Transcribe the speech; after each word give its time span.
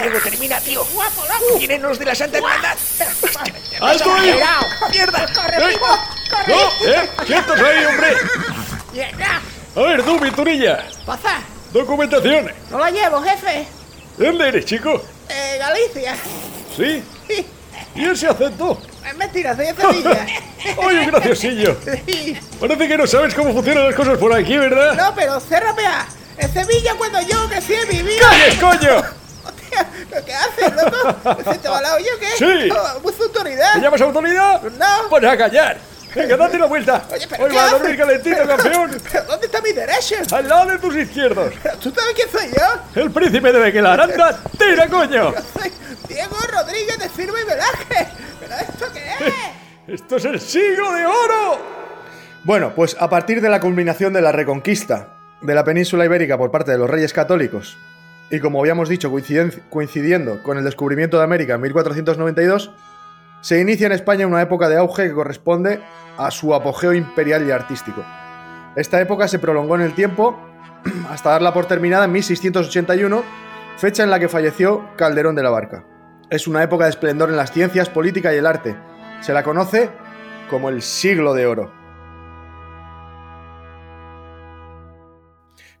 Diego, 0.00 0.18
termina, 0.22 0.60
tío. 0.60 0.84
Guapo, 0.92 1.22
loco. 1.22 1.58
Vienen 1.58 1.82
los 1.82 1.98
de 1.98 2.04
la 2.06 2.14
Santa 2.14 2.38
Hermandad. 2.38 2.76
¡Alto 3.80 4.14
ahí! 4.14 4.32
Cuidado. 4.32 4.66
¡Mierda! 4.90 5.26
Corre, 5.34 5.56
¡Eh! 5.56 5.66
primo. 5.68 5.86
Corre. 6.30 6.54
¡No! 6.54 6.88
¡Eh! 6.88 7.10
¡Quietos 7.26 7.60
ahí, 7.60 7.84
hombre! 7.84 8.16
Llega. 8.92 9.40
A 9.76 9.80
ver, 9.80 10.02
tú, 10.02 10.18
Pinturilla. 10.20 10.84
Pasa. 11.06 11.40
Documentación. 11.72 12.52
No 12.70 12.78
la 12.78 12.90
llevo, 12.90 13.22
jefe. 13.22 13.66
¿De 14.18 14.26
dónde 14.26 14.48
eres, 14.48 14.64
chico? 14.66 15.02
Eh, 15.28 15.56
Galicia. 15.58 16.14
¿Sí? 16.76 17.02
Sí. 17.28 17.46
¿Y 17.94 18.04
ese 18.08 18.28
acento? 18.28 18.80
Es 19.06 19.16
mentira, 19.16 19.54
soy 19.56 19.66
de 19.66 19.74
Sevilla. 19.74 20.26
¡Ay, 20.88 20.96
un 20.98 21.06
graciosillo! 21.06 21.76
Sí. 22.06 22.38
Parece 22.60 22.88
que 22.88 22.96
no 22.98 23.06
sabes 23.06 23.34
cómo 23.34 23.52
funcionan 23.52 23.86
las 23.86 23.94
cosas 23.94 24.16
por 24.18 24.32
aquí, 24.32 24.56
¿verdad? 24.56 24.94
No, 24.94 25.14
pero 25.14 25.40
cérrame 25.40 25.86
a. 25.86 26.06
En 26.38 26.52
Sevilla, 26.52 26.94
cuando 26.96 27.20
yo 27.22 27.48
crecí, 27.48 27.74
vivía. 27.90 28.20
¡Calles, 28.20 28.54
coño! 28.58 29.02
¿pero 30.10 30.24
qué 30.24 30.34
haces, 30.34 30.72
loco? 30.74 31.52
¿Se 31.52 31.58
te 31.58 31.68
va 31.68 31.80
la 31.80 31.94
olla 31.94 32.10
o 32.16 32.18
qué? 32.20 32.28
Sí. 32.38 32.70
Mucha 33.02 33.22
autoridad. 33.24 33.74
¿Me 33.76 33.80
llamas 33.82 34.00
autoridad? 34.00 34.62
No. 34.62 35.08
Pues 35.10 35.24
a 35.24 35.36
callar. 35.36 35.78
Venga, 36.14 36.36
date 36.36 36.58
la 36.58 36.66
vuelta. 36.66 37.02
Oye, 37.10 37.26
pero 37.26 37.44
Hoy 37.44 37.50
¿qué 37.50 37.56
va 37.56 37.64
a 37.64 37.70
dormir 37.70 37.96
calentito, 37.96 38.36
Pero- 38.36 38.56
campeón. 38.56 38.90
¿Pero 39.12 39.24
dónde 39.24 39.46
está 39.46 39.60
mi 39.62 39.72
derecho? 39.72 40.16
Al 40.30 40.48
lado 40.48 40.70
de 40.70 40.78
tus 40.78 40.94
izquierdos. 40.96 41.54
¿Pero 41.62 41.76
¿Tú 41.78 41.90
sabes 41.90 42.14
quién 42.14 42.28
soy 42.30 42.50
yo? 42.50 43.00
El 43.02 43.10
príncipe 43.10 43.50
de 43.52 43.58
Bequelaranda. 43.58 44.38
¡Tira, 44.58 44.88
coño! 44.88 45.32
Yo 45.34 45.60
soy 45.60 45.72
Diego 46.08 46.36
Rodríguez 46.52 46.98
de 46.98 47.08
Firma 47.08 47.40
y 47.40 47.44
Velaje. 47.44 48.08
¿Pero 48.40 48.54
esto 48.56 48.86
qué 48.92 49.26
es? 49.26 50.00
¡Esto 50.00 50.16
es 50.16 50.24
el 50.26 50.38
siglo 50.40 50.92
de 50.92 51.06
oro! 51.06 51.58
Bueno, 52.44 52.74
pues 52.74 52.94
a 52.98 53.08
partir 53.08 53.40
de 53.40 53.48
la 53.48 53.60
culminación 53.60 54.12
de 54.12 54.20
la 54.20 54.32
reconquista 54.32 55.14
de 55.40 55.54
la 55.54 55.64
península 55.64 56.04
ibérica 56.04 56.36
por 56.36 56.50
parte 56.50 56.72
de 56.72 56.78
los 56.78 56.90
reyes 56.90 57.12
católicos, 57.12 57.78
y 58.30 58.40
como 58.40 58.60
habíamos 58.60 58.88
dicho, 58.88 59.12
coincidiendo 59.70 60.42
con 60.42 60.58
el 60.58 60.64
descubrimiento 60.64 61.18
de 61.18 61.24
América 61.24 61.54
en 61.54 61.60
1492, 61.60 62.72
se 63.42 63.60
inicia 63.60 63.86
en 63.86 63.92
España 63.92 64.26
una 64.26 64.40
época 64.40 64.68
de 64.68 64.76
auge 64.76 65.08
que 65.08 65.12
corresponde 65.12 65.80
a 66.16 66.30
su 66.30 66.54
apogeo 66.54 66.92
imperial 66.92 67.46
y 67.46 67.50
artístico. 67.50 68.04
Esta 68.76 69.00
época 69.00 69.28
se 69.28 69.38
prolongó 69.38 69.74
en 69.74 69.82
el 69.82 69.94
tiempo 69.94 70.38
hasta 71.10 71.30
darla 71.30 71.52
por 71.52 71.66
terminada 71.66 72.04
en 72.04 72.12
1681, 72.12 73.22
fecha 73.76 74.02
en 74.02 74.10
la 74.10 74.18
que 74.18 74.28
falleció 74.28 74.88
Calderón 74.96 75.34
de 75.34 75.42
la 75.42 75.50
Barca. 75.50 75.84
Es 76.30 76.46
una 76.46 76.62
época 76.62 76.84
de 76.84 76.90
esplendor 76.90 77.28
en 77.28 77.36
las 77.36 77.52
ciencias, 77.52 77.90
política 77.90 78.32
y 78.32 78.38
el 78.38 78.46
arte. 78.46 78.76
Se 79.20 79.34
la 79.34 79.42
conoce 79.42 79.90
como 80.48 80.68
el 80.68 80.80
siglo 80.80 81.34
de 81.34 81.46
oro. 81.46 81.81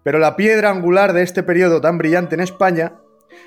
Pero 0.02 0.18
la 0.18 0.36
piedra 0.36 0.70
angular 0.70 1.12
de 1.12 1.22
este 1.22 1.42
periodo 1.42 1.80
tan 1.80 1.98
brillante 1.98 2.34
en 2.34 2.40
España 2.40 2.94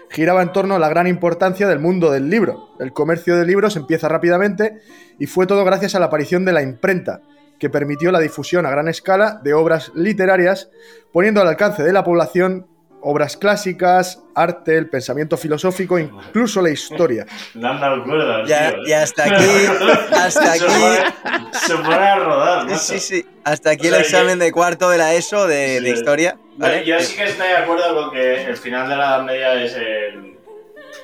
giraba 0.10 0.42
en 0.42 0.52
torno 0.54 0.76
a 0.76 0.80
la 0.80 0.90
gran 0.90 1.08
importancia 1.08 1.68
del 1.68 1.80
mundo 1.80 2.12
del 2.12 2.30
libro. 2.30 2.70
El 2.80 2.94
comercio 2.94 3.36
de 3.38 3.46
libros 3.46 3.76
empieza 3.76 4.08
rápidamente 4.08 4.80
y 5.20 5.28
fue 5.28 5.48
todo 5.48 5.66
gracias 5.66 5.96
a 5.96 6.00
la 6.00 6.08
aparición 6.08 6.46
de 6.46 6.54
la 6.54 6.62
imprenta, 6.62 7.22
que 7.60 7.70
permitió 7.70 8.12
la 8.12 8.20
difusión 8.20 8.66
a 8.66 8.70
gran 8.70 8.88
escala 8.88 9.40
de 9.44 9.54
obras 9.54 9.92
literarias, 9.96 10.70
poniendo 11.12 11.42
al 11.42 11.48
alcance 11.48 11.84
de 11.84 11.94
la 11.94 12.04
población 12.04 12.68
obras 13.08 13.38
clásicas, 13.38 14.24
arte, 14.34 14.78
el 14.78 14.90
pensamiento 14.90 15.38
filosófico, 15.38 16.00
incluso 16.00 16.60
la 16.60 16.72
historia. 16.72 17.26
Le 17.54 17.68
han 17.68 17.80
dado 17.80 18.04
cuerdas, 18.04 18.50
Ya, 18.50 18.72
tío, 18.72 18.80
¿eh? 18.80 18.84
y 18.88 18.94
hasta 18.94 19.24
aquí, 19.26 19.46
hasta 20.12 20.54
Se 20.54 20.64
aquí, 20.66 20.74
pone, 20.74 21.50
se 21.52 21.76
pone 21.76 21.96
a 21.96 22.16
rodar, 22.16 22.66
macho. 22.66 22.78
sí, 22.80 23.00
sí, 23.00 23.26
hasta 23.44 23.70
aquí 23.72 23.88
O 23.88 23.90
sea, 23.90 24.00
el 24.00 24.06
examen 24.06 24.40
de 24.40 24.52
cuarto 24.52 24.90
de 24.90 24.98
la 24.98 25.14
ESO 25.14 25.46
de, 25.46 25.88
historia, 25.88 26.40
¿vale? 26.58 26.86
Yo 26.86 27.00
sí 27.00 27.16
que 27.16 27.24
estoy 27.26 27.48
de 27.48 27.58
acuerdo 27.58 27.96
con 27.96 28.12
que 28.12 28.44
el 28.44 28.58
final 28.58 28.88
de 28.90 28.96
la 28.96 29.06
Edad 29.06 29.22
Media 29.24 29.54
es 29.64 29.74
el. 29.76 30.38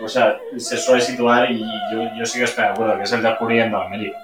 O 0.02 0.08
sea, 0.10 0.38
se 0.58 0.78
suele 0.78 1.02
situar 1.02 1.52
y 1.52 1.60
yo, 1.94 2.04
yo 2.18 2.26
sí 2.26 2.40
que 2.40 2.46
estoy 2.46 2.64
de 2.64 2.70
acuerdo, 2.72 2.98
que 2.98 3.04
es 3.04 3.12
el 3.12 3.22
descubriendo 3.22 3.78
América. 3.78 4.18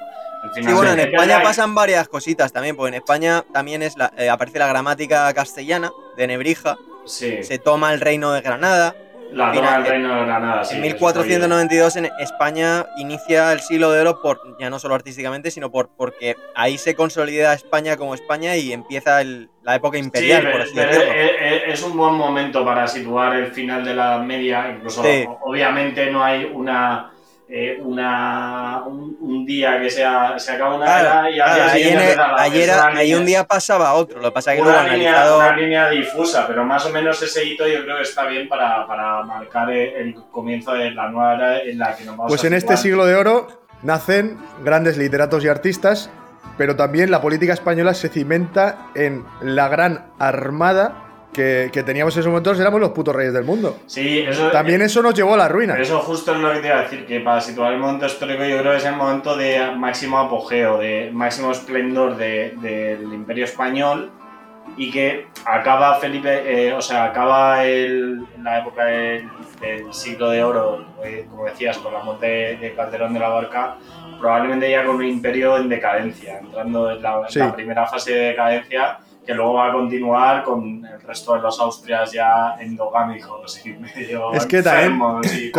Sí, 0.53 0.61
bueno, 0.61 0.91
en 0.93 0.99
España 0.99 1.41
pasan 1.43 1.75
varias 1.75 2.07
cositas 2.07 2.53
también, 2.53 2.75
porque 2.75 2.89
en 2.89 2.93
España 2.95 3.43
también 3.53 3.83
es 3.83 3.97
la- 3.97 4.11
eh, 4.17 4.29
aparece 4.29 4.59
la 4.59 4.67
gramática 4.67 5.31
castellana 5.33 5.91
de 6.15 6.27
Nebrija, 6.27 6.77
Sí, 7.05 7.43
se 7.43 7.57
toma 7.57 7.93
el 7.93 8.01
reino 8.01 8.31
de 8.33 8.41
Granada. 8.41 8.93
La 9.31 9.51
toma 9.51 9.77
del 9.79 9.85
reino 9.85 10.15
de 10.15 10.25
Granada. 10.25 10.63
sí, 10.63 10.75
en 10.77 10.83
eso 10.85 10.93
1492 10.95 11.95
en 11.97 12.09
España 12.19 12.85
inicia 12.97 13.51
el 13.53 13.59
siglo 13.59 13.91
de 13.91 14.01
oro 14.01 14.21
por 14.21 14.39
ya 14.59 14.69
no 14.69 14.79
solo 14.79 14.95
artísticamente, 14.95 15.51
sino 15.51 15.71
por 15.71 15.89
porque 15.95 16.35
ahí 16.55 16.77
se 16.77 16.95
consolida 16.95 17.53
España 17.53 17.97
como 17.97 18.13
España 18.15 18.55
y 18.55 18.73
empieza 18.73 19.21
el- 19.21 19.49
la 19.63 19.75
época 19.75 19.97
Sí, 19.97 20.03
imperial, 20.05 20.41
pero- 20.43 20.51
por 20.53 20.61
así 20.61 20.71
pero 20.75 20.87
decirlo. 20.91 21.13
es, 21.13 21.63
es- 21.73 21.83
un 21.83 21.97
buen 21.97 22.13
momento 22.15 22.63
para 22.63 22.87
situar 22.87 23.35
el 23.35 23.47
final 23.47 23.83
de 23.83 23.93
la 23.93 24.17
Media. 24.19 24.71
Incluso, 24.75 25.03
Sí. 25.03 25.25
obviamente, 25.41 26.09
no 26.11 26.23
hay 26.23 26.45
una. 26.53 27.11
Eh, 27.49 27.79
una 27.81 28.83
un, 28.85 29.15
un 29.21 29.45
día 29.45 29.79
que 29.81 29.89
sea, 29.89 30.37
se 30.37 30.51
acaba 30.51 30.75
una 30.75 30.85
Claro, 30.85 31.07
era 31.07 31.29
y 31.31 31.39
al 31.39 31.45
claro, 31.47 31.63
día 31.63 31.73
siguiente 31.73 32.03
ayer- 32.03 32.69
es 32.69 32.75
una 32.75 32.87
ahí 32.87 33.05
línea- 33.07 33.19
un 33.19 33.25
día 33.25 33.43
pasaba 33.45 33.93
otro, 33.93 34.19
lo 34.19 34.29
que 34.29 34.33
pasa 34.33 34.53
es 34.53 34.57
que 34.59 34.63
luego 34.63 34.79
una 34.79 34.89
línea, 34.93 35.09
analizado... 35.11 35.37
una 35.39 35.55
línea 35.55 35.89
difusa, 35.89 36.45
pero 36.47 36.65
más 36.65 36.85
o 36.85 36.89
menos 36.89 37.21
ese 37.21 37.45
hito 37.45 37.65
yo 37.67 37.83
creo 37.83 37.97
que 37.97 38.03
está 38.03 38.25
bien 38.25 38.49
para, 38.49 38.85
para 38.85 39.23
marcar 39.23 39.69
el, 39.71 39.77
el 39.95 40.15
comienzo 40.31 40.73
de 40.73 40.91
la 40.91 41.09
nueva 41.09 41.35
era 41.35 41.61
en 41.61 41.79
la 41.79 41.95
que 41.95 42.03
nos 42.03 42.17
vamos 42.17 42.31
Pues 42.31 42.43
a 42.43 42.47
en 42.47 42.53
este 42.53 42.75
siglo 42.75 43.05
de 43.05 43.15
oro 43.15 43.47
nacen 43.81 44.37
grandes 44.63 44.97
literatos 44.97 45.43
y 45.43 45.47
artistas, 45.47 46.09
pero 46.57 46.75
también 46.75 47.11
la 47.11 47.21
política 47.21 47.53
española 47.53 47.93
se 47.93 48.09
cimenta 48.09 48.87
en 48.95 49.23
la 49.41 49.69
gran 49.69 50.07
armada 50.19 51.06
que, 51.33 51.69
que 51.71 51.83
teníamos 51.83 52.15
en 52.15 52.21
esos 52.21 52.29
momentos, 52.31 52.59
éramos 52.59 52.79
los 52.81 52.89
putos 52.91 53.15
reyes 53.15 53.33
del 53.33 53.43
mundo. 53.43 53.77
Sí, 53.85 54.19
eso, 54.27 54.49
También 54.49 54.81
eso 54.81 55.01
nos 55.03 55.13
llevó 55.13 55.35
a 55.35 55.37
la 55.37 55.47
ruina. 55.47 55.77
Eso 55.77 55.99
justo 55.99 56.33
es 56.33 56.39
lo 56.39 56.51
que 56.53 56.59
te 56.59 56.67
iba 56.67 56.79
a 56.79 56.81
decir, 56.83 57.05
que 57.05 57.19
para 57.19 57.41
situar 57.41 57.73
el 57.73 57.79
momento 57.79 58.05
histórico 58.07 58.43
yo 58.43 58.59
creo 58.59 58.71
que 58.71 58.77
es 58.77 58.85
el 58.85 58.95
momento 58.95 59.35
de 59.37 59.71
máximo 59.75 60.17
apogeo, 60.19 60.77
de 60.79 61.11
máximo 61.13 61.51
esplendor 61.51 62.15
de- 62.17 62.53
del 62.61 63.13
Imperio 63.13 63.45
Español 63.45 64.09
y 64.77 64.89
que 64.91 65.27
acaba 65.45 65.95
Felipe, 65.99 66.41
eh, 66.69 66.73
o 66.73 66.81
sea, 66.81 67.05
acaba 67.05 67.63
el- 67.65 68.25
la 68.41 68.59
época 68.59 68.85
del, 68.85 69.29
del 69.61 69.93
siglo 69.93 70.29
de 70.29 70.43
oro, 70.43 70.85
eh, 71.03 71.25
como 71.29 71.45
decías, 71.45 71.77
con 71.77 71.93
la 71.93 71.99
muerte 71.99 72.25
de, 72.25 72.57
de 72.57 72.73
Calderón 72.73 73.13
de 73.13 73.19
la 73.19 73.29
Barca, 73.29 73.75
probablemente 74.19 74.69
ya 74.71 74.83
con 74.85 74.95
un 74.97 75.05
imperio 75.05 75.57
en 75.57 75.69
decadencia, 75.69 76.39
entrando 76.39 76.89
en 76.91 77.01
la, 77.01 77.25
Sí. 77.29 77.39
la 77.39 77.55
primera 77.55 77.85
fase 77.85 78.13
de 78.13 78.19
decadencia 78.29 78.97
que 79.27 79.33
luego 79.35 79.53
va 79.55 79.67
a 79.67 79.73
continuar 79.73 80.43
con 80.43 80.83
el 80.85 81.01
resto 81.01 81.35
de 81.35 81.41
los 81.41 81.59
austrias 81.59 82.11
ya 82.13 82.55
endogámicos 82.59 83.61
y 83.65 83.73
medio 83.73 84.31
Es 84.33 84.45
que 84.45 84.63
también 84.63 84.99
y 85.37 85.51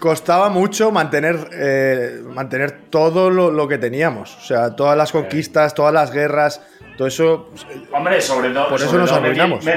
costaba 0.00 0.48
mucho 0.48 0.90
mantener, 0.90 1.50
eh, 1.52 2.22
mantener 2.34 2.86
todo 2.88 3.30
lo, 3.30 3.50
lo 3.50 3.68
que 3.68 3.76
teníamos. 3.76 4.34
O 4.38 4.40
sea, 4.40 4.74
todas 4.74 4.96
las 4.96 5.12
conquistas, 5.12 5.74
todas 5.74 5.92
las 5.92 6.10
guerras, 6.10 6.62
todo 6.96 7.06
eso. 7.06 7.48
pues, 7.50 7.66
Hombre, 7.92 8.20
sobre 8.22 8.50
todo. 8.50 8.68
Por 8.70 8.80
eso 8.80 8.96
nos 8.96 9.12
arruinamos, 9.12 9.62
Sí, 9.62 9.70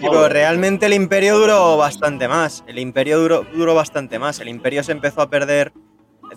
pero 0.00 0.28
realmente 0.28 0.86
el 0.86 0.94
imperio 0.94 1.38
duró 1.38 1.76
bastante 1.76 2.26
más. 2.26 2.64
El 2.66 2.80
imperio 2.80 3.18
duró, 3.20 3.46
duró 3.54 3.74
bastante 3.76 4.18
más. 4.18 4.40
El 4.40 4.48
imperio 4.48 4.82
se 4.82 4.90
empezó 4.92 5.22
a 5.22 5.30
perder 5.30 5.72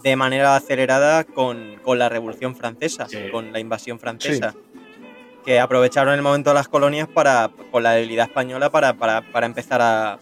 de 0.03 0.15
manera 0.15 0.55
acelerada 0.55 1.23
con, 1.23 1.77
con 1.83 1.97
la 1.97 2.07
Revolución 2.09 2.55
Francesa, 2.55 3.07
Sí. 3.07 3.17
con 3.31 3.51
la 3.51 3.59
invasión 3.59 3.99
francesa. 3.99 4.53
Que 5.47 5.61
aprovecharon 5.61 6.13
el 6.13 6.21
momento 6.21 6.49
de 6.49 6.55
las 6.55 6.67
colonias 6.67 7.07
para, 7.07 7.49
con 7.71 7.81
la 7.81 7.93
debilidad 7.93 8.25
española 8.27 8.69
para, 8.69 8.95
para- 8.95 9.21
para 9.21 9.45
empezar 9.45 9.81
a, 9.81 10.19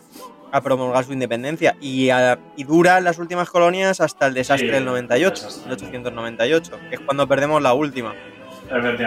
a 0.51 0.61
promulgar 0.61 1.03
su 1.03 1.13
independencia. 1.13 1.75
Y, 1.81 2.11
a- 2.11 2.37
y 2.55 2.63
dura 2.63 2.99
las 3.01 3.17
últimas 3.17 3.49
colonias 3.49 4.01
hasta 4.01 4.27
el 4.27 4.35
desastre 4.35 4.67
Sí, 4.67 4.73
del 4.75 4.85
98, 4.85 5.33
desastre. 5.33 5.63
1898, 5.71 6.71
que 6.91 6.95
es 6.97 7.01
cuando 7.01 7.27
perdemos 7.27 7.59
la 7.59 7.73
última. 7.73 8.13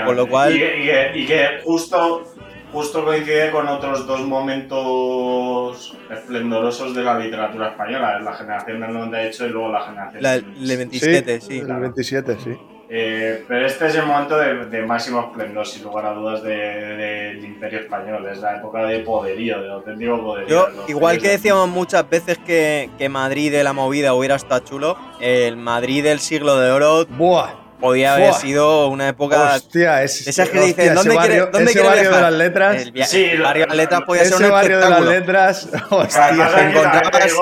Con 0.07 0.17
lo 0.17 0.27
cual- 0.28 0.57
Y, 0.57 0.59
que- 0.59 0.77
y 0.83 0.87
que, 0.87 1.19
y 1.21 1.27
que 1.27 1.47
justo, 1.62 2.25
justo 2.73 3.05
coincide 3.05 3.53
con 3.53 3.69
otros 3.69 4.05
dos 4.05 4.21
momentos 4.27 5.97
esplendorosos 6.11 6.97
de 6.97 7.03
la 7.03 7.16
literatura 7.16 7.69
española: 7.69 8.19
la 8.19 8.34
generación 8.34 8.81
del 8.81 8.92
98 8.92 9.47
y 9.47 9.51
luego 9.51 9.71
la 9.71 9.83
generación 9.83 10.21
La, 10.25 10.33
del 10.33 10.45
el 10.69 10.77
27, 10.78 11.41
sí. 11.41 11.59
El 11.60 11.66
27, 11.78 12.37
sí. 12.42 12.59
Eh, 12.91 13.45
pero 13.47 13.67
este 13.67 13.87
es 13.87 13.95
el 13.97 14.07
momento 14.07 14.39
de, 14.39 14.65
de 14.67 14.83
máximo 14.83 15.21
esplendor, 15.21 15.67
sin 15.67 15.83
lugar 15.85 16.07
a 16.07 16.13
dudas, 16.15 16.43
de- 16.43 16.57
del 16.57 17.45
Imperio 17.45 17.81
Español. 17.81 18.27
Es 18.33 18.39
la 18.39 18.57
época 18.57 18.85
de 18.85 19.01
poderío, 19.01 19.61
de 19.61 19.71
auténtico 19.71 20.21
poderío. 20.23 20.49
Yo, 20.75 20.85
igual 20.89 21.21
que 21.21 21.29
decíamos 21.29 21.69
muchas 21.69 22.09
veces 22.09 22.39
que, 22.39 22.89
que 22.97 23.09
Madrid 23.11 23.53
de 23.53 23.63
la 23.63 23.73
movida 23.75 24.15
hubiera 24.15 24.37
estado 24.37 24.61
chulo, 24.65 24.97
el 25.21 25.57
Madrid 25.59 26.03
del 26.03 26.19
siglo 26.21 26.59
de 26.59 26.71
oro 26.71 27.05
Buah. 27.07 27.67
Podía 27.80 28.15
haber 28.15 28.30
Fua. 28.30 28.41
sido 28.41 28.89
una 28.89 29.09
época. 29.09 29.54
Hostia, 29.57 30.03
es, 30.03 30.27
Esas 30.27 30.48
que 30.48 30.59
hostia, 30.59 30.66
dicen, 30.69 30.84
ese 30.86 30.95
¿dónde 30.95 31.15
barrio, 31.15 31.30
quiere- 31.34 31.51
dónde 31.51 31.65
ese 31.65 31.72
quiere 31.72 31.89
barrio 31.89 32.03
de 32.04 32.09
viajar? 32.09 32.30
las 32.33 32.39
letras. 32.39 32.83
El, 32.83 32.92
via- 32.92 33.07
Sí, 33.07 33.25
el 33.25 33.42
barrio 33.42 33.63
de 33.63 33.69
las 33.69 33.77
letras 33.77 34.01
podía 34.03 34.25
ser 34.25 34.33
Ese 34.34 34.45
un 34.45 34.51
barrio 34.51 34.78
de 34.80 34.91
las 34.91 35.01
letras. 35.03 35.69
Hostia. 35.91 36.28
Te 36.54 36.60
encontrabas 36.63 37.33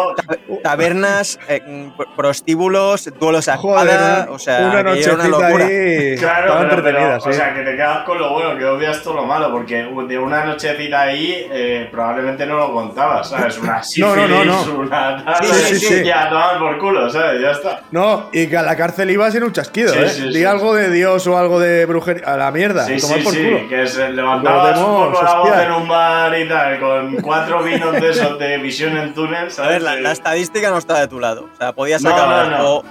tabernas, 0.62 1.38
eh, 1.48 1.90
prostíbulos, 2.16 3.10
duelos 3.18 3.48
a 3.48 3.54
espada, 3.54 4.24
una- 4.26 4.32
o 4.34 4.38
sea, 4.38 4.58
una 4.70 4.82
nochecita 4.82 5.14
una 5.14 5.28
locura. 5.28 5.66
ahí. 5.66 6.16
Claro, 6.16 6.54
pero, 6.58 6.68
pero, 6.68 6.78
entretenida, 6.88 7.16
o 7.16 7.20
sí. 7.20 7.32
sea, 7.32 7.54
que 7.54 7.60
te 7.62 7.76
quedas 7.76 8.04
con 8.04 8.18
lo 8.18 8.32
bueno, 8.32 8.58
que 8.58 8.64
obvias 8.64 9.02
todo 9.02 9.14
lo 9.14 9.24
malo, 9.26 9.50
porque 9.52 9.76
de 10.08 10.18
una 10.18 10.44
nochecita 10.44 11.02
ahí 11.02 11.46
eh, 11.50 11.88
probablemente 11.90 12.46
no 12.46 12.56
lo 12.56 12.72
contabas, 12.72 13.30
¿sabes? 13.30 13.58
Una 13.58 13.82
sífilis, 13.82 14.16
No, 14.16 14.28
no, 14.28 14.44
no, 14.44 14.66
no. 14.66 14.78
una 14.80 15.38
Sí, 15.42 15.46
sí, 15.78 15.78
sí. 15.80 16.02
y 16.04 16.10
a 16.10 16.28
tomar 16.28 16.58
por 16.58 16.78
culo, 16.78 17.10
¿sabes? 17.10 17.40
Ya 17.40 17.50
está. 17.52 17.80
No, 17.90 18.28
y 18.32 18.46
que 18.46 18.56
a 18.56 18.62
la 18.62 18.76
cárcel 18.76 19.10
ibas 19.10 19.34
en 19.34 19.44
un 19.44 19.52
chasquido, 19.52 19.92
Sí, 19.92 19.98
¿eh? 20.00 20.25
Sí, 20.28 20.34
Di 20.34 20.40
sí. 20.40 20.44
algo 20.44 20.74
de 20.74 20.90
Dios 20.90 21.26
o 21.26 21.36
algo 21.38 21.58
de 21.60 21.86
brujería. 21.86 22.24
A 22.26 22.36
la 22.36 22.50
mierda, 22.50 22.84
Sí, 22.86 22.96
tomar 23.00 23.18
sí, 23.18 23.24
por 23.24 23.32
sí, 23.34 23.44
culo. 23.44 23.68
que 23.68 23.86
se 23.86 24.08
levantabas 24.10 24.78
un 24.78 24.84
poco 25.12 25.22
la 25.22 25.34
voz 25.38 25.58
en 25.58 25.72
un 25.72 25.88
bar 25.88 26.38
y 26.38 26.48
tal, 26.48 26.80
con 26.80 27.16
cuatro 27.16 27.62
vinos 27.62 27.92
de 27.92 28.10
esos 28.10 28.38
de 28.38 28.58
visión 28.58 28.96
en 28.96 29.14
túnel, 29.14 29.46
A 29.46 29.50
¿sabes? 29.50 29.82
ver, 29.82 30.00
la, 30.02 30.12
estadística 30.12 30.70
no 30.70 30.78
está 30.78 30.98
de 31.00 31.08
tu 31.08 31.18
lado. 31.20 31.48
O 31.52 31.56
sea, 31.56 31.72
podías 31.72 32.02
No, 32.02 32.10
acabar 32.10 32.48
no, 32.50 32.58
no. 32.58 32.70
O, 32.76 32.84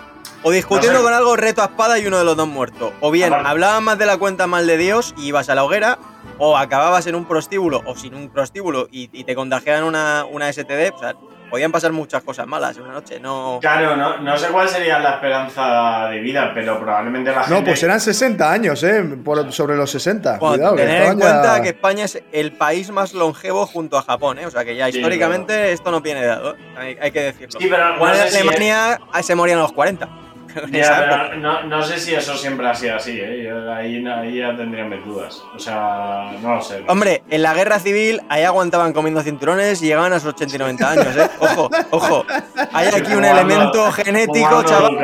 o 0.44 0.52
discutiendo 0.52 0.94
No 0.94 1.00
sé. 1.00 1.04
con 1.06 1.14
algo 1.14 1.36
reto 1.36 1.62
a 1.62 1.66
espada 1.66 1.98
y 2.00 2.06
uno 2.08 2.18
de 2.20 2.24
los 2.26 2.36
dos 2.38 2.48
muerto. 2.48 2.94
O 3.02 3.12
bien 3.12 3.30
Aparte- 3.34 3.50
hablabas 3.50 3.82
más 3.82 3.98
de 3.98 4.06
la 4.06 4.18
cuenta 4.18 4.48
mal 4.48 4.68
de 4.68 4.78
Dios 4.78 5.14
y 5.18 5.28
ibas 5.28 5.50
a 5.50 5.56
la 5.56 5.64
hoguera. 5.64 5.98
O 6.38 6.58
acababas 6.58 7.08
en 7.08 7.16
un 7.16 7.26
prostíbulo 7.26 7.82
o 7.86 7.96
sin 7.96 8.14
un 8.14 8.30
prostíbulo 8.30 8.88
y, 8.92 9.10
y 9.14 9.24
te 9.24 9.36
contagiaban 9.36 9.84
una, 9.86 10.26
una 10.30 10.52
STD. 10.52 10.92
O 10.94 11.00
sea, 11.00 11.16
podían 11.56 11.72
pasar 11.72 11.94
muchas 11.94 12.22
cosas 12.22 12.46
malas 12.48 12.76
en 12.76 12.84
una 12.84 12.92
noche. 12.96 13.18
No. 13.18 13.60
Claro, 13.62 13.96
no, 13.96 14.18
no 14.18 14.38
sé 14.38 14.48
cuál 14.50 14.68
sería 14.68 15.00
la 15.00 15.12
esperanza 15.12 16.10
de 16.10 16.20
vida, 16.20 16.52
pero 16.54 16.78
probablemente 16.82 17.32
la 17.32 17.44
gente... 17.44 17.54
No, 17.62 17.64
pues 17.66 17.82
eran 17.82 18.02
60 18.02 18.52
años, 18.52 18.84
¿eh? 18.84 19.02
Por- 19.24 19.54
sobre 19.54 19.78
los 19.78 19.90
60. 19.90 20.38
Bueno, 20.40 20.56
Cuidado, 20.56 20.76
tener 20.76 21.04
en 21.04 21.18
cuenta 21.20 21.62
que 21.62 21.70
España 21.70 22.04
es 22.04 22.22
el 22.34 22.52
país 22.52 22.92
más 22.92 23.14
longevo 23.14 23.66
junto 23.66 23.98
a 23.98 24.02
Japón, 24.02 24.38
¿eh? 24.40 24.46
O 24.46 24.52
sea 24.52 24.66
que 24.66 24.76
ya 24.76 24.92
Sí, 24.92 24.98
históricamente 24.98 25.72
esto 25.72 25.92
no 25.92 26.02
viene 26.02 26.26
dado. 26.26 26.56
¿eh? 26.56 26.58
Hay, 26.78 26.98
hay 27.02 27.12
que 27.12 27.22
decirlo. 27.22 27.58
Sí, 27.58 27.68
pero 27.70 27.96
no 27.96 28.14
si- 28.16 28.36
Alemania 28.38 29.00
se 29.22 29.34
morían 29.36 29.60
a 29.60 29.62
los 29.62 29.72
40. 29.72 30.10
Ya, 30.72 31.30
pero 31.30 31.36
no, 31.38 31.64
no 31.64 31.84
sé 31.84 32.00
si 32.00 32.14
eso 32.14 32.36
siempre 32.36 32.68
ha 32.68 32.76
sido 32.76 32.96
así, 32.96 33.20
¿eh? 33.20 33.50
Ahí, 33.76 34.06
ahí 34.06 34.38
ya 34.38 34.56
tendría 34.56 34.86
mis 34.86 35.04
dudas. 35.06 35.44
O 35.54 35.60
sea, 35.60 36.32
no 36.42 36.56
lo 36.56 36.62
sé. 36.62 36.84
Hombre, 36.88 37.24
en 37.30 37.42
la 37.42 37.54
guerra 37.54 37.80
civil 37.80 38.22
ahí 38.30 38.44
aguantaban 38.44 38.94
comiendo 38.94 39.22
cinturones 39.22 39.82
y 39.82 39.88
llegaban 39.88 40.14
a 40.14 40.20
sus 40.20 40.30
80 40.30 40.56
y 40.56 40.60
90 40.60 40.90
años, 40.92 41.18
¿eh? 41.18 41.30
Ojo, 41.40 41.70
ojo. 41.92 42.26
Hay 42.74 42.88
aquí 42.88 43.14
un 43.14 43.26
elemento 43.26 43.92
genético, 43.92 44.64
chaval. 44.64 44.98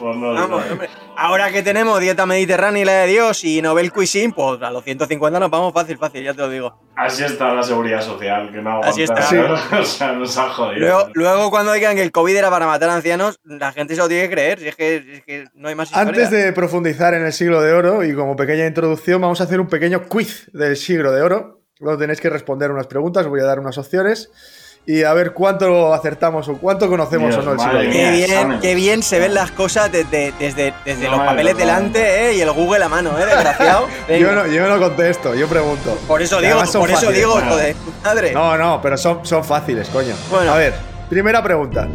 Vamos, 0.00 0.64
hombre. 0.70 0.88
Ahora 1.20 1.50
que 1.50 1.64
tenemos 1.64 1.98
dieta 1.98 2.26
mediterránea 2.26 2.82
y 2.82 2.84
la 2.84 2.92
de 2.92 3.08
Dios 3.08 3.42
y 3.42 3.60
Nobel 3.60 3.92
Cuisine, 3.92 4.32
pues 4.32 4.62
a 4.62 4.70
los 4.70 4.84
150 4.84 5.40
nos 5.40 5.50
vamos 5.50 5.72
fácil, 5.74 5.98
fácil, 5.98 6.22
ya 6.22 6.32
te 6.32 6.42
lo 6.42 6.48
digo. 6.48 6.78
Así 6.94 7.24
está 7.24 7.52
la 7.54 7.64
seguridad 7.64 8.00
social, 8.02 8.52
que 8.52 8.62
no 8.62 8.70
aguanta. 8.70 8.90
Así 8.90 9.02
está. 9.02 9.18
O 9.80 9.84
sea, 9.84 10.12
nos 10.12 10.38
ha 10.38 10.48
jodido. 10.50 10.78
Luego, 10.78 11.08
luego 11.14 11.50
cuando 11.50 11.72
digan 11.72 11.96
que 11.96 12.02
el 12.02 12.12
COVID 12.12 12.36
era 12.36 12.50
para 12.50 12.66
matar 12.66 12.90
ancianos, 12.90 13.40
la 13.42 13.72
gente 13.72 13.96
se 13.96 14.00
lo 14.00 14.08
tiene 14.08 14.28
que 14.28 14.34
creer, 14.34 14.60
es 14.68 14.76
que, 14.76 15.02
si 15.02 15.12
es 15.12 15.24
que 15.24 15.44
no 15.54 15.68
hay 15.68 15.74
más 15.74 15.88
historia. 15.88 16.08
Antes 16.08 16.30
de 16.30 16.52
profundizar 16.52 17.14
en 17.14 17.24
el 17.24 17.32
siglo 17.32 17.60
de 17.60 17.72
oro 17.72 18.04
y 18.04 18.14
como 18.14 18.36
pequeña 18.36 18.66
introducción, 18.66 19.20
vamos 19.20 19.40
a 19.40 19.44
hacer 19.44 19.60
un 19.60 19.68
pequeño 19.68 20.08
quiz 20.08 20.48
del 20.52 20.76
siglo 20.76 21.12
de 21.12 21.22
oro. 21.22 21.62
Luego 21.80 21.98
tenéis 21.98 22.20
que 22.20 22.30
responder 22.30 22.70
unas 22.70 22.86
preguntas, 22.86 23.26
voy 23.26 23.40
a 23.40 23.44
dar 23.44 23.60
unas 23.60 23.78
opciones 23.78 24.30
y 24.86 25.02
a 25.02 25.12
ver 25.12 25.32
cuánto 25.32 25.92
acertamos 25.92 26.48
o 26.48 26.54
cuánto 26.56 26.88
conocemos 26.88 27.28
Dios, 27.28 27.46
o 27.46 27.46
no 27.46 27.52
el 27.52 27.58
siglo 27.60 27.92
Qué 27.92 28.10
bien, 28.10 28.58
qué 28.60 28.74
bien 28.74 29.02
se 29.02 29.18
ven 29.18 29.34
las 29.34 29.50
cosas 29.50 29.92
desde, 29.92 30.32
desde, 30.38 30.72
desde 30.84 31.04
No, 31.04 31.10
los 31.10 31.18
madre, 31.18 31.30
papeles 31.32 31.52
no. 31.52 31.58
delante 31.60 32.30
¿eh? 32.30 32.34
y 32.34 32.40
el 32.40 32.50
Google 32.52 32.84
a 32.84 32.88
mano, 32.88 33.10
¿eh? 33.18 33.26
Desgraciado. 33.26 33.86
Yo 34.08 34.32
no, 34.32 34.46
yo 34.46 34.66
no 34.66 34.80
contesto, 34.80 35.34
yo 35.34 35.46
pregunto. 35.46 35.98
Por 36.08 36.22
eso 36.22 36.40
digo, 36.40 36.56
por 36.56 36.64
eso 36.64 36.80
fáciles. 36.86 37.14
digo, 37.16 37.32
joder, 37.32 37.76
madre. 38.02 38.32
No, 38.32 38.56
no, 38.56 38.80
pero 38.80 38.96
son, 38.96 39.26
son 39.26 39.44
fáciles, 39.44 39.88
coño. 39.88 40.14
Bueno. 40.30 40.52
A 40.54 40.56
ver, 40.56 40.72
primera 41.10 41.42
pregunta. 41.42 41.86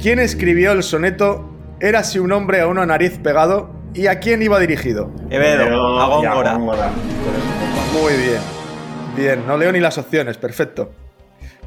¿Quién 0.00 0.18
escribió 0.18 0.72
el 0.72 0.82
soneto 0.82 1.53
Érase 1.84 2.18
un 2.18 2.32
hombre 2.32 2.62
a 2.62 2.66
una 2.66 2.86
nariz 2.86 3.18
pegado 3.18 3.68
y 3.92 4.06
a 4.06 4.18
quién 4.18 4.40
iba 4.40 4.58
dirigido? 4.58 5.10
Quevedo, 5.28 5.64
Pero- 5.64 6.00
a. 6.00 6.06
Góngora. 6.06 6.56
Muy 7.92 8.14
bien. 8.14 8.40
Bien, 9.14 9.46
no 9.46 9.58
leo 9.58 9.70
ni 9.70 9.80
las 9.80 9.98
opciones, 9.98 10.38
perfecto. 10.38 10.92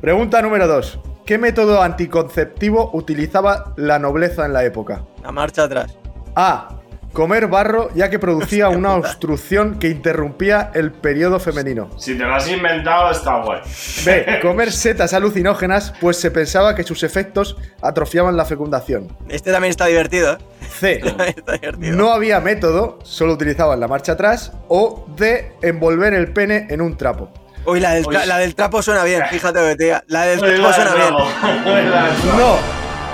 Pregunta 0.01 0.41
número 0.41 0.67
2. 0.67 0.99
¿Qué 1.23 1.37
método 1.37 1.83
anticonceptivo 1.83 2.89
utilizaba 2.93 3.75
la 3.77 3.99
nobleza 3.99 4.47
en 4.47 4.53
la 4.53 4.65
época? 4.65 5.05
La 5.21 5.31
marcha 5.31 5.65
atrás. 5.65 5.95
A. 6.35 6.76
Comer 7.13 7.47
barro 7.47 7.89
ya 7.95 8.09
que 8.09 8.19
producía 8.19 8.69
una 8.69 8.93
obstrucción 8.95 9.79
que 9.79 9.87
interrumpía 9.89 10.71
el 10.75 10.91
periodo 10.91 11.39
femenino. 11.39 11.89
Si 11.97 12.15
te 12.17 12.23
lo 12.23 12.35
has 12.35 12.47
inventado, 12.49 13.09
está 13.11 13.41
guay. 13.41 13.61
B. 14.05 14.39
Comer 14.41 14.71
setas 14.71 15.13
alucinógenas 15.13 15.93
pues 15.99 16.17
se 16.17 16.29
pensaba 16.31 16.75
que 16.75 16.83
sus 16.83 17.03
efectos 17.03 17.57
atrofiaban 17.81 18.37
la 18.37 18.45
fecundación. 18.45 19.15
Este 19.29 19.51
también 19.51 19.71
está 19.71 19.85
divertido, 19.87 20.33
¿eh? 20.33 20.37
C. 20.79 20.97
También 21.03 21.33
está 21.37 21.53
divertido. 21.53 21.95
No 21.95 22.11
había 22.11 22.39
método, 22.39 22.99
solo 23.03 23.33
utilizaban 23.33 23.79
la 23.79 23.87
marcha 23.87 24.11
atrás. 24.13 24.51
O 24.67 25.05
D. 25.17 25.53
Envolver 25.61 26.13
el 26.13 26.31
pene 26.33 26.67
en 26.69 26.81
un 26.81 26.97
trapo. 26.97 27.31
Uy, 27.65 27.79
la 27.81 27.91
del, 27.95 28.05
tra- 28.05 28.21
Uy. 28.21 28.27
la 28.27 28.37
del 28.37 28.55
trapo 28.55 28.81
suena 28.81 29.03
bien, 29.03 29.23
fíjate 29.29 29.59
lo 29.59 29.65
que 29.67 29.75
te 29.75 29.83
diga. 29.85 30.03
La 30.07 30.23
del 30.25 30.39
trapo 30.39 30.55
la 30.61 30.73
suena 30.73 30.93
bien. 30.95 31.13
No, 32.37 32.57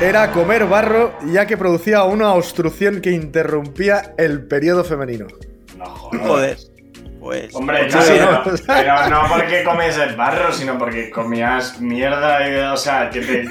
era 0.04 0.32
comer 0.32 0.66
barro 0.66 1.14
ya 1.32 1.46
que 1.46 1.58
producía 1.58 2.04
una 2.04 2.34
obstrucción 2.34 3.02
que 3.02 3.12
interrumpía 3.12 4.14
el 4.18 4.46
periodo 4.46 4.84
femenino. 4.84 5.28
No, 5.78 5.86
joder. 5.86 6.22
Joder. 6.28 6.58
Pues. 7.20 7.56
Hombre, 7.56 7.90
sí, 7.90 7.98
pero, 8.06 8.32
¿no? 8.34 8.44
pero 8.68 9.10
no 9.10 9.22
porque 9.30 9.64
comes 9.64 9.98
el 9.98 10.14
barro, 10.18 10.52
sino 10.52 10.78
porque 10.78 11.10
comías 11.10 11.80
mierda, 11.80 12.50
y, 12.50 12.56
o 12.74 12.76
sea, 12.76 13.10
que 13.10 13.22
te, 13.22 13.48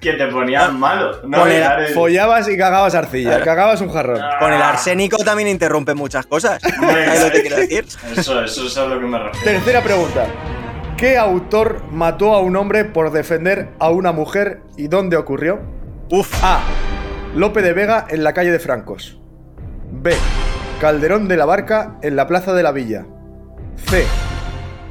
que, 0.00 0.12
te 0.16 0.26
ponían 0.28 0.80
malo. 0.80 1.20
No, 1.28 1.40
Con 1.40 1.50
el- 1.50 1.62
el- 1.62 1.92
Follabas 1.92 2.48
y 2.48 2.56
cagabas 2.56 2.94
arcilla, 2.94 3.28
Claro. 3.32 3.44
cagabas 3.44 3.80
un 3.82 3.90
jarrón. 3.92 4.22
Con 4.40 4.54
el 4.54 4.62
arsénico 4.62 5.18
también 5.18 5.50
interrumpe 5.50 5.92
muchas 5.92 6.24
cosas. 6.24 6.62
Hombre, 6.80 7.04
¿Sabes 7.14 7.24
lo 7.24 7.30
que 7.30 7.40
quiero 7.42 7.56
decir? 7.58 7.84
Eso, 8.16 8.42
eso 8.42 8.66
es 8.66 8.78
a 8.78 8.86
lo 8.86 8.98
que 8.98 9.04
me 9.06 9.18
refiero. 9.18 9.44
Tercera 9.52 9.82
pregunta. 9.82 10.26
¿Qué 10.96 11.18
autor 11.18 11.82
mató 11.90 12.32
a 12.32 12.40
un 12.40 12.56
hombre 12.56 12.86
por 12.86 13.10
defender 13.12 13.68
a 13.80 13.90
una 13.90 14.12
mujer 14.12 14.62
y 14.78 14.88
dónde 14.88 15.18
ocurrió? 15.18 15.60
Uf. 16.10 16.32
A. 16.44 16.60
Lope 17.34 17.62
de 17.62 17.72
Vega 17.72 18.06
en 18.08 18.24
la 18.24 18.34
calle 18.34 18.52
de 18.52 18.58
Francos. 18.58 19.18
B. 19.90 20.14
Calderón 20.80 21.28
de 21.28 21.36
la 21.36 21.46
Barca 21.46 21.98
en 22.02 22.14
la 22.14 22.26
plaza 22.26 22.52
de 22.52 22.62
la 22.62 22.72
Villa. 22.72 23.06
C. 23.88 24.04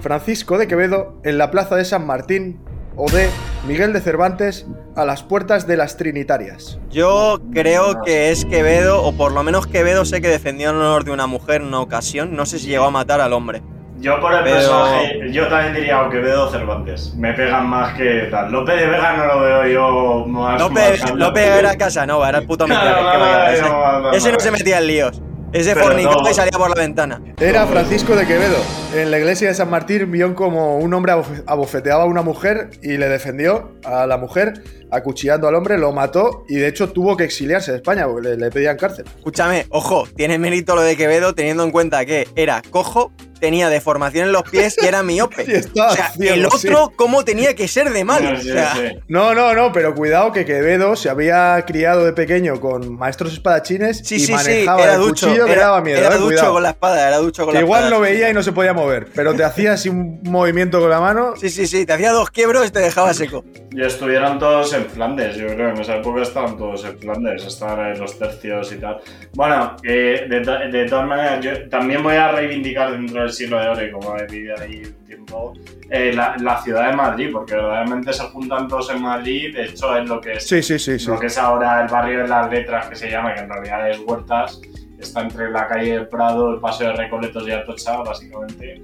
Francisco 0.01 0.57
de 0.57 0.68
Quevedo 0.68 1.21
en 1.24 1.38
la 1.38 1.51
plaza 1.51 1.75
de 1.75 1.86
San 1.86 2.07
Martín. 2.07 2.60
O 2.95 3.10
D. 3.10 3.30
Miguel 3.68 3.94
de 3.94 4.01
Cervantes 4.01 4.68
a 4.95 5.06
las 5.06 5.24
puertas 5.24 5.65
de 5.68 5.77
las 5.77 5.98
Trinitarias. 5.98 6.80
Yo 6.89 7.39
creo 7.54 8.01
que 8.04 8.31
es 8.31 8.45
Quevedo, 8.45 9.04
o 9.04 9.13
por 9.13 9.31
lo 9.31 9.44
menos 9.44 9.68
Quevedo 9.68 10.06
sé 10.06 10.21
que 10.21 10.27
defendió 10.27 10.71
el 10.71 10.75
honor 10.75 11.04
de 11.04 11.12
una 11.12 11.25
mujer 11.27 11.62
en 11.62 11.68
una 11.68 11.80
ocasión. 11.80 12.36
No 12.36 12.45
sé 12.45 12.60
si 12.60 12.68
llegó 12.68 12.86
a 12.86 12.92
matar 12.92 13.21
al 13.21 13.33
hombre. 13.33 13.63
Yo 14.04 14.20
por 14.20 14.34
el 14.34 14.44
Pero- 14.44 14.56
personaje, 14.58 15.32
yo 15.32 15.48
también 15.48 15.74
diría 15.76 16.04
que 16.12 16.18
Quevedo 16.18 16.52
Cervantes. 16.52 17.14
Me 17.16 17.32
pegan 17.34 17.68
más 17.70 17.94
que 17.94 18.28
tal. 18.30 18.52
López 18.52 18.76
de 18.82 18.88
Vega 18.88 19.14
no 19.16 19.25
lo 19.25 19.39
veo 19.39 19.68
yo 19.68 20.25
más. 20.27 20.60
López, 20.60 21.01
más- 21.01 21.12
López 21.16 21.48
era 21.48 21.75
Casanova, 21.77 22.27
era 22.27 22.39
el 22.39 22.46
puto 22.46 22.66
Claro, 22.66 22.84
mentira. 22.84 23.12
¿qué 23.13 23.18
no, 23.18 23.25
no, 23.25 23.48
ese, 23.48 23.62
no, 23.62 24.00
no, 24.01 24.12
ese 24.12 24.32
no 24.34 24.39
se 24.42 24.51
metía 24.51 24.80
en 24.80 24.88
líos. 24.88 25.22
Ese 25.54 25.74
fornicaba 25.75 26.16
no. 26.24 26.30
y 26.30 26.34
salía 26.34 26.58
por 26.58 26.68
la 26.68 26.75
ventana. 26.75 27.22
Era 27.39 27.66
Francisco 27.68 28.13
de 28.16 28.25
Quevedo. 28.25 28.58
En 28.96 29.10
la 29.12 29.20
iglesia 29.20 29.48
de 29.50 29.54
San 29.54 29.70
Martín 29.70 30.12
vio 30.12 30.34
como 30.36 30.77
un 30.80 30.94
hombre 30.96 31.13
abof- 31.13 31.44
abofeteaba 31.48 32.04
a 32.04 32.06
una 32.08 32.24
mujer 32.24 32.72
y 32.82 32.98
le 32.98 33.08
defendió 33.08 33.72
a 33.86 34.06
la 34.08 34.18
mujer, 34.18 34.63
acuchillando 34.94 35.48
al 35.48 35.56
hombre, 35.56 35.78
lo 35.78 35.92
mató 35.92 36.46
y 36.48 36.56
de 36.56 36.68
hecho 36.68 36.90
tuvo 36.90 37.18
que 37.18 37.24
exiliarse 37.24 37.72
de 37.72 37.78
España 37.78 38.06
porque 38.08 38.30
le, 38.30 38.38
le 38.38 38.52
pedían 38.52 38.78
cárcel. 38.78 39.06
Escúchame, 39.18 39.66
ojo, 39.70 40.08
tiene 40.16 40.38
mérito 40.38 40.76
lo 40.76 40.82
de 40.82 40.96
Quevedo 40.96 41.34
teniendo 41.34 41.64
en 41.64 41.72
cuenta 41.72 42.06
que 42.06 42.28
era 42.36 42.62
cojo, 42.70 43.12
tenía 43.40 43.68
deformación 43.70 44.28
en 44.28 44.32
los 44.32 44.44
pies 44.44 44.78
y 44.82 44.86
era 44.86 45.04
miope. 45.04 45.44
O 45.76 45.92
sea, 45.96 46.12
ciego, 46.12 46.34
el 46.36 46.48
sí. 46.60 46.68
otro, 46.70 46.94
¿cómo 46.96 47.26
tenía 47.26 47.56
que 47.56 47.68
ser 47.68 47.90
de 47.92 48.04
malo? 48.06 48.30
Sí, 48.30 48.36
O 48.36 48.42
sí, 48.42 48.50
sea, 48.52 48.74
sí. 48.76 49.00
No, 49.10 49.34
no, 49.34 49.54
no, 49.54 49.72
pero 49.74 49.94
cuidado 49.96 50.32
que 50.32 50.46
Quevedo 50.46 50.96
se 50.96 51.10
había 51.10 51.62
criado 51.68 52.06
de 52.06 52.14
pequeño 52.14 52.60
con 52.62 52.96
maestros 52.98 53.34
espadachines 53.34 53.98
Sí, 54.06 54.16
y 54.16 54.20
sí, 54.20 54.26
sí, 54.28 54.32
manejaba 54.32 54.82
era 54.84 54.94
el 54.94 55.00
ducho. 55.02 55.28
cuchillo 55.28 55.46
que 55.46 55.52
era, 55.52 55.62
daba 55.64 55.82
miedo, 55.82 55.98
era 56.00 56.08
eh, 56.16 56.18
ducho 56.18 56.26
cuidado. 56.28 56.54
con 56.54 56.64
la 56.64 56.70
espada, 56.70 57.08
era 57.08 57.18
ducho 57.18 57.44
con 57.44 57.52
Que 57.54 57.60
la 57.60 57.66
igual 57.66 57.84
espada. 57.86 58.00
no 58.00 58.06
sí, 58.06 58.12
veía 58.14 58.26
sí. 58.28 58.32
y 58.32 58.34
no 58.36 58.44
se 58.44 58.52
podía 58.54 58.74
mover, 58.74 59.08
pero 59.14 59.34
te 59.34 59.44
hacía 59.44 59.74
así 59.74 59.90
un 59.90 60.22
movimiento 60.24 60.80
con 60.80 60.90
la 60.90 61.00
mano. 61.02 61.34
Sí, 61.40 61.50
sí, 61.50 61.68
sí, 61.68 61.86
te 61.86 61.94
hacía 61.94 62.12
dos 62.12 62.30
quiebros 62.30 62.66
y 62.68 62.72
te 62.72 62.80
dejaba 62.80 63.14
seco. 63.14 63.44
Y 63.72 63.82
estuvieron 63.84 64.40
todos 64.40 64.72
en 64.74 64.83
Flandes, 64.86 65.36
yo 65.36 65.48
creo. 65.48 65.70
En 65.70 65.80
esa 65.80 65.98
época 65.98 66.22
estaban 66.22 66.58
todos 66.58 66.86
en 66.86 66.98
Flandes, 66.98 67.46
estaban 67.46 67.94
en 67.94 68.00
los 68.00 68.18
tercios 68.18 68.72
y 68.72 68.78
tal. 68.78 68.98
Bueno, 69.34 69.75
eh, 69.84 70.25
de, 70.30 70.40
de 70.72 70.86
todas 70.86 71.08
maneras, 71.08 71.44
yo 71.44 71.70
también 71.70 72.04
voy 72.04 72.16
a 72.16 72.32
reivindicar 72.32 72.92
dentro 72.92 73.22
del 73.22 73.32
siglo 73.32 73.60
de 73.60 73.68
oro 73.68 73.86
y 73.86 73.92
como 73.92 74.18
he 74.18 74.25
vivido 74.28 74.56
ahí 74.60 74.84
un 74.86 75.06
tiempo, 75.06 75.54
eh, 75.90 76.12
la, 76.13 76.36
la 76.40 76.62
ciudad 76.62 76.90
de 76.90 76.96
Madrid, 76.96 77.30
porque 77.32 77.56
verdaderamente 77.56 78.13
se 78.13 78.24
juntan 78.24 78.68
todos 78.68 78.90
en 78.92 79.02
Madrid, 79.02 79.56
de 79.56 79.66
hecho 79.66 79.96
es 79.98 80.08
lo 80.08 80.20
que 80.20 80.34
es, 80.34 80.48
sí, 80.48 80.62
sí, 80.62 80.80
sí. 80.80 80.98
lo 81.08 81.20
que 81.20 81.28
es 81.28 81.38
ahora 81.38 81.82
el 81.82 81.88
barrio 81.88 82.24
de 82.24 82.28
las 82.28 82.50
letras 82.50 82.88
que 82.88 82.96
se 82.96 83.10
llama, 83.10 83.34
que 83.34 83.42
en 83.42 83.50
realidad 83.50 83.90
es 83.90 84.00
Huertas, 84.00 84.60
está 85.00 85.22
entre 85.22 85.52
la 85.52 85.68
calle 85.68 85.94
del 85.94 86.08
Prado, 86.08 86.54
el 86.54 86.60
Paseo 86.60 86.90
de 86.90 86.96
Recoletos 86.96 87.48
y 87.48 87.52
Atocha, 87.52 87.98
básicamente. 87.98 88.82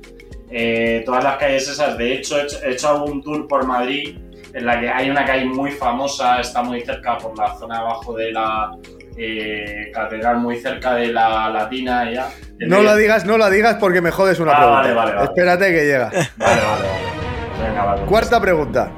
Eh, 0.51 1.03
todas 1.06 1.24
las 1.24 1.38
calles 1.38 1.70
esas, 1.70 1.98
de 1.98 2.13
hecho 2.13 2.39
he 2.39 2.44
hecho, 2.44 2.58
he 2.63 2.72
hecho 2.72 2.89
algún 2.89 3.22
tour 3.22 3.48
por 3.48 3.65
Madrid 3.65 4.18
en 4.53 4.65
la 4.65 4.79
que 4.79 4.89
hay 4.89 5.10
una 5.10 5.25
calle 5.25 5.46
muy 5.46 5.72
famosa, 5.72 6.39
está 6.41 6.62
muy 6.63 6.82
cerca 6.82 7.18
por 7.18 7.38
la 7.38 7.56
zona 7.58 7.75
de 7.75 7.82
abajo 7.82 8.13
de 8.15 8.32
la 8.32 8.72
eh, 9.18 9.91
catedral, 9.94 10.38
muy 10.38 10.58
cerca 10.58 10.96
de 10.96 11.08
la 11.08 11.50
Latina 11.50 12.10
ya. 12.12 12.29
No 12.60 12.82
la 12.82 12.96
digas, 12.96 13.25
no 13.25 13.38
la 13.38 13.50
digas 13.50 13.75
porque 13.79 14.01
me 14.01 14.12
jodes 14.12 14.39
una 14.39 14.51
Ah, 14.53 14.56
pregunta. 14.56 14.75
vale, 14.82 14.94
vale, 14.94 15.13
vale. 15.13 15.25
Espérate 15.25 15.65
que 15.72 15.86
llega. 15.86 16.06
Vale, 16.10 16.27
vale, 16.38 16.62
vale. 16.62 17.68
Venga, 17.70 17.86
vale. 17.86 18.01
Cuarta 18.03 18.39
pregunta. 18.41 18.91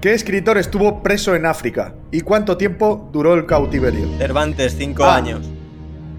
¿Qué 0.00 0.14
escritor 0.14 0.58
estuvo 0.58 1.02
preso 1.02 1.34
en 1.36 1.46
África? 1.46 1.94
¿Y 2.10 2.22
cuánto 2.22 2.56
tiempo 2.56 3.08
duró 3.12 3.34
el 3.34 3.46
cautiverio? 3.46 4.08
Cervantes, 4.18 4.74
cinco 4.76 5.04
Ah. 5.04 5.16
años. 5.16 5.48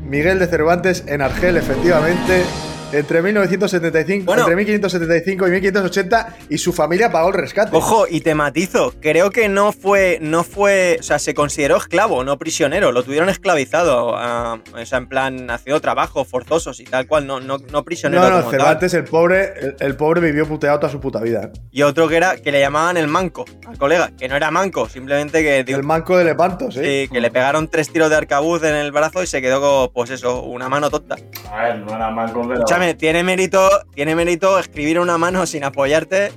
Miguel 0.06 0.39
de 0.39 0.48
Cervantes 0.48 1.03
en 1.08 1.22
Argel, 1.22 1.58
efectivamente. 1.58 2.44
Entre 2.93 3.21
1975, 3.23 4.25
Bueno. 4.25 4.43
entre 4.43 4.55
1575 4.55 5.47
y 5.47 5.51
1580 5.51 6.35
y 6.50 6.57
su 6.59 6.71
familia 6.73 7.12
pagó 7.12 7.29
el 7.29 7.33
rescate. 7.33 7.75
Ojo, 7.75 8.05
y 8.07 8.21
te 8.21 8.35
matizo, 8.35 8.93
creo 9.01 9.31
que 9.31 9.50
no 9.50 9.71
fue, 9.71 10.19
no 10.21 10.43
fue, 10.43 10.97
o 11.00 11.03
sea, 11.03 11.17
se 11.17 11.33
consideró 11.33 11.77
esclavo, 11.77 12.23
no 12.23 12.38
prisionero, 12.38 12.91
lo 12.91 13.03
tuvieron 13.03 13.29
esclavizado, 13.29 14.15
ah, 14.15 14.59
o 14.73 14.85
sea, 14.85 15.00
en 15.00 15.07
plan, 15.07 15.50
haciendo 15.50 15.81
trabajos 15.81 16.27
forzosos 16.27 16.79
y 16.79 16.83
tal 16.83 17.07
cual, 17.07 17.25
no, 17.25 17.39
no, 17.39 17.57
no 17.57 17.83
prisionero 17.83 18.21
no, 18.23 18.29
no, 18.29 18.35
como 18.38 18.51
tal. 18.51 18.59
Cervantes, 18.59 18.93
el 18.93 19.03
pobre, 19.05 19.53
el, 19.59 19.75
el 19.79 19.95
pobre 19.95 20.21
vivió 20.21 20.47
puteado 20.47 20.79
toda 20.79 20.91
su 20.91 21.00
puta 21.00 21.19
vida. 21.19 21.51
¿eh? 21.51 21.59
Y 21.71 21.81
otro 21.81 22.07
que 22.07 22.17
era, 22.17 22.38
que 22.38 22.51
le 22.51 22.59
llamaban 22.59 22.97
el 22.97 23.07
manco, 23.07 23.45
al 23.67 23.77
colega, 23.77 24.12
que 24.17 24.27
no 24.27 24.35
era 24.35 24.51
manco, 24.51 24.88
simplemente 24.88 25.41
que, 25.41 25.59
El 25.73 25.83
manco 25.83 26.15
de 26.17 26.25
Lepanto, 26.25 26.71
sí. 26.71 26.79
sí, 26.83 27.09
que 27.12 27.19
le 27.19 27.31
pegaron 27.31 27.67
tres 27.67 27.89
tiros 27.89 28.12
de 28.12 28.17
arcabuz 28.17 28.63
en 28.63 28.75
el 28.75 28.91
brazo 28.91 29.23
y 29.23 29.27
se 29.27 29.41
quedó 29.41 29.59
con, 29.62 29.93
pues 29.93 30.12
eso, 30.12 30.43
una 30.43 30.69
mano 30.69 30.91
tonta. 30.91 31.15
A 31.51 31.63
ver, 31.63 31.79
no 31.79 31.95
era 31.95 32.12
manco, 32.12 32.45
pero. 32.47 32.63
Escúchame, 32.84 32.94
tiene 32.96 33.24
mérito, 33.24 33.70
tiene 33.96 34.16
mérito 34.16 34.60
escribir 34.60 35.00
una 35.00 35.18
mano 35.18 35.46
sin 35.46 35.63
apoyarte 35.63 36.32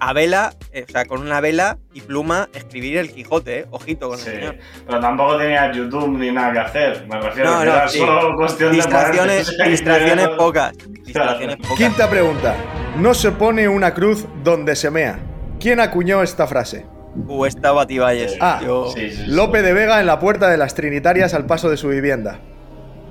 a 0.00 0.12
vela, 0.12 0.52
eh, 0.72 0.84
o 0.88 0.90
sea, 0.92 1.04
con 1.04 1.20
una 1.20 1.40
vela 1.40 1.78
y 1.92 2.00
pluma, 2.00 2.48
escribir 2.52 2.96
el 2.98 3.12
Quijote, 3.12 3.60
eh. 3.60 3.66
Ojito 3.70 4.08
con 4.08 4.18
Sí, 4.18 4.28
el 4.30 4.34
señor. 4.36 4.56
pero 4.86 4.98
tampoco 5.00 5.38
tenía 5.38 5.70
YouTube 5.72 6.18
ni 6.18 6.32
nada 6.32 6.52
que 6.52 6.58
hacer. 6.58 7.06
Me 7.08 7.20
refiero 7.20 7.50
No, 7.52 7.60
que 7.60 7.66
no, 7.66 7.72
era 7.72 7.88
sí. 7.88 7.98
solo 7.98 8.34
cuestión 8.36 8.72
Distracciones, 8.72 9.46
de 9.46 9.52
ponerse- 9.56 9.70
distracciones 9.70 10.28
pocas. 10.30 10.72
Distracciones 11.04 11.56
pocas. 11.58 11.76
Quinta 11.76 12.10
pregunta. 12.10 12.56
No 12.98 13.14
se 13.14 13.30
pone 13.30 13.68
una 13.68 13.94
cruz 13.94 14.26
donde 14.42 14.74
se 14.74 14.90
mea. 14.90 15.20
¿Quién 15.60 15.78
acuñó 15.78 16.22
esta 16.24 16.46
frase? 16.48 16.86
Uh, 17.28 17.44
esta 17.46 17.70
Bativalles. 17.70 18.36
Ah, 18.40 18.60
Yo- 18.64 18.90
Sí, 18.92 19.10
sí, 19.10 19.16
sí. 19.16 19.22
Lope 19.28 19.62
de 19.62 19.72
Vega 19.72 20.00
en 20.00 20.06
la 20.06 20.18
puerta 20.18 20.48
de 20.50 20.56
las 20.56 20.74
Trinitarias 20.74 21.32
al 21.34 21.46
paso 21.46 21.70
de 21.70 21.76
su 21.76 21.88
vivienda. 21.88 22.40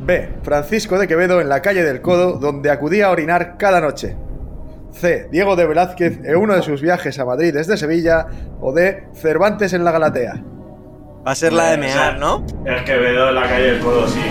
B. 0.06 0.30
Francisco 0.44 1.00
de 1.00 1.08
Quevedo 1.08 1.40
en 1.42 1.50
la 1.50 1.62
calle 1.62 1.84
del 1.84 2.02
Codo, 2.02 2.34
donde 2.34 2.70
acudía 2.72 3.08
a 3.08 3.12
orinar 3.12 3.58
cada 3.58 3.80
noche. 3.82 4.16
C. 4.92 5.28
Diego 5.32 5.56
de 5.56 5.66
Velázquez 5.66 6.20
en 6.24 6.36
uno 6.36 6.54
de 6.56 6.62
sus 6.62 6.82
viajes 6.82 7.18
a 7.20 7.26
Madrid 7.26 7.54
desde 7.54 7.78
Sevilla. 7.78 8.28
O 8.62 8.74
D. 8.74 9.06
Cervantes 9.14 9.74
en 9.74 9.84
la 9.84 9.92
Galatea. 9.92 10.44
Va 11.26 11.32
a 11.32 11.36
ser 11.36 11.54
la 11.54 11.72
de 11.72 11.78
mear, 11.78 12.20
¿no? 12.20 12.46
Es 12.66 12.82
que 12.84 12.98
Vedo 12.98 13.30
en 13.30 13.36
la 13.36 13.44
calle 13.44 13.72
del 13.72 13.80
Codo, 13.80 14.08
sí. 14.08 14.22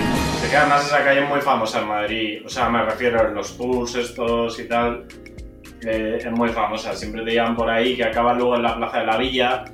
Se 0.40 0.50
queda 0.50 0.66
más 0.66 0.86
esa 0.86 1.02
calle 1.02 1.22
muy 1.22 1.40
famosa 1.40 1.80
en 1.80 1.88
Madrid. 1.88 2.42
O 2.44 2.48
sea, 2.48 2.68
me 2.68 2.84
refiero 2.84 3.26
en 3.28 3.34
los 3.34 3.56
tours 3.56 3.94
estos 3.94 4.58
y 4.60 4.68
tal. 4.68 5.06
eh, 5.86 6.18
es 6.20 6.30
muy 6.30 6.50
famosa. 6.50 6.94
Siempre 6.94 7.24
te 7.24 7.32
llevan 7.32 7.56
por 7.56 7.68
ahí, 7.70 7.96
que 7.96 8.04
acaba 8.04 8.34
luego 8.34 8.56
en 8.56 8.62
la 8.62 8.76
Plaza 8.76 8.98
de 9.00 9.06
la 9.06 9.16
Villa. 9.16 9.64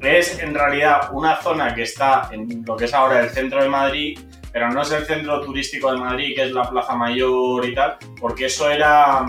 Es 0.00 0.40
en 0.40 0.54
realidad 0.54 1.10
una 1.12 1.36
zona 1.36 1.74
que 1.74 1.82
está 1.82 2.28
en 2.32 2.64
lo 2.66 2.76
que 2.76 2.86
es 2.86 2.94
ahora 2.94 3.20
el 3.20 3.30
centro 3.30 3.62
de 3.62 3.68
Madrid, 3.68 4.18
pero 4.52 4.70
no 4.70 4.82
es 4.82 4.92
el 4.92 5.04
centro 5.04 5.40
turístico 5.40 5.92
de 5.92 5.98
Madrid, 5.98 6.34
que 6.34 6.42
es 6.42 6.52
la 6.52 6.68
Plaza 6.68 6.94
Mayor 6.94 7.66
y 7.66 7.74
tal, 7.74 7.96
porque 8.20 8.46
eso 8.46 8.70
era. 8.70 9.26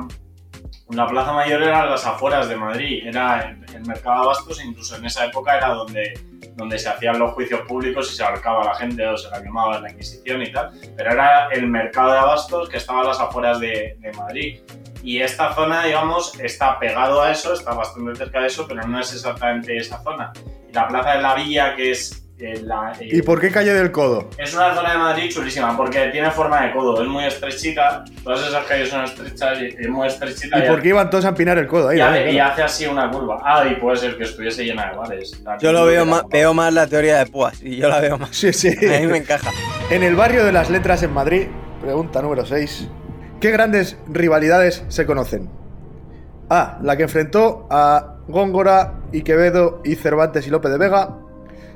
La 0.89 1.07
Plaza 1.07 1.33
Mayor 1.33 1.63
era 1.63 1.85
las 1.85 2.05
afueras 2.05 2.49
de 2.49 2.55
Madrid, 2.55 3.07
era 3.07 3.41
el, 3.49 3.75
el 3.75 3.85
mercado 3.85 4.17
de 4.17 4.21
abastos, 4.23 4.63
incluso 4.63 4.95
en 4.97 5.05
esa 5.05 5.25
época 5.25 5.57
era 5.57 5.69
donde 5.69 6.13
donde 6.55 6.77
se 6.77 6.89
hacían 6.89 7.19
los 7.19 7.33
juicios 7.33 7.61
públicos 7.61 8.11
y 8.11 8.15
se 8.15 8.23
ahorcaba 8.23 8.61
a 8.61 8.65
la 8.65 8.75
gente 8.75 9.05
o 9.07 9.17
se 9.17 9.29
la 9.29 9.41
quemaba 9.41 9.79
la 9.79 9.91
Inquisición 9.91 10.41
y 10.41 10.51
tal, 10.51 10.71
pero 10.95 11.11
era 11.11 11.47
el 11.49 11.67
mercado 11.67 12.11
de 12.11 12.19
abastos 12.19 12.69
que 12.69 12.77
estaba 12.77 13.01
a 13.01 13.05
las 13.05 13.19
afueras 13.19 13.59
de, 13.59 13.97
de 13.99 14.11
Madrid. 14.13 14.59
Y 15.01 15.19
esta 15.19 15.53
zona, 15.53 15.83
digamos, 15.83 16.39
está 16.39 16.79
pegado 16.79 17.21
a 17.21 17.31
eso, 17.31 17.53
está 17.53 17.73
bastante 17.73 18.15
cerca 18.15 18.41
de 18.41 18.47
eso, 18.47 18.65
pero 18.67 18.87
no 18.87 18.99
es 18.99 19.13
exactamente 19.13 19.75
esa 19.75 20.01
zona. 20.01 20.31
Y 20.69 20.73
la 20.73 20.87
Plaza 20.87 21.15
de 21.15 21.21
la 21.21 21.35
Villa, 21.35 21.75
que 21.75 21.91
es 21.91 22.22
eh, 22.45 22.61
la... 22.63 22.93
eh, 22.99 23.07
¿Y 23.11 23.21
por 23.21 23.39
qué 23.39 23.51
calle 23.51 23.73
del 23.73 23.91
Codo? 23.91 24.29
es 24.37 24.53
una 24.53 24.73
zona 24.75 24.91
de 24.93 24.97
Madrid 24.97 25.29
chulísima 25.31 25.75
porque 25.77 26.07
tiene 26.07 26.29
forma 26.31 26.61
de 26.65 26.73
codo, 26.73 27.01
es 27.01 27.07
muy 27.07 27.23
estrechita, 27.25 28.03
todas 28.23 28.47
esas 28.47 28.65
calles 28.65 28.89
son 28.89 29.03
estrechas 29.05 29.59
y 29.61 29.65
es 29.79 29.89
muy 29.89 30.07
estrechita. 30.07 30.59
¿Y 30.59 30.63
y 30.63 30.67
por 30.67 30.81
qué 30.81 30.89
iban 30.89 31.09
todos 31.09 31.25
a 31.25 31.29
empinar 31.29 31.57
el 31.57 31.67
codo 31.67 31.89
ahí? 31.89 31.97
y, 31.97 32.01
vale, 32.01 32.19
hace, 32.19 32.31
y 32.31 32.39
hace 32.39 32.63
así 32.63 32.85
una 32.85 33.09
curva. 33.09 33.39
Ah, 33.43 33.65
y 33.65 33.75
puede 33.75 33.97
ser 33.97 34.17
que 34.17 34.23
estuviese 34.23 34.63
llena 34.65 34.89
de 34.91 34.97
bares. 34.97 35.43
Yo 35.59 35.71
lo 35.71 35.85
veo 35.85 36.05
más, 36.05 36.23
veo 36.29 36.53
más 36.53 36.73
la 36.73 36.87
teoría 36.87 37.17
de 37.19 37.25
púas 37.27 37.61
y 37.61 37.77
yo 37.77 37.87
la 37.87 37.99
veo 37.99 38.17
más. 38.17 38.35
Sí, 38.35 38.51
sí. 38.51 38.69
A 38.69 38.99
mí 38.99 39.07
me 39.07 39.17
encaja. 39.17 39.49
En 39.89 40.03
el 40.03 40.15
barrio 40.15 40.43
de 40.45 40.51
las 40.51 40.69
letras 40.69 41.03
en 41.03 41.13
Madrid, 41.13 41.47
pregunta 41.81 42.21
número 42.21 42.45
6. 42.45 42.87
¿Qué 43.39 43.51
grandes 43.51 43.97
rivalidades 44.07 44.83
se 44.87 45.05
conocen? 45.05 45.49
A. 46.49 46.77
La 46.81 46.97
que 46.97 47.03
enfrentó 47.03 47.67
a 47.69 48.17
Góngora 48.27 49.01
y 49.11 49.23
Quevedo 49.23 49.81
y 49.83 49.95
Cervantes 49.95 50.47
y 50.47 50.49
Lope 50.49 50.69
de 50.69 50.77
Vega. 50.77 51.17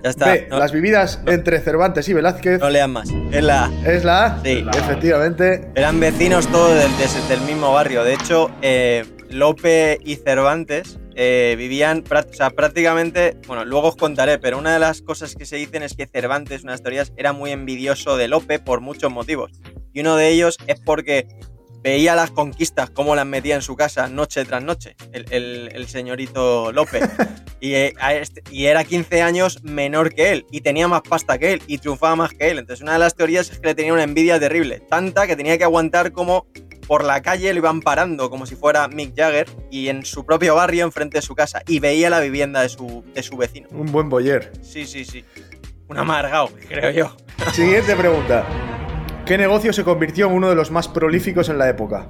Ya 0.03 0.09
está. 0.09 0.31
B. 0.33 0.47
No, 0.49 0.59
Las 0.59 0.71
vividas 0.71 1.21
entre 1.25 1.59
Cervantes 1.59 2.07
y 2.09 2.13
Velázquez. 2.13 2.59
no 2.59 2.69
leas 2.69 2.89
más. 2.89 3.09
Es 3.31 3.43
la 3.43 3.65
A. 3.65 3.71
¿Es 3.85 4.03
la 4.03 4.25
A? 4.25 4.43
Sí. 4.43 4.65
Efectivamente. 4.77 5.69
Eran 5.75 5.99
vecinos 5.99 6.47
todos 6.47 6.75
del, 6.75 6.91
del 7.29 7.41
mismo 7.41 7.73
barrio. 7.73 8.03
De 8.03 8.13
hecho, 8.13 8.51
eh, 8.61 9.05
Lope 9.29 9.99
y 10.03 10.15
Cervantes 10.15 10.99
eh, 11.15 11.55
vivían 11.57 12.03
o 12.09 12.33
sea, 12.33 12.51
prácticamente. 12.51 13.37
Bueno, 13.47 13.65
luego 13.65 13.89
os 13.89 13.95
contaré, 13.95 14.37
pero 14.37 14.57
una 14.57 14.73
de 14.73 14.79
las 14.79 15.01
cosas 15.01 15.35
que 15.35 15.45
se 15.45 15.55
dicen 15.55 15.81
es 15.83 15.95
que 15.95 16.05
Cervantes, 16.05 16.63
unas 16.63 16.81
teorías, 16.83 17.11
era 17.17 17.33
muy 17.33 17.51
envidioso 17.51 18.17
de 18.17 18.27
Lope 18.27 18.59
por 18.59 18.81
muchos 18.81 19.11
motivos. 19.11 19.51
Y 19.93 20.01
uno 20.01 20.15
de 20.15 20.29
ellos 20.29 20.57
es 20.67 20.79
porque 20.79 21.27
veía 21.87 22.15
las 22.15 22.31
conquistas, 22.31 22.89
cómo 22.89 23.15
las 23.15 23.25
metía 23.25 23.55
en 23.55 23.61
su 23.61 23.75
casa 23.75 24.07
noche 24.09 24.43
tras 24.45 24.61
noche, 24.61 24.95
el, 25.13 25.25
el- 25.31 25.69
el 25.73 25.87
señorito 25.87 26.71
Lope. 26.71 26.99
Y, 27.59 27.73
eh, 27.73 27.95
este- 28.21 28.43
y 28.51 28.67
era 28.67 28.83
15 28.83 29.23
años 29.23 29.63
menor 29.63 30.13
que 30.13 30.31
él, 30.31 30.45
y 30.51 30.61
tenía 30.61 30.87
más 30.87 31.01
pasta 31.01 31.39
que 31.39 31.53
él, 31.53 31.63
y 31.65 31.79
triunfaba 31.79 32.15
más 32.15 32.29
que 32.31 32.51
él. 32.51 32.59
Entonces, 32.59 32.83
una 32.83 32.93
de 32.93 32.99
las 32.99 33.15
teorías 33.15 33.49
es 33.49 33.57
que 33.57 33.65
le 33.69 33.73
tenía 33.73 33.93
una 33.93 34.03
envidia 34.03 34.39
terrible, 34.39 34.79
tanta 34.79 35.25
que 35.25 35.35
tenía 35.35 35.57
que 35.57 35.63
aguantar 35.63 36.11
como 36.11 36.45
por 36.87 37.03
la 37.03 37.19
calle 37.23 37.51
lo 37.53 37.57
iban 37.57 37.81
parando, 37.81 38.29
como 38.29 38.45
si 38.45 38.55
fuera 38.55 38.87
Mick 38.87 39.15
Jagger, 39.17 39.47
y 39.71 39.87
en 39.87 40.05
su 40.05 40.23
propio 40.23 40.53
barrio, 40.53 40.83
enfrente 40.85 41.17
de 41.17 41.23
su 41.23 41.33
casa, 41.33 41.63
y 41.67 41.79
veía 41.79 42.11
la 42.11 42.19
vivienda 42.19 42.61
de 42.61 42.69
su, 42.69 43.03
de 43.15 43.23
su 43.23 43.35
vecino. 43.37 43.67
Un 43.71 43.91
buen 43.91 44.07
boyer. 44.07 44.51
Sí, 44.61 44.85
sí, 44.85 45.03
sí. 45.03 45.25
Un 45.87 45.97
amargado, 45.97 46.51
creo 46.69 46.91
yo. 46.91 47.17
Siguiente 47.53 47.95
pregunta. 47.95 48.45
¿Qué 49.27 49.37
negocio 49.37 49.73
se 49.73 49.83
convirtió 49.83 50.27
en 50.27 50.33
uno 50.33 50.47
de 50.47 50.55
los 50.55 50.71
más 50.71 50.87
prolíficos 50.87 51.49
en 51.49 51.57
la 51.57 51.67
época? 51.67 52.07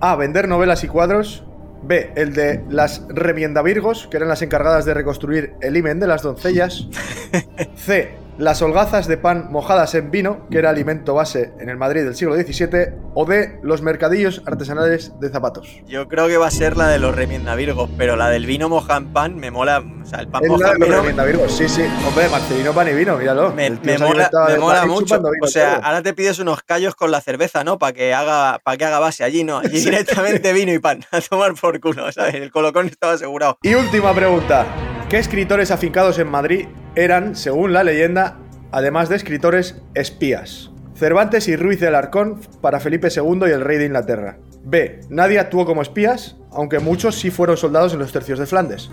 A. 0.00 0.16
Vender 0.16 0.48
novelas 0.48 0.82
y 0.82 0.88
cuadros. 0.88 1.44
B. 1.84 2.10
El 2.16 2.34
de 2.34 2.64
las 2.68 3.06
remiendavirgos, 3.08 4.08
que 4.08 4.16
eran 4.16 4.28
las 4.28 4.42
encargadas 4.42 4.84
de 4.84 4.92
reconstruir 4.92 5.54
el 5.60 5.76
himen 5.76 6.00
de 6.00 6.08
las 6.08 6.22
doncellas. 6.22 6.88
C. 7.76 8.16
Las 8.38 8.60
holgazas 8.60 9.08
de 9.08 9.16
pan 9.16 9.48
mojadas 9.50 9.94
en 9.94 10.10
vino, 10.10 10.46
que 10.50 10.58
era 10.58 10.68
alimento 10.68 11.14
base 11.14 11.54
en 11.58 11.70
el 11.70 11.78
Madrid 11.78 12.04
del 12.04 12.14
siglo 12.14 12.34
XVII. 12.34 12.92
O 13.14 13.24
D. 13.24 13.58
Los 13.62 13.80
mercadillos 13.80 14.42
artesanales 14.44 15.18
de 15.18 15.30
zapatos. 15.30 15.80
Yo 15.86 16.06
creo 16.06 16.28
que 16.28 16.36
va 16.36 16.48
a 16.48 16.50
ser 16.50 16.76
la 16.76 16.88
de 16.88 16.98
los 16.98 17.14
remiendavirgos, 17.14 17.88
pero 17.96 18.14
la 18.14 18.28
del 18.28 18.44
vino 18.44 18.68
moja 18.68 18.98
en 18.98 19.10
pan 19.14 19.36
me 19.36 19.50
mola. 19.50 19.82
O 20.02 20.04
sea, 20.04 20.18
el 20.20 20.28
pan 20.28 20.44
Es 20.44 20.50
moja 20.50 20.66
la 20.66 20.72
de 20.74 20.78
los 20.78 20.88
vino 20.88 20.98
remiendavirgos, 20.98 21.56
sí, 21.56 21.66
sí. 21.66 21.82
Hombre, 22.06 22.28
Marcelino 22.28 22.72
pan 22.74 22.88
y 22.88 22.92
vino, 22.92 23.16
míralo. 23.16 23.54
me, 23.54 23.70
mola, 23.98 24.30
me 24.46 24.52
de 24.52 24.58
mola 24.58 24.84
mucho. 24.84 25.16
vino 25.16 25.30
O 25.40 25.46
sea, 25.46 25.76
ahora 25.76 26.02
te 26.02 26.12
pides 26.12 26.38
unos 26.38 26.62
callos 26.62 26.94
con 26.94 27.10
la 27.10 27.22
cerveza, 27.22 27.64
¿no? 27.64 27.78
Para 27.78 27.94
que 27.94 28.12
haga 28.12 28.60
para 28.62 28.76
que 28.76 28.84
haga 28.84 28.98
base 28.98 29.24
allí, 29.24 29.44
¿no? 29.44 29.58
Allí 29.58 29.80
directamente 29.80 30.52
vino 30.52 30.74
y 30.74 30.78
pan. 30.78 31.04
A 31.10 31.22
tomar 31.22 31.54
por 31.54 31.80
culo, 31.80 32.12
¿sabes? 32.12 32.34
El 32.34 32.50
colocón 32.50 32.86
estaba 32.88 33.14
asegurado. 33.14 33.58
Y 33.62 33.74
última 33.74 34.12
pregunta. 34.12 34.66
¿Qué 35.08 35.18
escritores 35.18 35.70
afincados 35.70 36.18
en 36.18 36.26
Madrid 36.26 36.66
eran, 36.96 37.36
según 37.36 37.72
la 37.72 37.84
leyenda, 37.84 38.38
además 38.72 39.08
de 39.08 39.14
escritores, 39.14 39.80
espías? 39.94 40.72
Cervantes 40.96 41.46
y 41.46 41.54
Ruiz 41.54 41.78
de 41.78 41.86
Alarcón 41.86 42.40
para 42.60 42.80
Felipe 42.80 43.06
II 43.14 43.42
y 43.46 43.52
el 43.52 43.60
rey 43.60 43.78
de 43.78 43.86
Inglaterra. 43.86 44.38
B. 44.64 45.02
Nadie 45.08 45.38
actuó 45.38 45.64
como 45.64 45.82
espías, 45.82 46.34
aunque 46.50 46.80
muchos 46.80 47.14
sí 47.14 47.30
fueron 47.30 47.56
soldados 47.56 47.92
en 47.92 48.00
los 48.00 48.10
tercios 48.10 48.40
de 48.40 48.46
Flandes. 48.46 48.90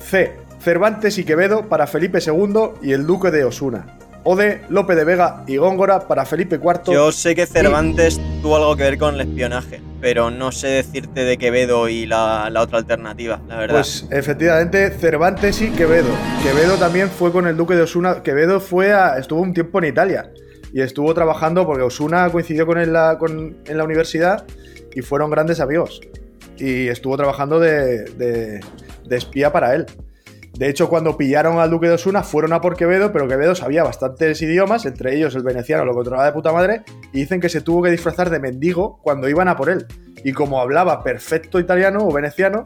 C. 0.00 0.32
Cervantes 0.58 1.18
y 1.18 1.24
Quevedo 1.24 1.68
para 1.68 1.86
Felipe 1.86 2.18
II 2.18 2.70
y 2.82 2.90
el 2.90 3.06
duque 3.06 3.30
de 3.30 3.44
Osuna. 3.44 3.86
O 4.24 4.34
D. 4.34 4.62
Lope 4.70 4.96
de 4.96 5.04
Vega 5.04 5.44
y 5.46 5.58
Góngora 5.58 6.08
para 6.08 6.24
Felipe 6.24 6.56
IV. 6.56 6.92
Yo 6.92 7.12
sé 7.12 7.36
que 7.36 7.46
Cervantes 7.46 8.20
tuvo 8.42 8.56
algo 8.56 8.74
que 8.74 8.82
ver 8.82 8.98
con 8.98 9.14
el 9.14 9.20
espionaje, 9.20 9.80
pero 10.04 10.30
no 10.30 10.52
sé 10.52 10.66
decirte 10.68 11.24
de 11.24 11.38
Quevedo 11.38 11.88
y 11.88 12.04
la, 12.04 12.50
la 12.50 12.60
otra 12.60 12.76
alternativa, 12.76 13.40
la 13.48 13.56
verdad. 13.56 13.76
Pues 13.76 14.06
efectivamente, 14.10 14.90
Cervantes 14.90 15.62
y 15.62 15.70
Quevedo. 15.70 16.10
Quevedo 16.42 16.76
también 16.76 17.08
fue 17.08 17.32
con 17.32 17.46
el 17.46 17.56
duque 17.56 17.74
de 17.74 17.80
Osuna. 17.80 18.22
Quevedo 18.22 18.60
fue 18.60 18.92
a, 18.92 19.16
estuvo 19.16 19.40
un 19.40 19.54
tiempo 19.54 19.78
en 19.78 19.86
Italia 19.86 20.30
y 20.74 20.82
estuvo 20.82 21.14
trabajando 21.14 21.64
porque 21.64 21.80
Osuna 21.84 22.28
coincidió 22.28 22.66
con 22.66 22.76
él 22.76 22.92
la- 22.92 23.16
con- 23.18 23.56
en 23.64 23.78
la 23.78 23.84
universidad 23.84 24.44
y 24.94 25.00
fueron 25.00 25.30
grandes 25.30 25.58
amigos. 25.60 26.02
Y 26.58 26.88
estuvo 26.88 27.16
trabajando 27.16 27.58
de, 27.58 28.04
de- 28.04 28.60
de 29.06 29.16
espía 29.16 29.50
para 29.52 29.74
él. 29.74 29.86
De 30.56 30.68
hecho, 30.68 30.88
cuando 30.88 31.16
pillaron 31.16 31.58
al 31.58 31.70
duque 31.70 31.88
de 31.88 31.94
Osuna, 31.94 32.22
fueron 32.22 32.52
a 32.52 32.60
por 32.60 32.76
Quevedo, 32.76 33.12
pero 33.12 33.26
Quevedo 33.26 33.56
sabía 33.56 33.82
bastantes 33.82 34.40
idiomas, 34.40 34.86
entre 34.86 35.16
ellos 35.16 35.34
el 35.34 35.42
veneciano 35.42 35.84
lo 35.84 35.94
controlaba 35.94 36.26
de 36.26 36.32
puta 36.32 36.52
madre, 36.52 36.84
y 37.12 37.18
dicen 37.18 37.40
que 37.40 37.48
se 37.48 37.60
tuvo 37.60 37.82
que 37.82 37.90
disfrazar 37.90 38.30
de 38.30 38.38
mendigo 38.38 39.00
cuando 39.02 39.28
iban 39.28 39.48
a 39.48 39.56
por 39.56 39.68
él. 39.68 39.86
Y 40.22 40.32
como 40.32 40.60
hablaba 40.60 41.02
perfecto 41.02 41.58
italiano 41.58 42.06
o 42.06 42.12
veneciano, 42.12 42.62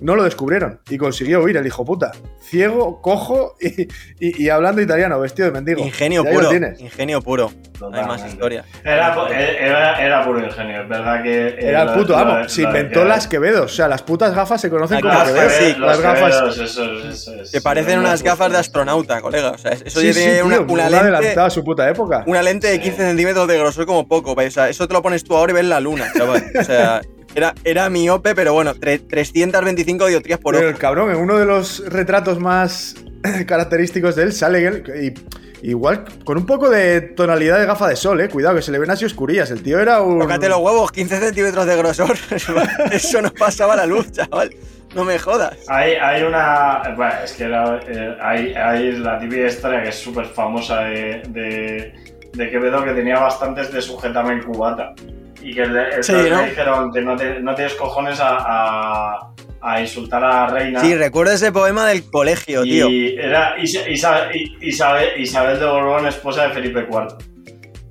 no 0.00 0.16
lo 0.16 0.22
descubrieron 0.24 0.80
y 0.88 0.98
consiguió 0.98 1.42
huir 1.42 1.56
el 1.56 1.66
hijo 1.66 1.84
puta. 1.84 2.12
Ciego, 2.40 3.00
cojo 3.02 3.56
y, 3.60 3.82
y- 4.20 4.44
y 4.44 4.48
hablando 4.48 4.80
italiano, 4.80 5.18
vestido 5.20 5.46
de 5.48 5.52
mendigo. 5.52 5.80
ingenio 5.84 6.24
puro, 6.24 6.48
tienes. 6.48 6.80
ingenio 6.80 7.20
puro. 7.20 7.50
No 7.80 7.96
hay 7.96 8.04
más 8.06 8.26
historia. 8.26 8.64
Era, 8.82 9.14
era, 9.30 10.04
era 10.04 10.24
puro 10.24 10.44
ingenio, 10.44 10.82
es 10.82 10.88
verdad 10.88 11.22
que. 11.22 11.56
Era 11.60 11.82
el 11.82 11.90
puto 11.90 12.16
amo. 12.16 12.48
Se 12.48 12.62
inventó 12.62 13.04
las 13.04 13.26
Quevedos. 13.28 13.72
O 13.72 13.74
sea, 13.74 13.86
las 13.88 14.02
putas 14.02 14.34
gafas 14.34 14.60
se 14.60 14.70
conocen 14.70 15.00
como 15.00 15.12
gafas, 15.12 15.32
Quevedos. 15.32 15.52
sí, 15.52 15.74
los 15.78 15.88
las 15.88 16.00
gafas. 16.00 16.34
Quevedos, 16.36 16.58
eso, 16.58 16.84
eso 17.08 17.34
es- 17.42 17.50
Que 17.52 17.60
parecen 17.60 17.96
no 17.96 18.00
unas 18.00 18.22
gafas 18.22 18.50
de 18.50 18.58
astronauta, 18.58 19.20
colega. 19.20 19.50
O 19.50 19.58
sea, 19.58 19.72
eso 19.72 20.00
Sí, 20.00 20.06
ya 20.08 20.12
sí, 20.14 20.20
tiene 20.20 20.42
una, 20.42 20.56
tío, 20.56 20.64
una 20.64 20.84
muy 20.84 20.92
lente, 20.92 20.96
adelantado 21.08 21.46
a 21.46 21.50
su 21.50 21.62
puta 21.62 21.88
época. 21.88 22.24
una 22.26 22.42
lente 22.42 22.66
de 22.68 22.80
15 22.80 22.96
centímetros 23.02 23.46
de 23.46 23.58
grosor 23.58 23.86
como 23.86 24.08
poco. 24.08 24.32
O 24.32 24.50
sea, 24.50 24.68
eso 24.68 24.88
te 24.88 24.94
lo 24.94 25.02
pones 25.02 25.22
tú 25.22 25.36
ahora 25.36 25.52
y 25.52 25.54
ves 25.56 25.64
la 25.66 25.78
luna, 25.80 26.10
chaval. 26.16 26.42
O 26.58 26.64
sea, 26.64 27.00
era, 27.34 27.54
era 27.64 27.88
miope, 27.90 28.34
pero 28.34 28.52
bueno, 28.54 28.74
tre- 28.74 29.00
325 29.08 30.06
dioptrías 30.06 30.38
por 30.40 30.54
Pero 30.54 30.66
ojo. 30.68 30.74
el 30.74 30.80
cabrón, 30.80 31.10
en 31.10 31.16
uno 31.18 31.36
de 31.38 31.44
los 31.46 31.82
retratos 31.88 32.38
más 32.40 32.94
característicos 33.46 34.16
de 34.16 34.22
él 34.24 34.32
sale 34.32 34.66
él 34.66 35.14
y, 35.62 35.68
igual 35.70 36.04
con 36.24 36.38
un 36.38 36.46
poco 36.46 36.70
de 36.70 37.00
tonalidad 37.00 37.58
de 37.58 37.66
gafa 37.66 37.88
de 37.88 37.96
sol, 37.96 38.20
eh. 38.20 38.28
Cuidado, 38.28 38.56
que 38.56 38.62
se 38.62 38.70
le 38.72 38.78
ven 38.78 38.90
así 38.90 39.04
oscurillas. 39.04 39.50
El 39.50 39.62
tío 39.62 39.78
era 39.80 40.00
un. 40.02 40.18
Tócate 40.20 40.48
los 40.48 40.58
huevos, 40.58 40.90
15 40.92 41.18
centímetros 41.18 41.66
de 41.66 41.76
grosor. 41.76 42.16
Eso, 42.92 43.20
no 43.22 43.30
pasaba 43.32 43.74
la 43.76 43.86
luz, 43.86 44.10
chaval. 44.12 44.50
No 44.94 45.04
me 45.04 45.18
jodas. 45.18 45.56
Hay, 45.68 45.92
hay 45.94 46.22
una. 46.22 46.82
Bueno, 46.96 47.12
es 47.24 47.32
que 47.32 47.44
era, 47.44 47.78
eh, 47.88 48.16
hay, 48.22 48.54
hay 48.54 48.92
la 48.92 49.18
típica 49.18 49.46
historia 49.46 49.82
que 49.82 49.90
es 49.90 49.96
súper 49.96 50.26
famosa 50.26 50.80
de, 50.84 51.22
de, 51.28 51.92
de 52.32 52.50
Quevedo 52.50 52.82
que 52.84 52.92
tenía 52.92 53.18
bastantes 53.18 53.70
de 53.72 53.82
sujetame 53.82 54.34
el 54.34 54.44
cubata. 54.44 54.94
Y 55.42 55.54
que 55.54 55.66
le, 55.66 56.02
Sí, 56.02 56.12
¿no? 56.12 56.40
le 56.42 56.48
dijeron 56.50 56.92
que 56.92 57.00
no, 57.00 57.16
te, 57.16 57.40
no 57.40 57.54
tienes 57.54 57.74
cojones 57.74 58.18
a, 58.20 58.38
a, 58.40 59.30
a 59.60 59.80
insultar 59.80 60.24
a 60.24 60.28
la 60.28 60.46
reina. 60.48 60.80
Sí, 60.80 60.94
recuerdo 60.96 61.32
ese 61.32 61.52
poema 61.52 61.86
del 61.88 62.08
colegio, 62.10 62.62
tío. 62.64 62.88
Y 62.88 63.16
era 63.18 63.56
Isa- 63.58 63.88
Isa- 63.88 64.28
Isabel, 64.60 65.08
Isabel 65.20 65.58
de 65.60 65.66
Borbón, 65.66 66.06
esposa 66.06 66.48
de 66.48 66.54
Felipe 66.54 66.86
IV. 66.90 67.06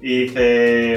Y 0.02 0.26
dice, 0.26 0.94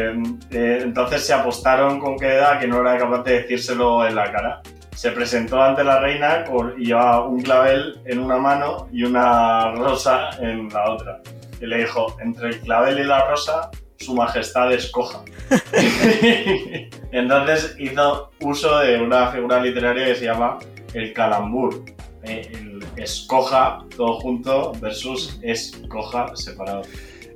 eh, 0.50 0.78
entonces 0.82 1.24
se 1.24 1.32
apostaron 1.32 1.98
con 2.00 2.16
Quevedo 2.18 2.46
a 2.48 2.58
que 2.58 2.66
no 2.68 2.80
era 2.82 2.98
capaz 2.98 3.22
de 3.24 3.40
decírselo 3.42 4.06
en 4.06 4.14
la 4.14 4.30
cara. 4.30 4.60
Se 4.94 5.10
presentó 5.12 5.60
ante 5.62 5.82
la 5.82 6.00
reina 6.00 6.44
con, 6.44 6.74
y 6.78 6.86
llevaba 6.86 7.26
un 7.26 7.40
clavel 7.40 7.94
en 8.04 8.18
una 8.18 8.36
mano 8.36 8.88
y 8.92 9.04
una 9.04 9.72
rosa 9.72 10.30
en 10.40 10.68
la 10.68 10.90
otra. 10.90 11.20
Y 11.60 11.66
le 11.66 11.78
dijo, 11.78 12.14
entre 12.20 12.48
el 12.50 12.60
clavel 12.60 12.98
y 12.98 13.04
la 13.04 13.24
rosa, 13.26 13.70
su 14.00 14.14
majestad 14.14 14.72
escoja. 14.72 15.22
Entonces 17.12 17.76
hizo 17.78 18.30
uso 18.40 18.78
de 18.78 19.00
una 19.00 19.30
figura 19.30 19.60
literaria 19.60 20.06
que 20.06 20.14
se 20.14 20.24
llama 20.24 20.58
el 20.94 21.12
calambur. 21.12 21.84
Eh, 22.22 22.78
escoja 22.96 23.78
todo 23.96 24.20
junto 24.20 24.72
versus 24.80 25.38
escoja 25.42 26.34
separado. 26.34 26.82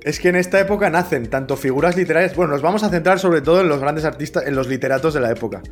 Es 0.03 0.19
que 0.19 0.29
en 0.29 0.37
esta 0.37 0.61
época 0.61 0.91
nacen 0.91 1.29
tanto 1.29 1.57
figuras 1.57 1.97
literarias. 1.97 2.35
Bueno, 2.35 2.53
nos 2.53 2.63
vamos 2.63 2.83
a 2.83 2.89
centrar 2.89 3.19
sobre 3.19 3.41
todo 3.41 3.61
en 3.61 3.69
los 3.69 3.81
grandes 3.81 4.05
artistas, 4.05 4.47
en 4.47 4.55
los 4.55 4.67
literatos 4.67 5.15
de 5.15 5.21
la 5.21 5.31
época. 5.31 5.63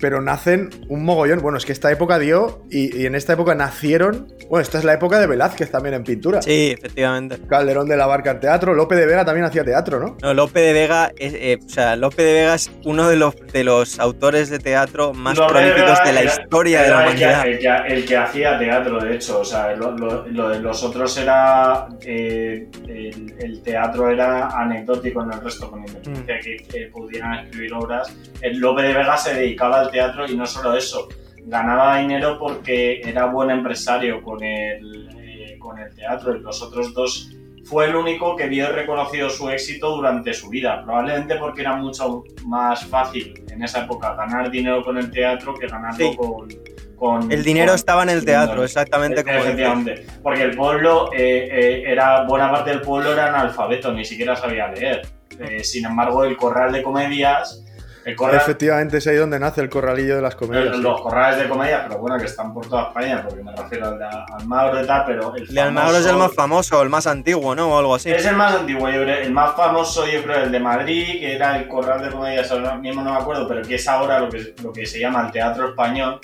Pero 0.00 0.20
nacen 0.20 0.70
un 0.88 1.04
mogollón. 1.04 1.40
Bueno, 1.40 1.58
es 1.58 1.64
que 1.66 1.72
esta 1.72 1.90
época 1.90 2.18
dio. 2.18 2.62
Y, 2.70 2.96
y 3.00 3.06
en 3.06 3.14
esta 3.14 3.32
época 3.32 3.54
nacieron. 3.54 4.28
Bueno, 4.48 4.62
esta 4.62 4.78
es 4.78 4.84
la 4.84 4.94
época 4.94 5.18
de 5.18 5.26
Velázquez 5.26 5.70
también 5.70 5.94
en 5.94 6.04
pintura. 6.04 6.40
Sí, 6.40 6.74
efectivamente. 6.78 7.38
Calderón 7.48 7.88
de 7.88 7.96
la 7.96 8.06
Barca 8.06 8.30
en 8.30 8.40
teatro. 8.40 8.74
Lope 8.74 8.94
de 8.94 9.06
Vega 9.06 9.24
también 9.24 9.44
hacía 9.44 9.64
teatro, 9.64 9.98
¿no? 10.00 10.16
No, 10.22 10.34
Lope 10.34 10.60
de 10.60 10.72
Vega 10.72 11.10
es, 11.18 11.34
eh, 11.34 11.58
o 11.64 11.68
sea, 11.68 11.96
Lope 11.96 12.22
de 12.22 12.32
Vega 12.32 12.54
es 12.54 12.70
uno 12.84 13.08
de 13.08 13.16
los, 13.16 13.34
de 13.52 13.64
los 13.64 13.98
autores 13.98 14.48
de 14.50 14.58
teatro 14.58 15.12
más 15.12 15.36
Lope 15.36 15.52
de 15.58 15.72
prolíficos 15.72 15.90
Vega 15.98 16.04
de 16.06 16.12
la 16.12 16.20
era- 16.22 16.30
historia 16.42 16.80
de 16.80 16.86
era 16.86 16.96
la 16.96 17.02
el 17.10 17.18
que- 17.18 17.24
humanidad. 17.26 17.46
El 17.46 17.58
que, 17.58 17.94
el 17.94 18.04
que 18.06 18.16
hacía 18.16 18.58
teatro, 18.58 19.00
de 19.00 19.14
hecho. 19.14 19.40
O 19.40 19.44
sea, 19.44 19.74
lo, 19.74 19.90
lo- 19.92 20.26
lo 20.28 20.48
de 20.48 20.60
los 20.60 20.82
otros 20.82 21.16
era. 21.18 21.88
eh, 22.02 22.68
el, 22.86 23.34
el 23.38 23.62
teatro 23.62 24.08
era 24.10 24.48
anecdótico 24.48 25.22
en 25.24 25.32
el 25.32 25.40
resto, 25.40 25.70
con 25.70 25.80
independencia 25.80 26.34
de 26.34 26.40
que 26.40 26.78
eh, 26.78 26.90
pudieran 26.92 27.44
escribir 27.44 27.72
obras. 27.74 28.14
El 28.40 28.58
Lope 28.58 28.82
de 28.82 28.94
Vega 28.94 29.16
se 29.16 29.34
dedicaba 29.34 29.80
al 29.80 29.87
teatro 29.90 30.26
y 30.26 30.36
no 30.36 30.46
solo 30.46 30.76
eso. 30.76 31.08
Ganaba 31.46 31.98
dinero 31.98 32.38
porque 32.38 33.00
era 33.04 33.26
buen 33.26 33.50
empresario 33.50 34.22
con 34.22 34.42
el, 34.42 35.08
eh, 35.18 35.58
con 35.58 35.78
el 35.78 35.94
teatro. 35.94 36.34
Y 36.36 36.40
los 36.40 36.62
otros 36.62 36.92
dos 36.94 37.30
fue 37.64 37.86
el 37.86 37.96
único 37.96 38.34
que 38.36 38.46
vio 38.48 38.70
reconocido 38.72 39.28
su 39.30 39.48
éxito 39.50 39.94
durante 39.96 40.32
su 40.32 40.48
vida, 40.48 40.82
probablemente 40.84 41.36
porque 41.36 41.60
era 41.62 41.76
mucho 41.76 42.24
más 42.46 42.84
fácil 42.86 43.34
en 43.50 43.62
esa 43.62 43.84
época 43.84 44.14
ganar 44.14 44.50
dinero 44.50 44.82
con 44.82 44.96
el 44.98 45.10
teatro 45.10 45.54
que 45.54 45.66
ganarlo 45.66 46.10
Sí. 46.10 46.16
con, 46.16 46.48
con- 46.96 47.30
El 47.30 47.44
dinero 47.44 47.68
con- 47.68 47.74
estaba 47.76 48.02
en 48.04 48.08
el 48.10 48.24
teatro, 48.24 48.64
exactamente 48.64 49.22
como. 49.22 49.36
Efectivamente, 49.36 50.06
porque 50.22 50.42
el 50.44 50.56
pueblo, 50.56 51.10
eh, 51.12 51.48
eh, 51.50 51.82
era 51.86 52.24
buena 52.24 52.50
parte 52.50 52.70
del 52.70 52.80
pueblo 52.80 53.12
era 53.12 53.28
analfabeto, 53.28 53.92
ni 53.92 54.04
siquiera 54.04 54.34
sabía 54.34 54.68
leer. 54.68 55.02
Eh, 55.38 55.62
sin 55.62 55.84
embargo, 55.84 56.24
el 56.24 56.36
corral 56.36 56.72
de 56.72 56.82
comedias, 56.82 57.64
el 58.08 58.16
corral, 58.16 58.36
Efectivamente, 58.36 58.98
es 58.98 59.06
ahí 59.06 59.16
donde 59.16 59.38
nace 59.38 59.60
el 59.60 59.68
corralillo 59.68 60.16
de 60.16 60.22
las 60.22 60.34
comedias. 60.34 60.66
los, 60.66 60.78
los 60.80 61.00
corrales 61.00 61.40
de 61.42 61.48
comedias, 61.48 61.82
pero 61.88 62.00
bueno, 62.00 62.16
que 62.18 62.24
están 62.24 62.52
por 62.54 62.66
toda 62.68 62.84
España, 62.88 63.22
porque 63.28 63.42
me 63.42 63.54
refiero 63.54 63.88
al 63.88 63.98
de 63.98 64.06
Almagro 64.38 64.82
y 64.82 64.86
tal, 64.86 65.04
pero 65.06 65.34
el 65.36 65.42
El 65.42 65.54
de 65.54 65.60
Almagro 65.60 65.96
es 65.98 66.06
el 66.06 66.12
famoso- 66.12 66.18
más 66.18 66.34
famoso, 66.34 66.82
el 66.82 66.88
más 66.88 67.06
antiguo, 67.06 67.54
¿no? 67.54 67.68
O 67.74 67.78
algo 67.78 67.94
así. 67.94 68.10
Es 68.10 68.24
el 68.26 68.36
más 68.36 68.54
antiguo, 68.54 68.88
yo 68.90 69.02
creo. 69.02 69.18
El 69.18 69.32
más 69.32 69.54
famoso, 69.54 70.06
yo 70.06 70.22
creo, 70.22 70.44
el 70.44 70.52
de 70.52 70.60
Madrid, 70.60 71.20
que 71.20 71.34
era 71.36 71.58
el 71.58 71.68
Corral 71.68 72.02
de 72.02 72.10
Comedias, 72.10 72.50
ahora 72.50 72.74
mismo 72.76 73.02
no 73.02 73.12
me 73.12 73.18
acuerdo, 73.20 73.46
pero 73.46 73.62
que 73.62 73.74
es 73.74 73.86
ahora 73.88 74.18
lo 74.20 74.28
que, 74.30 74.54
lo 74.62 74.72
que 74.72 74.86
se 74.86 75.00
llama 75.00 75.26
el 75.26 75.32
Teatro 75.32 75.68
Español, 75.68 76.18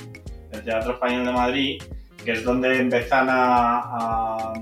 el 0.53 0.63
Teatro 0.65 0.93
Español 0.93 1.25
de 1.27 1.33
Madrid, 1.33 1.83
que 2.25 2.33
es 2.33 2.45
donde 2.45 2.79
empiezan 2.79 3.29
a, 3.29 3.79
a, 3.81 4.53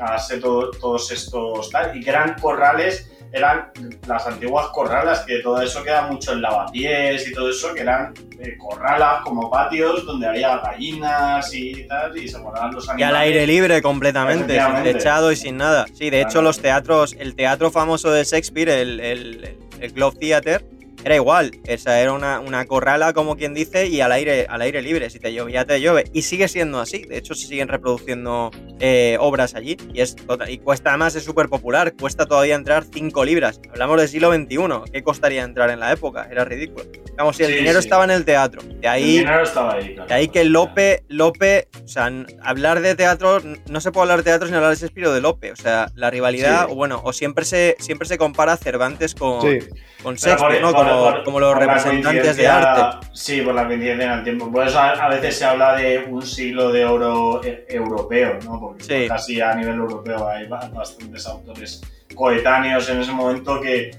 a 0.00 0.14
hacer 0.14 0.40
todo- 0.40 0.70
todos 0.70 1.10
estos 1.12 1.68
tal, 1.70 1.94
y 1.96 2.00
que 2.02 2.08
eran 2.10 2.36
corrales, 2.40 3.10
eran 3.32 3.70
las 4.06 4.26
antiguas 4.26 4.66
corralas, 4.68 5.20
que 5.20 5.38
todo 5.38 5.60
eso 5.62 5.82
queda 5.84 6.02
mucho 6.08 6.32
en 6.32 6.42
lavapiés 6.42 7.28
y 7.28 7.32
todo 7.32 7.50
eso, 7.50 7.72
que 7.74 7.80
eran 7.82 8.12
eh, 8.40 8.56
corralas 8.58 9.22
como 9.22 9.50
patios 9.50 10.04
donde 10.04 10.26
había 10.26 10.58
gallinas 10.58 11.52
y 11.54 11.86
tal, 11.86 12.16
y 12.16 12.26
se 12.28 12.38
guardaban 12.38 12.74
los 12.74 12.86
Y 12.86 12.88
al 12.90 12.96
animales. 13.02 13.20
aire 13.22 13.46
libre 13.46 13.82
completamente, 13.82 14.58
sin 14.60 14.82
techado 14.82 15.30
y 15.32 15.36
sin 15.36 15.56
nada. 15.56 15.86
Sí, 15.94 16.10
de 16.10 16.22
hecho 16.22 16.42
los 16.42 16.60
teatros, 16.60 17.14
el 17.18 17.34
teatro 17.34 17.70
famoso 17.70 18.10
de 18.10 18.24
Shakespeare, 18.24 18.68
el, 18.70 19.00
el, 19.00 19.56
el 19.80 19.92
Globe 19.92 20.16
Theatre, 20.18 20.64
era 21.04 21.14
igual. 21.16 21.52
Esa 21.66 22.00
era 22.00 22.12
una, 22.12 22.40
una 22.40 22.64
corrala, 22.66 23.12
como 23.12 23.36
quien 23.36 23.54
dice, 23.54 23.86
y 23.86 24.00
al 24.00 24.12
aire, 24.12 24.46
al 24.48 24.60
aire 24.62 24.82
libre. 24.82 25.08
Si 25.10 25.18
te 25.18 25.32
llovía, 25.32 25.64
te 25.64 25.80
llueve. 25.80 26.04
Y 26.12 26.22
sigue 26.22 26.48
siendo 26.48 26.78
así. 26.80 27.02
De 27.04 27.18
hecho, 27.18 27.34
se 27.34 27.46
siguen 27.46 27.68
reproduciendo 27.68 28.50
eh, 28.80 29.16
obras 29.20 29.54
allí. 29.54 29.76
Y 29.94 30.00
es 30.00 30.16
total- 30.16 30.50
y 30.50 30.58
cuesta 30.58 30.90
además, 30.90 31.14
es 31.16 31.24
súper 31.24 31.48
popular. 31.48 31.94
Cuesta 31.98 32.26
todavía 32.26 32.54
entrar 32.54 32.84
5 32.92 33.24
libras. 33.24 33.60
Hablamos 33.70 33.98
del 33.98 34.08
siglo 34.08 34.32
XXI. 34.34 34.92
¿Qué 34.92 35.02
costaría 35.02 35.42
entrar 35.44 35.70
en 35.70 35.80
la 35.80 35.92
época? 35.92 36.28
Era 36.30 36.44
ridículo. 36.44 36.84
Vamos, 37.20 37.36
si 37.36 37.42
el 37.42 37.50
Sí, 37.50 37.56
dinero 37.58 37.82
sí. 37.82 37.86
estaba 37.86 38.04
en 38.04 38.10
el 38.12 38.24
teatro. 38.24 38.62
De 38.62 38.78
El 38.80 38.86
ahí. 38.88 39.18
dinero 39.18 39.42
estaba 39.42 39.74
ahí, 39.74 39.92
claro. 39.94 40.08
De 40.08 40.14
ahí 40.14 40.28
que 40.28 40.42
Lope, 40.44 41.04
Lope, 41.08 41.68
o 41.84 41.86
sea, 41.88 42.10
hablar 42.42 42.80
de 42.80 42.94
teatro, 42.94 43.40
no 43.68 43.80
se 43.82 43.92
puede 43.92 44.04
hablar 44.04 44.18
de 44.20 44.24
teatro 44.24 44.46
sin 44.46 44.56
hablar 44.56 44.70
de 44.70 44.76
Shakespeare 44.76 45.06
o 45.08 45.12
de 45.12 45.20
Lope. 45.20 45.52
O 45.52 45.56
sea, 45.56 45.88
la 45.96 46.08
rivalidad, 46.08 46.66
Sí. 46.66 46.72
o 46.72 46.74
bueno, 46.76 47.00
o 47.04 47.12
siempre 47.12 47.44
se, 47.44 47.76
siempre 47.78 48.08
se 48.08 48.16
compara 48.16 48.56
Cervantes 48.56 49.14
con, 49.14 49.42
Sí. 49.42 49.58
con 50.02 50.14
Shakespeare, 50.14 50.62
por- 50.62 50.70
¿no? 50.70 50.72
por- 50.72 50.86
Como, 50.88 51.00
por- 51.10 51.24
como 51.24 51.40
los 51.40 51.54
representantes 51.58 52.36
de 52.38 52.48
arte. 52.48 53.06
Sí, 53.12 53.42
por 53.42 53.54
la 53.54 53.66
coincidencia 53.66 54.06
en 54.12 54.18
el 54.18 54.24
tiempo. 54.24 54.50
Por 54.50 54.66
eso 54.66 54.78
a, 54.78 54.90
a 54.92 55.08
veces 55.10 55.36
se 55.36 55.44
habla 55.44 55.74
de 55.76 55.98
un 56.08 56.22
siglo 56.22 56.72
de 56.72 56.86
oro 56.86 57.44
eh, 57.44 57.66
europeo, 57.68 58.38
¿no? 58.46 58.58
Porque 58.58 58.82
Sí. 58.84 59.08
casi 59.08 59.40
a 59.42 59.54
nivel 59.54 59.74
europeo 59.76 60.26
hay 60.26 60.46
ba- 60.48 60.70
bastantes 60.72 61.26
autores 61.26 61.82
coetáneos 62.14 62.88
en 62.88 63.00
ese 63.00 63.12
momento 63.12 63.60
que, 63.60 63.90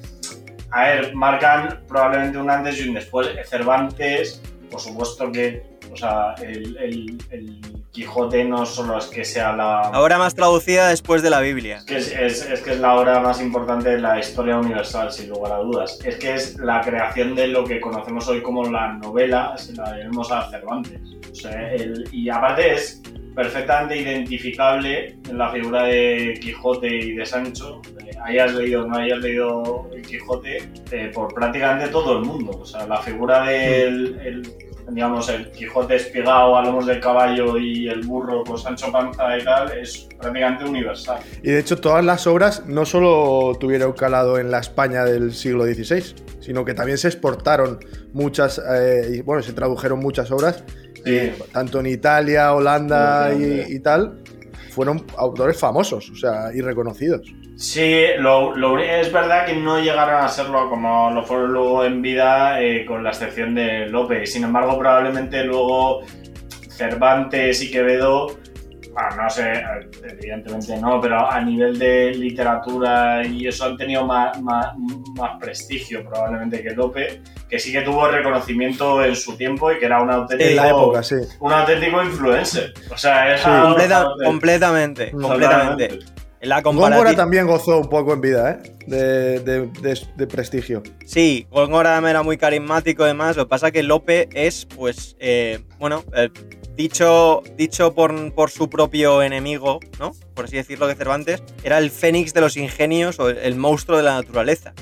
a 0.71 0.83
ver, 0.85 1.13
marcan 1.15 1.81
probablemente 1.87 2.37
un 2.37 2.49
antes 2.49 2.79
y 2.79 2.87
un 2.87 2.95
después. 2.95 3.27
Cervantes, 3.47 4.41
por 4.69 4.79
supuesto 4.79 5.31
que 5.31 5.69
O 5.91 5.97
sea, 5.97 6.35
el, 6.41 6.77
el- 6.77 7.17
el 7.31 7.59
Quijote 7.91 8.45
no 8.45 8.65
solo 8.65 8.97
es 8.97 9.07
que 9.07 9.25
sea 9.25 9.51
la. 9.53 9.81
Ahora 9.81 10.17
más 10.17 10.33
traducida 10.33 10.87
después 10.87 11.21
de 11.21 11.29
la 11.29 11.41
Biblia. 11.41 11.77
Es 11.77 11.83
que 11.83 11.97
es, 11.97 12.07
es- 12.13 12.49
es 12.49 12.61
que 12.61 12.71
es 12.71 12.79
la 12.79 12.95
obra 12.95 13.19
más 13.19 13.41
importante 13.41 13.89
de 13.89 13.99
la 13.99 14.17
historia 14.17 14.55
universal, 14.57 15.11
sin 15.11 15.27
lugar 15.29 15.51
a 15.51 15.57
dudas. 15.57 15.99
Es 16.05 16.15
que 16.15 16.33
es 16.35 16.57
la 16.59 16.79
creación 16.79 17.35
de 17.35 17.47
lo 17.47 17.65
que 17.65 17.81
conocemos 17.81 18.25
hoy 18.29 18.41
como 18.41 18.63
la 18.71 18.93
novela, 18.93 19.53
si 19.57 19.73
la 19.73 19.91
debemos 19.91 20.31
a 20.31 20.49
Cervantes. 20.49 21.01
O 21.29 21.35
sea, 21.35 21.73
el- 21.73 22.07
y 22.13 22.29
aparte 22.29 22.73
es 22.75 23.01
perfectamente 23.35 23.97
identificable 23.97 25.15
en 25.29 25.37
la 25.37 25.51
figura 25.51 25.83
de 25.83 26.37
Quijote 26.41 26.87
y 26.87 27.13
de 27.15 27.25
Sancho. 27.25 27.81
Eh, 28.05 28.11
hayas 28.23 28.53
leído 28.53 28.83
o 28.83 28.87
no 28.87 28.97
hayas 28.97 29.19
leído 29.19 29.89
el 29.93 30.01
Quijote, 30.01 30.57
eh, 30.91 31.11
por 31.13 31.33
prácticamente 31.33 31.87
todo 31.89 32.19
el 32.19 32.25
mundo. 32.25 32.51
O 32.61 32.65
sea, 32.65 32.85
la 32.87 32.97
figura 33.01 33.45
del. 33.45 34.19
el- 34.23 34.53
digamos, 34.89 35.29
el 35.29 35.49
Quijote 35.51 35.95
espigado 35.95 36.57
a 36.57 36.63
lomos 36.65 36.85
del 36.85 36.99
caballo 36.99 37.57
y 37.57 37.87
el 37.87 38.01
burro 38.01 38.43
con 38.43 38.57
Sancho 38.57 38.91
Panza 38.91 39.37
y 39.37 39.43
tal, 39.45 39.71
es 39.77 40.09
prácticamente 40.19 40.65
universal. 40.65 41.19
Y 41.41 41.51
de 41.51 41.59
hecho, 41.59 41.77
todas 41.77 42.03
las 42.03 42.27
obras 42.27 42.65
no 42.65 42.83
solo 42.85 43.55
tuvieron 43.57 43.93
calado 43.93 44.37
en 44.37 44.51
la 44.51 44.59
España 44.59 45.05
del 45.05 45.33
siglo 45.33 45.63
XVI, 45.63 46.13
sino 46.41 46.65
que 46.65 46.73
también 46.73 46.97
se 46.97 47.07
exportaron 47.07 47.79
muchas, 48.11 48.59
eh, 48.69 49.11
y, 49.17 49.21
bueno, 49.21 49.41
se 49.43 49.53
tradujeron 49.53 49.99
muchas 49.99 50.29
obras, 50.31 50.65
Tanto 51.51 51.79
en 51.79 51.87
Italia, 51.87 52.53
Holanda 52.53 53.31
y, 53.33 53.79
tal. 53.79 54.19
Fueron 54.69 55.03
autores 55.17 55.59
famosos, 55.59 56.09
o 56.09 56.15
sea, 56.15 56.49
y 56.53 56.61
reconocidos. 56.61 57.21
Sí, 57.57 58.03
lo, 58.17 58.55
lo 58.55 58.73
uni- 58.73 58.85
es 58.89 59.11
verdad 59.11 59.45
que 59.45 59.53
no 59.55 59.79
llegaron 59.79 60.23
a 60.23 60.29
serlo 60.29 60.69
como 60.69 61.11
lo 61.11 61.23
fueron 61.23 61.51
luego 61.53 61.83
en 61.85 62.01
vida, 62.01 62.61
eh, 62.61 62.85
con 62.85 63.03
la 63.03 63.09
excepción 63.09 63.53
de 63.53 63.87
Lope. 63.87 64.25
Sin 64.25 64.43
embargo, 64.43 64.79
probablemente 64.79 65.43
luego 65.43 66.01
Cervantes 66.69 67.61
y 67.61 67.69
Quevedo, 67.71 68.27
ah, 68.95 69.15
no 69.15 69.29
sé, 69.29 69.53
evidentemente 70.09 70.77
no, 70.77 70.99
pero 71.01 71.29
a 71.29 71.39
nivel 71.41 71.77
de 71.79 72.11
literatura 72.15 73.25
y 73.25 73.47
eso 73.47 73.65
han 73.65 73.77
tenido 73.77 74.05
más, 74.05 74.39
más, 74.41 74.73
más 75.15 75.31
prestigio 75.39 76.03
probablemente 76.07 76.61
que 76.61 76.71
Lope, 76.71 77.21
que 77.49 77.59
sí 77.59 77.71
que 77.71 77.81
tuvo 77.81 78.07
reconocimiento 78.07 79.03
en 79.03 79.15
su 79.15 79.35
tiempo 79.37 79.71
y 79.71 79.79
que 79.79 79.85
era 79.85 80.01
un 80.01 80.09
auténtico, 80.09 80.49
En 80.49 80.55
la 80.55 80.69
época, 80.69 81.03
sí. 81.03 81.15
un 81.39 81.51
auténtico 81.53 82.03
influencer. 82.03 82.73
O 82.93 82.97
sea, 82.97 83.37
Sí. 83.37 83.43
Completa- 83.49 84.07
completamente, 84.25 85.11
completamente. 85.11 85.99
La 86.41 86.61
Góngora 86.61 87.15
también 87.15 87.45
gozó 87.45 87.77
un 87.77 87.87
poco 87.87 88.13
en 88.13 88.21
vida, 88.21 88.51
¿eh? 88.63 88.73
De, 88.87 89.39
de- 89.41 89.67
de- 89.67 90.01
de 90.15 90.27
prestigio. 90.27 90.81
Sí, 91.05 91.45
Góngora 91.51 91.99
era 92.09 92.23
muy 92.23 92.35
carismático 92.37 93.03
y 93.03 93.07
demás. 93.09 93.37
Lo 93.37 93.45
que 93.45 93.49
pasa 93.49 93.69
que 93.69 93.83
Lope 93.83 94.27
es, 94.33 94.65
pues, 94.65 95.15
eh, 95.19 95.59
bueno, 95.77 96.03
eh, 96.15 96.29
dicho, 96.81 97.43
dicho 97.57 97.93
por, 97.93 98.33
por 98.33 98.49
su 98.49 98.69
propio 98.69 99.21
enemigo, 99.21 99.79
¿no? 99.99 100.13
Por 100.33 100.45
así 100.45 100.55
decirlo, 100.55 100.87
de 100.87 100.95
Cervantes, 100.95 101.43
era 101.63 101.77
el 101.77 101.91
fénix 101.91 102.33
de 102.33 102.41
los 102.41 102.57
ingenios 102.57 103.19
o 103.19 103.29
el, 103.29 103.55
monstruo 103.55 103.97
de 103.97 104.03
la 104.03 104.15
naturaleza. 104.15 104.73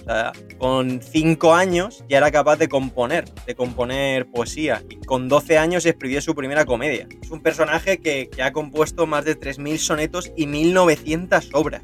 Con 0.58 1.02
5 1.02 1.54
años 1.54 2.04
ya 2.08 2.18
era 2.18 2.32
capaz 2.32 2.58
de 2.58 2.70
componer, 2.70 3.26
de 3.46 3.56
componer 3.56 4.30
poesía. 4.30 4.84
Y 4.90 4.98
con 4.98 5.28
12 5.28 5.58
años 5.58 5.86
escribió 5.86 6.22
su 6.22 6.36
primera 6.36 6.66
comedia. 6.66 7.08
Es 7.22 7.30
un 7.30 7.42
personaje 7.42 8.00
que, 8.00 8.30
que 8.30 8.44
ha 8.44 8.54
compuesto 8.54 9.06
más 9.06 9.26
de 9.26 9.38
3.000 9.38 9.78
sonetos 9.78 10.32
y 10.36 10.46
1.900 10.46 11.50
obras. 11.54 11.84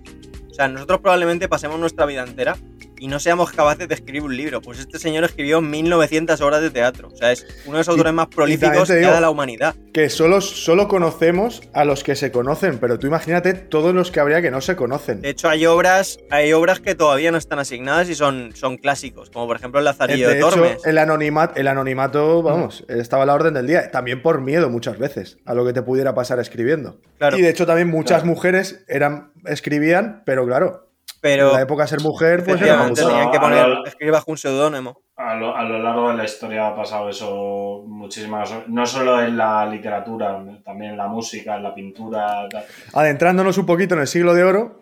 O 0.49 0.53
sea, 0.53 0.67
nosotros 0.69 1.01
probablemente 1.01 1.49
pasemos 1.49 1.79
nuestra 1.79 2.05
vida 2.05 2.23
entera 2.23 2.57
y 2.99 3.07
no 3.07 3.19
seamos 3.19 3.51
capaces 3.51 3.87
de 3.87 3.95
escribir 3.95 4.21
un 4.23 4.35
libro. 4.35 4.61
Pues 4.61 4.79
este 4.79 4.99
señor 4.99 5.23
escribió 5.23 5.61
1900 5.61 6.39
obras 6.41 6.61
de 6.61 6.69
teatro. 6.69 7.09
O 7.13 7.15
sea, 7.15 7.31
es 7.31 7.45
uno 7.65 7.73
de 7.73 7.79
los 7.79 7.89
autores 7.89 8.13
más 8.13 8.27
prolíficos 8.27 8.87
de 8.87 9.01
la 9.01 9.29
humanidad. 9.29 9.75
Que 9.93 10.09
solo, 10.09 10.41
solo 10.41 10.87
conocemos 10.87 11.61
a 11.73 11.85
los 11.85 12.03
que 12.03 12.15
se 12.15 12.31
conocen, 12.31 12.79
pero 12.79 12.99
tú 12.99 13.07
imagínate 13.07 13.53
todos 13.53 13.93
los 13.93 14.11
que 14.11 14.19
habría 14.19 14.41
que 14.41 14.51
no 14.51 14.61
se 14.61 14.75
conocen. 14.75 15.21
De 15.21 15.29
hecho, 15.29 15.49
hay 15.49 15.65
obras, 15.65 16.19
hay 16.29 16.53
obras 16.53 16.79
que 16.79 16.95
todavía 16.95 17.31
no 17.31 17.37
están 17.37 17.59
asignadas 17.59 18.09
y 18.09 18.15
son, 18.15 18.51
son 18.55 18.77
clásicos, 18.77 19.29
como 19.29 19.47
por 19.47 19.55
ejemplo 19.57 19.79
el 19.79 19.85
Lazarillo 19.85 20.27
de, 20.27 20.33
de 20.35 20.39
hecho, 20.39 20.49
Tormes. 20.49 20.85
el, 20.85 20.97
anonimato, 20.97 21.59
el 21.59 21.67
anonimato, 21.67 22.41
vamos, 22.41 22.83
estaba 22.87 23.23
a 23.23 23.25
la 23.25 23.33
orden 23.33 23.53
del 23.53 23.67
día. 23.67 23.91
También 23.91 24.21
por 24.21 24.41
miedo 24.41 24.69
muchas 24.69 24.97
veces 24.97 25.37
a 25.45 25.53
lo 25.53 25.65
que 25.65 25.73
te 25.73 25.81
pudiera 25.81 26.13
pasar 26.13 26.39
escribiendo. 26.39 26.99
Claro. 27.17 27.37
Y 27.37 27.41
de 27.41 27.49
hecho 27.49 27.65
también 27.65 27.89
muchas 27.89 28.21
Claro. 28.21 28.27
mujeres 28.35 28.83
eran, 28.87 29.31
escribían, 29.45 30.23
pero 30.25 30.45
claro, 30.45 30.84
Pero 31.27 31.47
en 31.49 31.53
la 31.55 31.61
época 31.63 31.87
ser 31.87 32.01
mujer, 32.01 32.43
pues 32.43 32.61
era 32.61 32.85
tenían 32.93 33.31
que 33.31 33.37
A 33.37 33.41
poner, 33.41 33.67
lo- 33.67 33.83
escribir 33.87 34.11
bajo 34.13 34.29
un 34.29 34.37
seudónimo. 34.37 35.01
A 35.17 35.33
lo, 35.33 35.55
a 35.55 35.63
lo 35.63 35.79
largo 35.81 36.09
de 36.09 36.17
la 36.17 36.23
historia 36.25 36.67
ha 36.67 36.75
pasado 36.75 37.09
eso 37.09 37.83
muchísimas 37.87 38.53
no 38.67 38.85
solo 38.85 39.19
en 39.23 39.35
la 39.35 39.65
literatura, 39.65 40.39
también 40.63 40.91
en 40.91 40.97
la 40.97 41.07
música, 41.07 41.55
en 41.55 41.63
la 41.63 41.73
pintura. 41.73 42.47
tal. 42.51 42.63
Adentrándonos 42.93 43.57
un 43.57 43.65
poquito 43.65 43.95
en 43.95 44.01
el 44.01 44.07
siglo 44.07 44.35
de 44.35 44.43
oro, 44.43 44.79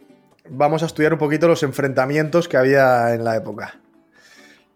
vamos 0.49 0.83
a 0.83 0.87
estudiar 0.87 1.13
un 1.13 1.19
poquito 1.19 1.47
los 1.47 1.63
enfrentamientos 1.63 2.49
que 2.49 2.57
había 2.57 3.13
en 3.13 3.23
la 3.23 3.37
época. 3.37 3.79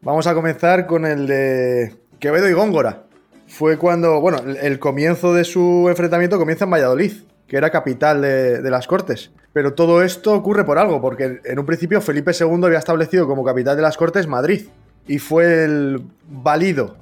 Vamos 0.01 0.25
a 0.27 0.33
comenzar 0.33 0.85
con 0.87 1.05
el 1.05 1.27
de 1.27 1.97
Quevedo 2.19 2.47
y 2.47 2.53
Góngora. 2.53 3.03
Fue 3.47 3.77
cuando, 3.77 4.21
bueno, 4.21 4.37
el, 4.39 4.55
el 4.57 4.79
comienzo 4.79 5.33
de 5.33 5.43
su 5.43 5.87
enfrentamiento 5.89 6.37
comienza 6.37 6.63
en 6.63 6.71
Valladolid, 6.71 7.11
que 7.47 7.57
era 7.57 7.71
capital 7.71 8.21
de, 8.21 8.61
de 8.61 8.69
las 8.69 8.87
Cortes. 8.87 9.31
Pero 9.57 9.73
todo 9.73 10.03
esto 10.03 10.33
ocurre 10.33 10.65
por 10.65 10.77
algo, 10.77 11.01
porque 11.01 11.41
en 11.43 11.57
un 11.57 11.65
principio 11.65 11.99
Felipe 11.99 12.29
II 12.39 12.63
había 12.65 12.77
establecido 12.77 13.25
como 13.25 13.43
capital 13.43 13.75
de 13.75 13.81
las 13.81 13.97
Cortes 13.97 14.27
Madrid. 14.27 14.67
Y 15.07 15.17
fue 15.17 15.63
el 15.63 16.03
válido 16.29 16.95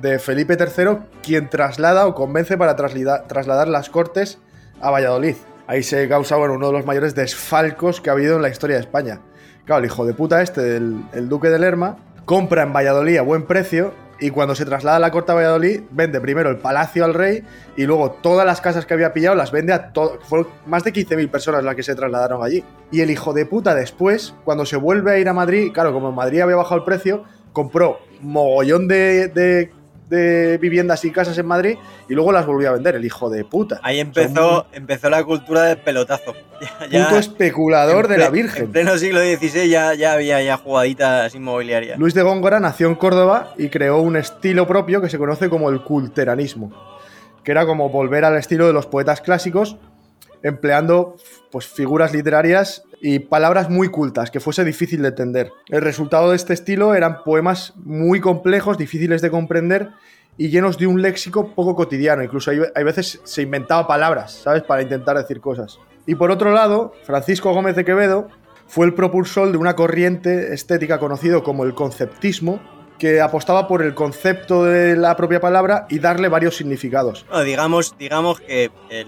de 0.00 0.18
Felipe 0.18 0.56
III 0.58 0.96
quien 1.22 1.48
traslada 1.48 2.08
o 2.08 2.16
convence 2.16 2.58
para 2.58 2.74
trasladar 2.74 3.68
las 3.68 3.88
Cortes 3.88 4.40
a 4.80 4.90
Valladolid. 4.90 5.36
Ahí 5.68 5.84
se 5.84 6.08
causa 6.08 6.34
bueno, 6.34 6.54
uno 6.54 6.66
de 6.66 6.72
los 6.72 6.86
mayores 6.86 7.14
desfalcos 7.14 8.00
que 8.00 8.10
ha 8.10 8.14
habido 8.14 8.34
en 8.34 8.42
la 8.42 8.48
historia 8.48 8.74
de 8.74 8.82
España. 8.82 9.20
Claro, 9.64 9.78
el 9.78 9.86
hijo 9.86 10.04
de 10.04 10.14
puta 10.14 10.42
este, 10.42 10.78
el, 10.78 11.04
el 11.12 11.28
duque 11.28 11.50
de 11.50 11.60
Lerma, 11.60 11.98
compra 12.24 12.64
en 12.64 12.72
Valladolid 12.72 13.18
a 13.18 13.22
buen 13.22 13.44
precio 13.44 13.94
y 14.22 14.30
cuando 14.30 14.54
se 14.54 14.64
traslada 14.64 14.96
a 14.96 15.00
la 15.00 15.10
corte 15.10 15.32
a 15.32 15.34
Valladolid 15.34 15.82
vende 15.90 16.20
primero 16.20 16.48
el 16.48 16.58
palacio 16.58 17.04
al 17.04 17.12
rey 17.12 17.42
y 17.76 17.84
luego 17.84 18.12
todas 18.12 18.46
las 18.46 18.60
casas 18.60 18.86
que 18.86 18.94
había 18.94 19.12
pillado 19.12 19.34
las 19.34 19.50
vende 19.52 19.72
a 19.72 19.92
todo. 19.92 20.18
Fueron 20.22 20.48
más 20.66 20.84
de 20.84 20.92
15.000 20.92 21.28
personas 21.30 21.64
las 21.64 21.74
que 21.74 21.82
se 21.82 21.94
trasladaron 21.94 22.42
allí. 22.42 22.64
Y 22.90 23.00
el 23.00 23.10
hijo 23.10 23.32
de 23.32 23.44
puta 23.46 23.74
después, 23.74 24.34
cuando 24.44 24.64
se 24.64 24.76
vuelve 24.76 25.12
a 25.12 25.18
ir 25.18 25.28
a 25.28 25.32
Madrid, 25.34 25.72
claro, 25.74 25.92
como 25.92 26.08
en 26.10 26.14
Madrid 26.14 26.40
había 26.40 26.56
bajado 26.56 26.76
el 26.76 26.84
precio, 26.84 27.24
compró 27.52 27.98
mogollón 28.20 28.88
de, 28.88 29.28
de- 29.28 29.72
de 30.08 30.58
viviendas 30.58 31.04
y 31.04 31.10
casas 31.10 31.38
en 31.38 31.46
Madrid 31.46 31.76
y 32.08 32.14
luego 32.14 32.32
las 32.32 32.44
volvió 32.44 32.68
a 32.68 32.72
vender, 32.72 32.96
el 32.96 33.04
hijo 33.04 33.30
de 33.30 33.44
puta. 33.44 33.80
Ahí 33.82 34.00
O 34.02 34.12
sea, 34.12 34.22
empezó, 34.24 34.66
empezó 34.72 35.10
la 35.10 35.24
cultura 35.24 35.62
del 35.64 35.78
pelotazo. 35.78 36.34
Ya- 36.90 37.06
puto 37.06 37.18
especulador 37.18 38.06
de 38.08 38.18
la 38.18 38.30
Virgen. 38.30 38.64
En 38.66 38.72
pleno 38.72 38.96
siglo 38.98 39.20
XVI 39.20 39.68
ya, 39.68 39.94
ya 39.94 40.12
había 40.12 40.40
ya 40.42 40.56
jugaditas 40.56 41.34
inmobiliarias. 41.34 41.98
Luis 41.98 42.14
de 42.14 42.22
Góngora 42.22 42.60
nació 42.60 42.86
en 42.88 42.94
Córdoba 42.94 43.52
y 43.58 43.68
creó 43.68 44.00
un 44.00 44.16
estilo 44.16 44.66
propio 44.66 45.00
que 45.00 45.08
se 45.08 45.18
conoce 45.18 45.48
como 45.48 45.70
el 45.70 45.82
culteranismo, 45.82 46.72
que 47.42 47.50
era 47.50 47.66
como 47.66 47.88
volver 47.88 48.24
al 48.24 48.36
estilo 48.36 48.66
de 48.66 48.72
los 48.72 48.86
poetas 48.86 49.20
clásicos, 49.20 49.76
empleando 50.42 51.16
pues, 51.50 51.66
figuras 51.66 52.12
literarias 52.12 52.84
y 53.04 53.18
palabras 53.18 53.68
muy 53.68 53.88
cultas, 53.88 54.30
que 54.30 54.38
fuese 54.38 54.64
difícil 54.64 55.02
de 55.02 55.08
entender. 55.08 55.52
El 55.68 55.82
resultado 55.82 56.30
de 56.30 56.36
este 56.36 56.54
estilo 56.54 56.94
eran 56.94 57.24
poemas 57.24 57.74
muy 57.76 58.20
complejos, 58.20 58.78
difíciles 58.78 59.20
de 59.20 59.30
comprender 59.30 59.90
y 60.38 60.50
llenos 60.50 60.78
de 60.78 60.86
un 60.86 61.02
léxico 61.02 61.52
poco 61.52 61.74
cotidiano. 61.74 62.22
Incluso 62.22 62.52
hay, 62.52 62.60
hay 62.74 62.84
veces 62.84 63.20
se 63.24 63.42
inventaba 63.42 63.88
palabras, 63.88 64.32
¿sabes?, 64.32 64.62
para 64.62 64.82
intentar 64.82 65.18
decir 65.18 65.40
cosas. 65.40 65.80
Y 66.06 66.14
por 66.14 66.30
otro 66.30 66.52
lado, 66.52 66.94
Francisco 67.02 67.52
Gómez 67.52 67.74
de 67.74 67.84
Quevedo 67.84 68.28
fue 68.68 68.86
el 68.86 68.94
propulsor 68.94 69.50
de 69.50 69.58
una 69.58 69.74
corriente 69.74 70.54
estética 70.54 71.00
conocido 71.00 71.42
como 71.42 71.64
el 71.64 71.74
conceptismo, 71.74 72.60
que 72.98 73.20
apostaba 73.20 73.66
por 73.66 73.82
el 73.82 73.94
concepto 73.94 74.64
de 74.64 74.94
la 74.94 75.16
propia 75.16 75.40
palabra 75.40 75.86
y 75.90 75.98
darle 75.98 76.28
varios 76.28 76.56
significados. 76.56 77.26
Digamos, 77.44 77.96
digamos 77.98 78.40
que 78.40 78.70
eh, 78.90 79.04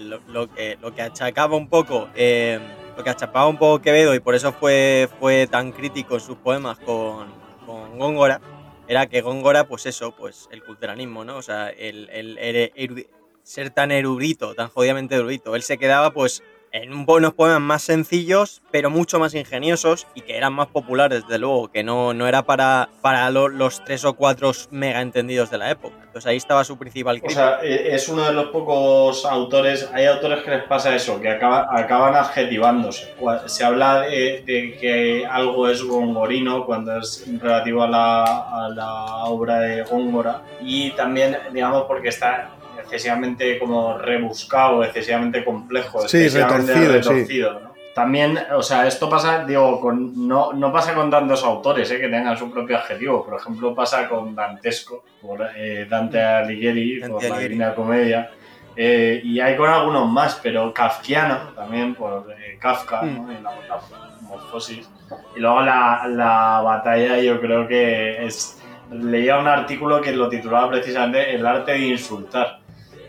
que 0.53 0.77
lo 0.81 0.93
que 0.93 1.01
achacaba 1.01 1.55
un 1.55 1.69
poco, 1.69 2.09
eh, 2.13 2.59
lo 2.95 3.03
que 3.03 3.09
achacaba 3.09 3.47
un 3.47 3.57
poco 3.57 3.81
Quevedo 3.81 4.15
y 4.15 4.19
por 4.19 4.35
eso 4.35 4.53
fue, 4.53 5.09
fue 5.19 5.47
tan 5.47 5.71
crítico 5.71 6.15
en 6.15 6.21
sus 6.21 6.37
poemas 6.37 6.79
con, 6.79 7.27
con 7.65 7.97
Góngora, 7.99 8.41
era 8.87 9.07
que 9.07 9.21
Góngora, 9.21 9.67
pues 9.67 9.85
eso, 9.85 10.15
pues 10.15 10.47
el 10.51 10.63
culturanismo, 10.63 11.25
¿no? 11.25 11.37
O 11.37 11.41
sea, 11.41 11.69
el, 11.69 12.09
el- 12.11 12.37
el 12.37 12.71
erudi- 12.75 13.07
ser 13.43 13.69
tan 13.71 13.91
erudito, 13.91 14.53
tan 14.55 14.69
jodidamente 14.69 15.15
erudito. 15.15 15.55
Él 15.55 15.63
se 15.63 15.77
quedaba, 15.77 16.11
pues, 16.11 16.43
en 16.83 16.93
un- 16.93 17.05
unos 17.07 17.33
poemas 17.33 17.61
más 17.61 17.81
sencillos, 17.83 18.61
pero 18.69 18.89
mucho 18.89 19.17
más 19.17 19.33
ingeniosos 19.33 20.07
y 20.13 20.21
que 20.21 20.35
eran 20.35 20.51
más 20.53 20.67
populares, 20.67 21.23
desde 21.23 21.39
luego, 21.39 21.69
que 21.71 21.83
no, 21.83 22.13
no 22.13 22.27
era 22.27 22.43
para, 22.43 22.89
para 23.01 23.29
lo- 23.29 23.47
los 23.47 23.81
tres 23.85 24.03
o 24.03 24.13
cuatro 24.13 24.51
mega 24.71 24.99
entendidos 25.01 25.49
de 25.49 25.57
la 25.57 25.71
época. 25.71 25.95
Entonces 26.03 26.25
ahí 26.29 26.35
estaba 26.37 26.63
su 26.65 26.77
principal 26.77 27.17
O 27.17 27.19
crítica. 27.21 27.59
sea, 27.61 27.63
e- 27.63 27.95
es 27.95 28.09
uno 28.09 28.23
de 28.25 28.33
los 28.33 28.47
pocos 28.47 29.23
autores, 29.25 29.89
hay 29.93 30.05
autores 30.05 30.43
que 30.43 30.51
les 30.51 30.63
pasa 30.63 30.93
eso, 30.93 31.21
que 31.21 31.29
acaba- 31.29 31.67
acaban 31.71 32.13
adjetivándose. 32.15 33.13
Se 33.45 33.63
habla 33.63 34.01
de, 34.01 34.43
de 34.45 34.77
que 34.79 35.25
algo 35.25 35.69
es 35.69 35.81
gongorino 35.81 36.65
cuando 36.65 36.97
es 36.97 37.25
relativo 37.41 37.83
a 37.83 37.87
la, 37.87 38.23
a 38.23 38.69
la 38.69 39.05
obra 39.25 39.59
de 39.59 39.83
Góngora 39.83 40.41
y 40.61 40.91
también, 40.91 41.37
digamos, 41.53 41.83
porque 41.87 42.09
está 42.09 42.49
excesivamente 42.85 43.59
como 43.59 43.97
rebuscado, 43.97 44.83
excesivamente 44.83 45.43
complejo, 45.43 46.07
Sí, 46.07 46.23
excesivamente 46.23 46.73
retorcido, 46.73 46.91
sí. 47.03 47.09
retorcido, 47.09 47.59
¿no? 47.59 47.75
También, 47.93 48.37
o 48.53 48.61
sea, 48.61 48.87
esto 48.87 49.09
pasa, 49.09 49.45
digo, 49.45 49.79
con, 49.79 50.27
no, 50.27 50.51
no 50.51 50.71
pasa 50.71 50.93
con 50.93 51.09
tantos 51.09 51.43
autores 51.45 51.89
eh, 51.91 51.99
que 51.99 52.09
tengan 52.09 52.37
su 52.37 52.51
propio 52.51 52.77
adjetivo. 52.77 53.23
Por 53.25 53.39
ejemplo, 53.39 53.73
pasa 53.73 54.09
con 54.09 54.35
Dantesco, 54.35 55.05
por 55.21 55.47
eh, 55.55 55.85
Dante 55.89 56.21
Alighieri, 56.21 56.99
Dante 56.99 57.13
por 57.13 57.21
la 57.21 57.27
Alighieri. 57.27 57.47
Divina 57.53 57.73
Comedia. 57.73 58.31
Eh, 58.75 59.21
y 59.23 59.39
hay 59.39 59.55
con 59.55 59.69
algunos 59.69 60.09
más, 60.11 60.37
pero 60.43 60.73
kafkiano 60.73 61.53
también, 61.55 61.95
por 61.95 62.27
eh, 62.37 62.57
Kafka, 62.59 63.03
¿no? 63.03 63.31
Y 63.31 63.41
la 63.41 63.51
metamorfosis. 63.51 64.89
Y 65.33 65.39
luego 65.39 65.61
la, 65.61 66.05
la 66.09 66.61
batalla, 66.61 67.17
yo 67.19 67.39
creo 67.39 67.65
que 67.65 68.25
es. 68.25 68.61
Leía 68.91 69.39
un 69.39 69.47
artículo 69.47 70.01
que 70.01 70.11
lo 70.11 70.27
titulaba 70.27 70.69
precisamente 70.69 71.33
El 71.33 71.45
arte 71.45 71.71
de 71.71 71.87
insultar. 71.87 72.59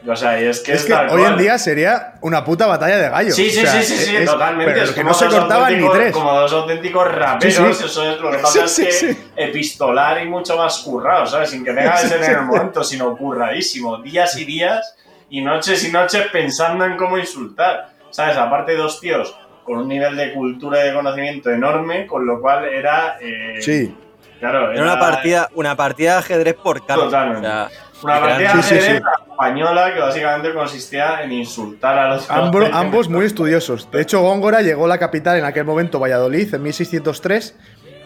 O 0.08 0.14
sea, 0.14 0.40
y 0.40 0.46
es 0.46 0.60
que 0.60 0.72
Es 0.74 0.84
que 0.84 0.92
tal 0.92 1.08
hoy 1.10 1.22
en 1.22 1.26
cual. 1.28 1.38
día 1.38 1.58
sería 1.58 2.14
una 2.20 2.44
puta 2.44 2.66
batalla 2.66 2.96
de 2.98 3.08
gallos. 3.08 3.34
Sí, 3.34 3.50
sí, 3.50 3.58
O 3.58 3.62
sea, 3.62 3.82
sí, 3.82 3.96
sí, 3.96 4.04
sí, 4.04 4.16
es- 4.16 4.24
totalmente. 4.30 4.72
Pero 4.72 4.84
Es 4.84 4.90
que 4.90 5.00
como 5.00 5.08
no 5.08 5.14
se 5.14 5.24
dos 5.24 5.34
cortaban 5.34 5.72
ni 5.72 5.78
auténticos- 5.84 5.94
tres. 5.96 6.12
Como 6.12 6.32
dos 6.32 6.52
auténticos 6.52 7.14
raperos, 7.14 7.54
Sí, 7.54 7.74
sí. 7.74 7.84
eso 7.86 8.10
es 8.12 8.20
lo 8.20 8.30
que 8.30 8.38
pasa 8.42 8.68
Sí, 8.68 8.82
es 8.82 9.00
que 9.00 9.12
sí. 9.14 9.18
epistolar 9.36 10.22
y 10.22 10.26
mucho 10.28 10.56
más 10.56 10.78
currado, 10.78 11.26
¿sabes? 11.26 11.50
Sin 11.50 11.64
que 11.64 11.72
tenga 11.72 11.92
que 12.00 12.06
ser 12.08 12.22
en 12.22 12.30
el 12.36 12.42
momento, 12.42 12.84
sino 12.84 13.16
curradísimo. 13.16 13.98
Días 13.98 14.36
y 14.38 14.44
días 14.44 14.94
y 15.30 15.40
noches 15.40 15.82
y 15.84 15.90
noches 15.90 16.26
pensando 16.32 16.84
en 16.84 16.96
cómo 16.96 17.18
insultar, 17.18 17.88
¿sabes? 18.10 18.36
Aparte 18.36 18.76
dos 18.76 19.00
tíos 19.00 19.36
con 19.64 19.78
un 19.78 19.88
nivel 19.88 20.16
de 20.16 20.32
cultura 20.32 20.84
y 20.84 20.88
de 20.90 20.94
conocimiento 20.94 21.50
enorme, 21.50 22.06
con 22.06 22.24
lo 22.24 22.40
cual 22.40 22.64
era... 22.66 23.16
eh, 23.20 23.56
Sí. 23.60 23.96
Claro, 24.38 24.70
Era 24.70 24.82
una 24.82 25.00
partida, 25.00 25.48
una 25.54 25.74
partida 25.74 26.12
de 26.12 26.18
ajedrez 26.18 26.54
por 26.62 26.84
carta. 26.86 27.04
Totalmente. 27.04 27.46
O 27.46 27.50
sea, 27.50 27.68
Una 28.02 28.20
partida 28.20 28.62
Sí, 28.62 28.74
española 28.74 29.92
que 29.94 30.00
básicamente 30.00 30.54
consistía 30.54 31.22
en 31.22 31.32
insultar 31.32 31.98
a 31.98 32.08
los 32.14 32.30
Ambos, 32.30 32.68
ambos 32.72 33.08
muy 33.08 33.26
estudiosos. 33.26 33.90
De 33.90 34.02
hecho, 34.02 34.20
Góngora 34.20 34.62
llegó 34.62 34.84
a 34.84 34.88
la 34.88 34.98
capital 34.98 35.38
en 35.38 35.44
aquel 35.44 35.64
momento, 35.64 35.98
Valladolid, 35.98 36.54
en 36.54 36.62
1603, 36.62 37.56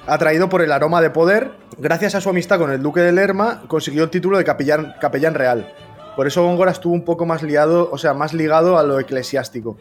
atraído 0.07 0.49
por 0.49 0.63
el 0.63 0.73
aroma 0.73 1.01
de 1.01 1.11
poder. 1.11 1.53
Gracias 1.79 2.15
a 2.15 2.21
su 2.21 2.31
amistad 2.31 2.59
con 2.59 2.71
el 2.71 2.83
duque 2.83 3.01
de 3.01 3.13
Lerma, 3.13 3.63
consiguió 3.69 4.05
el 4.05 4.11
título 4.11 4.39
de 4.39 4.45
capellán, 4.45 4.95
capellán 5.01 5.35
real. 5.35 5.73
Por 6.17 6.27
eso 6.27 6.43
Góngora 6.43 6.73
estuvo 6.73 6.93
un 6.93 7.05
poco 7.05 7.27
más 7.27 7.43
liado, 7.43 7.89
o 7.91 7.99
sea, 7.99 8.15
más 8.15 8.35
ligado 8.35 8.79
a 8.79 8.83
lo 8.83 8.99
eclesiástico. 9.01 9.77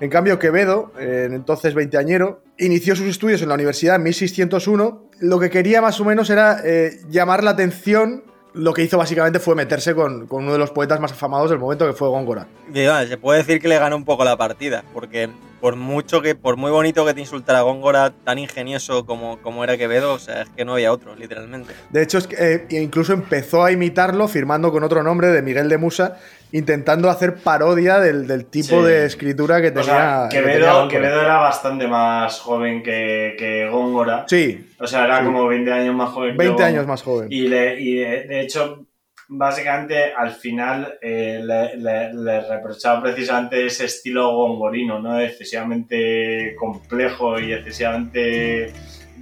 En 0.00 0.08
cambio, 0.08 0.38
Quevedo, 0.38 0.92
entonces 0.98 1.74
veinteañero, 1.74 2.42
inició 2.56 2.96
sus 2.96 3.06
estudios 3.06 3.42
en 3.42 3.48
la 3.48 3.54
universidad 3.54 3.96
en 3.96 4.04
1601. 4.04 5.10
Lo 5.20 5.38
que 5.38 5.50
quería 5.50 5.82
más 5.82 6.00
o 6.00 6.06
menos 6.06 6.30
era 6.30 6.60
eh, 6.64 7.00
llamar 7.10 7.44
la 7.44 7.50
atención. 7.50 8.24
Lo 8.52 8.72
que 8.72 8.82
hizo 8.82 8.98
básicamente 8.98 9.38
fue 9.38 9.54
meterse 9.54 9.94
con, 9.94 10.26
con 10.26 10.42
uno 10.42 10.52
de 10.52 10.58
los 10.58 10.70
poetas 10.70 11.00
más 11.00 11.12
afamados 11.12 11.50
del 11.50 11.58
momento, 11.58 11.86
que 11.86 11.92
fue 11.92 12.08
Góngora. 12.08 12.48
se 12.72 13.16
puede 13.18 13.38
decir 13.38 13.60
que 13.60 13.68
le 13.68 13.78
ganó 13.78 13.96
un 13.96 14.04
poco 14.04 14.24
la 14.24 14.36
partida, 14.36 14.84
porque 14.92 15.30
por 15.60 15.76
mucho 15.76 16.22
que, 16.22 16.34
por 16.34 16.56
muy 16.56 16.70
bonito 16.70 17.04
que 17.04 17.14
te 17.14 17.20
insultara 17.20 17.60
Góngora, 17.60 18.10
tan 18.24 18.38
ingenioso 18.38 19.04
como, 19.04 19.40
como 19.42 19.62
era 19.62 19.76
Quevedo, 19.76 20.14
o 20.14 20.18
sea, 20.18 20.42
es 20.42 20.48
que 20.50 20.64
no 20.64 20.72
había 20.74 20.92
otro, 20.92 21.14
literalmente. 21.14 21.74
De 21.90 22.02
hecho, 22.02 22.18
es 22.18 22.26
que, 22.26 22.36
eh, 22.38 22.66
incluso 22.70 23.12
empezó 23.12 23.62
a 23.62 23.70
imitarlo 23.70 24.26
firmando 24.26 24.72
con 24.72 24.82
otro 24.82 25.02
nombre 25.02 25.28
de 25.28 25.42
Miguel 25.42 25.68
de 25.68 25.78
Musa, 25.78 26.16
intentando 26.52 27.08
hacer 27.10 27.36
parodia 27.36 27.98
del, 28.00 28.26
del 28.26 28.46
tipo 28.46 28.80
Sí. 28.80 28.86
de 28.88 29.04
escritura 29.06 29.60
que 29.60 29.68
O 29.68 29.72
tenía. 29.72 30.28
que 30.30 30.40
tenía 30.42 30.88
Quevedo, 30.88 31.20
era 31.22 31.36
bastante 31.38 31.86
más 31.86 32.38
joven 32.40 32.82
que, 32.82 33.34
que 33.38 33.68
Góngora. 33.68 34.24
Sí, 34.28 34.66
O 34.78 34.86
sea, 34.86 35.04
era 35.04 35.18
Sí. 35.20 35.24
como 35.26 35.46
20 35.46 35.72
años 35.72 35.94
más 35.94 36.10
joven. 36.10 36.32
que 36.32 36.38
20 36.38 36.48
Góngora. 36.52 36.66
años 36.68 36.86
más 36.86 37.02
joven. 37.02 37.28
Y, 37.30 37.48
le, 37.48 37.80
y 37.80 37.94
de, 37.96 38.24
de 38.24 38.40
hecho, 38.40 38.86
básicamente 39.28 40.12
al 40.12 40.32
final 40.32 40.94
eh, 41.00 41.40
le, 41.42 41.76
le- 41.76 42.12
le 42.14 42.40
reprochaba 42.48 43.00
precisamente 43.02 43.64
ese 43.64 43.84
estilo 43.84 44.32
gongorino, 44.34 44.98
¿no? 44.98 45.20
Excesivamente 45.20 46.54
complejo 46.58 47.38
y 47.38 47.52
excesivamente 47.52 48.72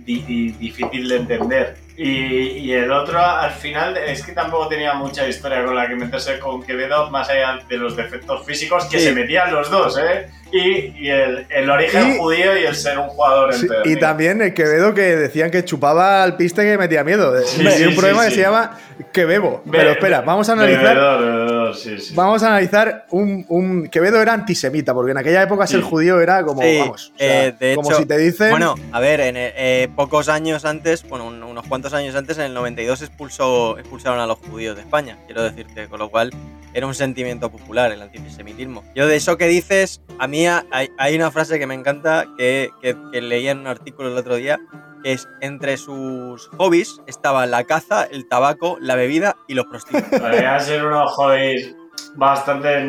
di- 0.06 0.22
di- 0.22 0.52
difícil 0.52 1.08
de 1.08 1.16
entender. 1.16 1.76
Y, 2.00 2.58
y 2.58 2.72
el 2.72 2.92
otro, 2.92 3.18
al 3.20 3.50
final, 3.50 3.96
es 3.96 4.22
que 4.24 4.30
tampoco 4.32 4.68
tenía 4.68 4.94
mucha 4.94 5.26
historia 5.26 5.64
con 5.64 5.74
la 5.74 5.88
que 5.88 5.96
meterse 5.96 6.38
con 6.38 6.62
Quevedo, 6.62 7.10
más 7.10 7.28
allá 7.28 7.58
de 7.68 7.76
los 7.76 7.96
defectos 7.96 8.46
físicos, 8.46 8.84
que 8.84 8.98
Sí. 9.00 9.06
se 9.06 9.12
metían 9.12 9.52
los 9.52 9.68
dos, 9.68 9.98
¿eh? 9.98 10.28
Y, 10.50 10.94
y 11.04 11.10
el, 11.10 11.46
el 11.50 11.68
origen 11.68 12.14
Y- 12.14 12.18
judío 12.18 12.56
y 12.58 12.64
el 12.64 12.74
ser 12.74 12.98
un 12.98 13.08
jugador 13.08 13.52
Sí, 13.52 13.66
y 13.84 13.96
también 13.96 14.40
el 14.40 14.54
Quevedo 14.54 14.94
que 14.94 15.02
decían 15.16 15.50
que 15.50 15.62
chupaba 15.64 16.22
al 16.22 16.36
piste 16.36 16.62
que 16.62 16.78
metía 16.78 17.04
miedo. 17.04 17.36
Sí, 17.44 17.66
y 17.66 17.70
sí, 17.70 17.84
un 17.84 17.94
programa 17.96 18.22
sí, 18.22 18.28
que 18.28 18.30
sí. 18.30 18.36
se 18.36 18.42
llama 18.46 18.78
Quebebo. 19.12 19.60
Be- 19.66 19.78
Pero 19.78 19.90
espera, 19.90 20.20
vamos 20.22 20.48
a 20.48 20.52
analizar. 20.52 20.84
Bebedor, 20.96 21.20
bebedor. 21.20 21.76
Vamos 22.14 22.42
a 22.42 22.46
analizar 22.48 23.04
un, 23.10 23.44
un- 23.48 23.88
Quevedo 23.88 24.22
era 24.22 24.32
antisemita, 24.32 24.94
porque 24.94 25.10
en 25.10 25.18
aquella 25.18 25.42
época 25.42 25.66
ser 25.66 25.82
judío 25.82 26.18
era 26.18 26.42
como, 26.42 26.62
Sí, 26.62 26.78
vamos, 26.78 27.12
o 27.14 27.18
sea, 27.18 27.46
eh, 27.48 27.52
de 27.58 27.74
como 27.74 27.90
hecho, 27.90 27.98
si 28.00 28.06
te 28.06 28.16
dicen. 28.16 28.48
Bueno, 28.50 28.74
a 28.92 29.00
ver, 29.00 29.20
en, 29.20 29.34
eh, 29.36 29.88
pocos 29.94 30.30
años 30.30 30.64
antes, 30.64 31.06
bueno, 31.06 31.26
un- 31.26 31.42
unos 31.42 31.66
cuantos 31.66 31.87
años 31.94 32.14
antes, 32.14 32.38
en 32.38 32.44
el 32.44 32.54
92 32.54 33.02
expulsó, 33.02 33.78
expulsaron 33.78 34.20
a 34.20 34.26
los 34.26 34.38
judíos 34.38 34.76
de 34.76 34.82
España, 34.82 35.18
quiero 35.26 35.42
decirte, 35.42 35.88
con 35.88 35.98
lo 35.98 36.08
cual 36.10 36.30
era 36.74 36.86
un 36.86 36.94
sentimiento 36.94 37.50
popular 37.50 37.90
el 37.92 38.02
antisemitismo. 38.02 38.84
Yo 38.94 39.06
de 39.06 39.16
eso 39.16 39.36
que 39.36 39.46
dices, 39.46 40.00
a 40.18 40.26
mí 40.26 40.46
ha- 40.46 40.64
hay, 40.70 41.16
una 41.16 41.30
frase 41.30 41.58
que 41.58 41.66
me 41.66 41.74
encanta 41.74 42.26
que, 42.36 42.70
que, 42.82 42.96
que 43.12 43.20
leí 43.20 43.48
en 43.48 43.58
un 43.60 43.66
artículo 43.66 44.08
el 44.10 44.16
otro 44.16 44.36
día, 44.36 44.58
es 45.04 45.28
entre 45.40 45.76
sus 45.76 46.48
hobbies 46.58 47.00
estaban 47.06 47.50
la 47.52 47.64
caza, 47.64 48.04
el 48.04 48.26
tabaco, 48.28 48.78
la 48.80 48.96
bebida 48.96 49.36
y 49.46 49.54
los 49.54 49.66
prostíbulos. 49.66 50.08
Podrían 50.20 50.60
ser 50.60 50.84
unos 50.84 51.12
hobbies 51.12 51.74
bastante 52.16 52.82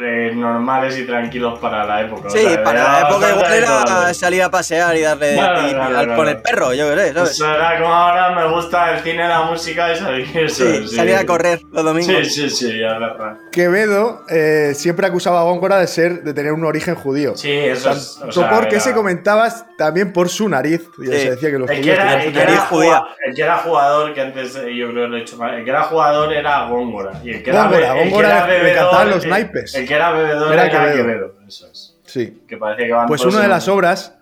eh, 0.00 0.32
normales 0.34 0.98
y 0.98 1.06
tranquilos 1.06 1.58
para 1.58 1.84
la 1.84 2.02
época. 2.02 2.28
o 2.28 2.30
Sí, 2.30 2.38
sea, 2.40 2.62
para 2.62 2.80
era 2.80 2.92
la 2.92 3.08
época 3.08 3.30
igual 3.30 3.52
era 3.52 4.14
salir 4.14 4.42
a 4.42 4.50
pasear 4.50 4.96
y 4.96 5.00
darle 5.02 5.34
Claro, 5.34 5.66
y- 5.66 5.70
claro, 5.70 5.84
al- 5.84 6.04
claro. 6.04 6.16
con 6.16 6.28
el 6.28 6.36
perro, 6.42 6.74
yo 6.74 6.88
sé, 6.94 7.12
¿sabes? 7.12 7.30
Eso 7.32 7.54
era 7.54 7.78
como 7.80 7.92
ahora 7.92 8.30
me 8.30 8.48
gusta 8.54 8.92
el 8.92 9.00
cine, 9.00 9.26
la 9.28 9.42
música 9.42 9.92
y 9.92 9.96
salir, 9.96 10.26
eso, 10.38 10.64
Sí, 10.64 10.88
salir 10.88 11.14
a 11.16 11.26
correr 11.26 11.60
los 11.72 11.84
domingos. 11.84 12.14
Sí, 12.28 12.48
sí, 12.48 12.50
sí, 12.50 12.66
es 12.70 12.80
verdad. 12.98 13.36
Quevedo 13.52 14.22
eh, 14.28 14.72
siempre 14.74 15.06
acusaba 15.06 15.40
a 15.40 15.44
Góngora 15.44 15.78
de 15.78 15.86
ser 15.86 16.22
de 16.22 16.32
tener 16.34 16.52
un 16.52 16.64
origen 16.64 16.94
judío. 16.94 17.36
Sí, 17.36 17.50
eso 17.50 17.90
es. 17.90 18.20
o 18.22 18.30
sea, 18.32 18.50
porque 18.50 18.76
era- 18.76 18.84
se 18.84 18.92
comentaba 18.94 19.48
también 19.76 20.12
por 20.12 20.28
su 20.28 20.48
nariz. 20.48 20.82
Y 20.98 21.06
Sí. 21.06 21.12
se 21.12 21.30
decía 21.30 21.50
que 21.50 21.58
los 21.58 21.70
El 21.70 21.80
que, 21.82 21.92
era, 21.92 22.22
el, 22.22 22.32
que 22.32 22.56
judía. 22.58 23.02
el 23.26 23.34
que 23.34 23.42
era 23.42 23.56
jugador, 23.58 24.14
que 24.14 24.20
antes 24.20 24.54
eh, 24.56 24.74
yo 24.76 24.90
creo 24.90 25.04
que 25.04 25.08
lo 25.08 25.16
he 25.16 25.20
hecho 25.22 25.36
mal, 25.36 25.54
el 25.54 25.64
que 25.64 25.70
era 25.70 25.82
jugador 25.84 26.32
era 26.32 26.66
Góngora. 26.68 27.12
Y 27.24 27.30
el 27.30 27.42
que 27.42 27.50
era, 27.50 27.62
Góngora, 27.64 27.92
el 27.92 28.02
que 28.04 28.10
Góngora 28.10 28.28
era 28.28 28.46
le 28.46 28.52
bebedor, 28.54 28.70
encantaban 28.76 29.10
los 29.10 29.24
el- 29.24 29.30
naipes. 29.30 29.74
El 29.74 29.87
que 29.88 29.94
era 29.94 30.12
bebedor 30.12 30.52
Era 30.52 30.66
era, 30.66 30.92
Quevedo. 30.92 30.96
Quevedo. 30.96 31.34
Eso 31.48 31.66
es. 31.66 31.96
Sí. 32.04 32.42
Que 32.46 32.56
parece 32.56 32.86
que 32.86 32.92
van 32.92 33.08
Pues 33.08 33.24
una 33.24 33.40
de 33.40 33.48
las 33.48 33.66
obras 33.68 34.14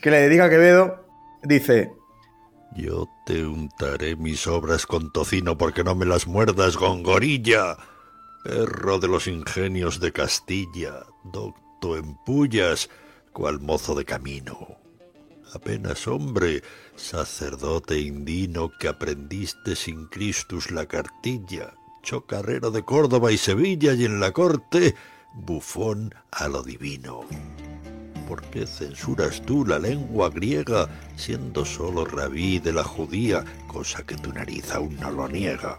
que 0.00 0.10
le 0.10 0.20
dedica 0.20 0.44
a 0.44 0.50
Quevedo 0.50 1.04
dice: 1.42 1.92
Yo 2.76 3.08
te 3.26 3.44
untaré 3.44 4.16
mis 4.16 4.46
obras 4.46 4.86
con 4.86 5.12
tocino 5.12 5.58
porque 5.58 5.84
no 5.84 5.94
me 5.94 6.06
las 6.06 6.26
muerdas, 6.26 6.76
gongorilla. 6.76 7.76
Perro 8.44 8.98
de 8.98 9.06
los 9.06 9.28
ingenios 9.28 10.00
de 10.00 10.12
Castilla, 10.12 11.04
docto 11.22 11.96
en 11.96 12.16
pullas, 12.24 12.90
cual 13.32 13.60
mozo 13.60 13.94
de 13.94 14.04
camino. 14.04 14.78
Apenas 15.54 16.08
hombre, 16.08 16.62
sacerdote 16.96 17.98
indino 18.00 18.72
que 18.80 18.88
aprendiste 18.88 19.76
sin 19.76 20.06
Christus 20.06 20.72
la 20.72 20.86
cartilla, 20.86 21.74
chocarrero 22.02 22.70
de 22.70 22.84
Córdoba 22.84 23.32
y 23.32 23.38
Sevilla 23.38 23.94
y 23.94 24.04
en 24.04 24.20
la 24.20 24.32
corte, 24.32 24.94
bufón 25.32 26.14
a 26.30 26.48
lo 26.48 26.62
divino. 26.62 27.22
¿Por 28.28 28.42
qué 28.44 28.66
censuras 28.66 29.42
tú 29.42 29.64
la 29.64 29.78
lengua 29.78 30.30
griega, 30.30 30.88
siendo 31.16 31.64
solo 31.64 32.04
rabí 32.04 32.58
de 32.58 32.72
la 32.72 32.84
judía, 32.84 33.44
cosa 33.66 34.04
que 34.04 34.16
tu 34.16 34.32
nariz 34.32 34.72
aún 34.72 34.96
no 34.96 35.10
lo 35.10 35.28
niega? 35.28 35.78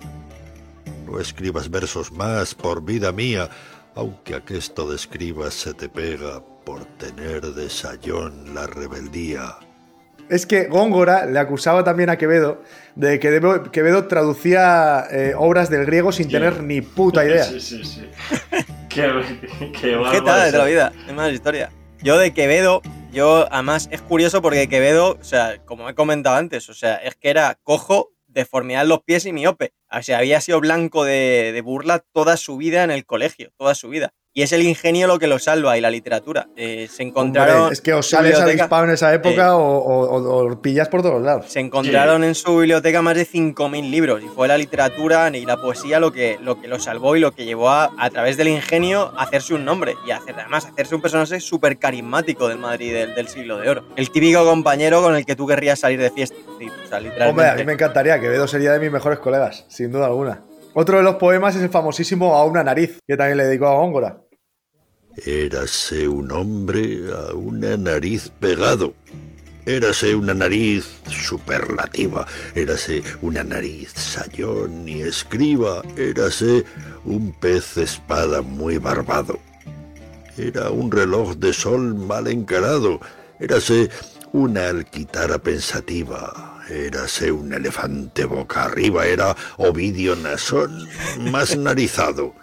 No 1.06 1.20
escribas 1.20 1.70
versos 1.70 2.12
más, 2.12 2.56
por 2.56 2.84
vida 2.84 3.12
mía, 3.12 3.50
aunque 3.96 4.36
aquesto 4.36 4.90
de 4.90 4.96
escribas 4.96 5.54
se 5.54 5.74
te 5.74 5.90
pega 5.90 6.44
por 6.66 6.86
tener 6.98 7.54
de 7.54 7.70
sayón 7.70 8.54
la 8.54 8.68
rebeldía. 8.68 9.58
Es 10.30 10.46
que 10.46 10.66
Góngora 10.66 11.26
le 11.26 11.38
acusaba 11.40 11.84
también 11.84 12.10
a 12.10 12.18
Quevedo 12.18 12.64
de 12.96 13.20
que 13.20 13.30
Quevedo 13.72 14.08
traducía 14.08 15.06
eh, 15.12 15.34
obras 15.38 15.70
del 15.70 15.86
griego 15.86 16.12
sin 16.12 16.26
Sí. 16.26 16.32
tener 16.32 16.64
ni 16.64 16.82
puta 16.82 17.26
idea. 17.26 17.44
Sí, 17.44 17.60
sí, 17.60 17.84
sí. 17.84 18.08
qué, 18.90 19.12
qué 19.82 19.96
bárbaro 19.96 20.12
Jeta 20.14 20.46
de 20.46 20.58
la 20.58 20.66
vida, 20.66 20.94
es 21.08 21.14
más 21.14 21.32
historia. 21.32 21.70
Yo 22.02 22.18
de 22.18 22.34
Quevedo, 22.34 22.82
yo 23.12 23.48
además 23.52 23.88
es 23.92 24.02
curioso 24.02 24.42
porque 24.42 24.68
Quevedo, 24.68 25.18
o 25.20 25.24
sea, 25.24 25.58
como 25.66 25.88
he 25.90 25.96
comentado 25.96 26.36
antes, 26.36 26.70
o 26.70 26.74
sea, 26.74 26.96
es 26.96 27.16
que 27.16 27.30
era 27.30 27.58
cojo, 27.64 28.12
deformidad 28.28 28.82
en 28.84 28.90
los 28.90 29.04
pies 29.04 29.26
y 29.26 29.34
miope. 29.34 29.74
O 29.92 30.02
sea, 30.02 30.18
había 30.18 30.42
sido 30.42 30.60
blanco 30.60 31.04
de, 31.04 31.52
de 31.54 31.62
burla 31.62 32.00
toda 32.12 32.36
su 32.38 32.58
vida 32.58 32.84
en 32.84 32.92
el 32.92 33.06
colegio, 33.06 33.52
toda 33.58 33.76
su 33.76 33.90
vida. 33.90 34.14
Y 34.36 34.42
es 34.42 34.52
el 34.52 34.64
ingenio 34.64 35.06
lo 35.06 35.20
que 35.20 35.28
lo 35.28 35.38
salva 35.38 35.78
y 35.78 35.82
la 35.82 35.92
literatura. 35.92 36.48
Eh, 36.56 36.88
se 36.92 37.04
encontraron. 37.04 37.56
Hombre, 37.58 37.74
es 37.74 37.82
que 37.82 37.94
os 37.94 38.10
sales 38.10 38.32
biblioteca- 38.32 38.64
avispado 38.64 38.84
en 38.86 38.90
esa 38.90 39.14
época 39.14 39.46
Eh. 39.46 39.50
o, 39.52 39.58
o- 39.58 40.06
o- 40.18 40.52
o 40.52 40.60
pillas 40.62 40.90
por 40.90 41.04
todos 41.04 41.22
lados. 41.22 41.46
Se 41.50 41.60
encontraron 41.60 42.24
en 42.24 42.34
su 42.34 42.58
biblioteca 42.58 43.04
más 43.04 43.16
de 43.16 43.26
5.000 43.28 43.92
libros 43.92 44.24
y 44.24 44.28
fue 44.30 44.48
la 44.48 44.58
literatura 44.58 45.30
y 45.38 45.46
la 45.46 45.58
poesía 45.62 46.00
lo 46.00 46.12
que 46.12 46.40
lo, 46.42 46.60
que 46.60 46.68
lo 46.68 46.80
salvó 46.80 47.16
y 47.16 47.20
lo 47.20 47.32
que 47.34 47.46
llevó 47.46 47.70
a, 47.70 47.92
a 47.96 48.10
través 48.10 48.36
del 48.36 48.48
ingenio 48.48 49.14
a 49.16 49.22
hacerse 49.24 49.54
un 49.54 49.66
nombre 49.66 49.94
y 50.08 50.10
a 50.10 50.18
hacer, 50.18 50.34
además 50.40 50.66
hacerse 50.66 50.96
un 50.96 51.02
personaje 51.04 51.40
súper 51.40 51.78
carismático 51.78 52.48
del 52.48 52.58
Madrid 52.58 52.92
del, 52.92 53.14
del 53.14 53.28
siglo 53.28 53.60
de 53.60 53.70
oro. 53.70 53.84
El 53.96 54.10
típico 54.10 54.44
compañero 54.46 55.04
con 55.04 55.16
el 55.16 55.28
que 55.28 55.36
tú 55.36 55.46
querrías 55.46 55.78
salir 55.80 56.00
de 56.00 56.10
fiesta. 56.10 56.36
O 56.48 56.88
sea, 56.90 57.00
literalmente. 57.00 57.30
Hombre, 57.30 57.50
a 57.50 57.54
mí 57.56 57.64
me 57.66 57.74
encantaría. 57.74 58.20
Quevedo 58.20 58.48
sería 58.48 58.72
de 58.72 58.80
mis 58.80 58.92
mejores 58.92 59.20
colegas, 59.20 59.66
sin 59.68 59.92
duda 59.92 60.08
alguna. 60.08 60.42
Otro 60.76 60.98
de 60.98 61.04
los 61.04 61.16
poemas 61.16 61.56
es 61.56 61.62
el 61.62 61.70
famosísimo 61.70 62.36
A 62.36 62.46
una 62.46 62.64
nariz, 62.64 63.00
que 63.08 63.16
también 63.16 63.38
le 63.38 63.46
dedicó 63.46 63.68
a 63.68 63.76
Góngora. 63.76 64.22
Érase 65.24 66.08
un 66.08 66.32
hombre 66.32 67.02
a 67.12 67.36
una 67.36 67.78
nariz 67.78 68.32
pegado. 68.40 68.96
Érase 69.68 70.16
una 70.16 70.34
nariz 70.34 71.00
superlativa. 71.08 72.26
Érase 72.56 73.04
una 73.22 73.44
nariz 73.44 73.92
sayón 73.94 74.90
y 74.90 75.02
escriba. 75.02 75.84
Érase 75.96 76.66
un 77.06 77.32
pez 77.40 77.78
espada 77.78 78.42
muy 78.42 78.80
barbado. 78.80 79.40
Era 80.38 80.72
un 80.72 80.92
reloj 80.92 81.36
de 81.36 81.54
sol 81.54 81.94
mal 81.94 82.28
encarado. 82.28 83.00
Érase 83.40 83.92
una 84.32 84.70
alquitara 84.70 85.38
pensativa. 85.38 86.53
Érase 86.70 87.32
un 87.32 87.54
elefante 87.54 88.26
boca 88.26 88.66
arriba. 88.66 89.06
Era 89.06 89.36
Ovidio 89.58 90.16
Nasón 90.16 90.88
más 91.32 91.58
narizado. 91.58 92.34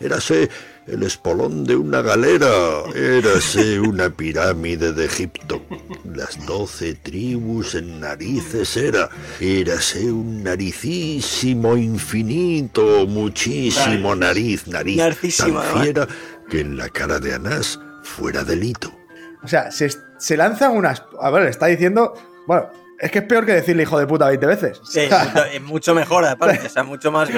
Érase 0.00 0.48
el 0.86 1.02
espolón 1.02 1.64
de 1.64 1.76
una 1.76 2.00
galera, 2.02 2.48
érase 2.94 3.78
una 3.80 4.08
pirámide 4.10 4.92
de 4.92 5.04
Egipto. 5.04 5.60
Las 6.04 6.46
doce 6.46 6.94
tribus 6.94 7.74
en 7.74 8.00
narices 8.00 8.76
era, 8.76 9.10
érase 9.40 10.10
un 10.10 10.42
naricísimo 10.44 11.76
infinito, 11.76 13.06
muchísimo 13.06 14.14
nariz, 14.14 14.66
nariz, 14.68 14.96
Narcísimo, 14.96 15.60
tan 15.60 15.82
fiera 15.82 16.08
que 16.48 16.60
en 16.60 16.76
la 16.76 16.88
cara 16.88 17.18
de 17.18 17.34
Anás 17.34 17.78
fuera 18.02 18.44
delito. 18.44 18.90
O 19.42 19.48
sea, 19.48 19.70
se, 19.70 19.90
se 20.18 20.36
lanzan 20.36 20.76
unas. 20.76 21.02
A 21.20 21.30
ver, 21.30 21.42
le 21.42 21.50
está 21.50 21.66
diciendo. 21.66 22.14
Bueno, 22.46 22.70
es 22.98 23.10
que 23.10 23.18
es 23.20 23.24
peor 23.24 23.46
que 23.46 23.52
decirle 23.52 23.82
hijo 23.84 23.98
de 23.98 24.06
puta 24.06 24.26
20 24.28 24.46
veces. 24.46 24.80
Sí, 24.84 25.00
es 25.52 25.62
mucho 25.62 25.94
mejor, 25.94 26.24
aparte, 26.24 26.66
o 26.66 26.70
sea, 26.70 26.82
mucho 26.82 27.12
más. 27.12 27.28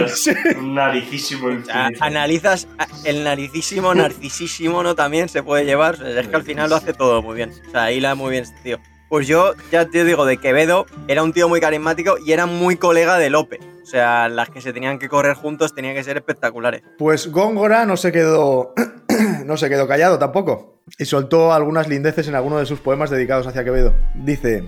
Un 0.59 0.75
naricísimo 0.75 1.49
O 1.49 1.64
sea, 1.64 1.83
infinito. 1.83 2.05
analizas 2.05 2.66
el 3.05 3.25
naricísimo, 3.25 3.94
narcisísimo, 3.94 4.83
¿no? 4.83 4.94
También 4.94 5.29
se 5.29 5.42
puede 5.42 5.64
llevar. 5.64 5.96
Es 6.05 6.29
que 6.29 6.37
al 6.37 6.42
final 6.44 6.70
lo 6.70 6.77
hace 6.77 6.92
todo 6.92 7.23
muy 7.23 7.37
bien. 7.37 7.53
O 7.68 7.70
sea, 7.70 7.92
hila 7.92 8.14
muy 8.14 8.31
bien 8.31 8.44
tío. 8.62 8.79
Pues 9.09 9.27
yo 9.27 9.55
ya 9.73 9.87
te 9.87 10.05
digo, 10.05 10.25
de 10.25 10.37
Quevedo 10.37 10.87
era 11.09 11.25
un 11.25 11.33
tío 11.33 11.49
muy 11.49 11.61
carismático 11.61 12.16
y 12.25 12.31
era 12.33 12.46
muy 12.46 12.77
colega 12.77 13.18
de 13.18 13.29
Lope. 13.29 13.59
O 13.83 13.87
sea, 13.87 14.29
las 14.29 14.51
que 14.51 14.61
se 14.61 14.73
tenían 14.73 15.01
que 15.01 15.09
correr 15.09 15.35
juntos 15.35 15.75
tenían 15.75 15.94
que 15.96 16.05
ser 16.05 16.16
espectaculares. 16.16 16.83
Pues 16.96 17.27
Góngora 17.31 17.85
no 17.87 17.96
se 17.96 18.12
quedó. 18.12 18.73
no 19.44 19.57
se 19.57 19.68
quedó 19.68 19.88
callado 19.88 20.18
tampoco. 20.18 20.81
Y 20.96 21.05
soltó 21.07 21.53
algunas 21.53 21.88
lindeces 21.88 22.29
en 22.29 22.37
alguno 22.37 22.59
de 22.59 22.66
sus 22.66 22.79
poemas 22.81 23.11
dedicados 23.11 23.46
hacia 23.49 23.64
Quevedo. 23.64 23.94
Dice. 24.14 24.64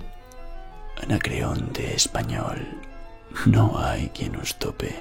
Anacreonte 1.01 1.95
español, 1.95 2.65
no 3.45 3.79
hay 3.79 4.09
quien 4.09 4.35
os 4.35 4.57
tope, 4.57 4.95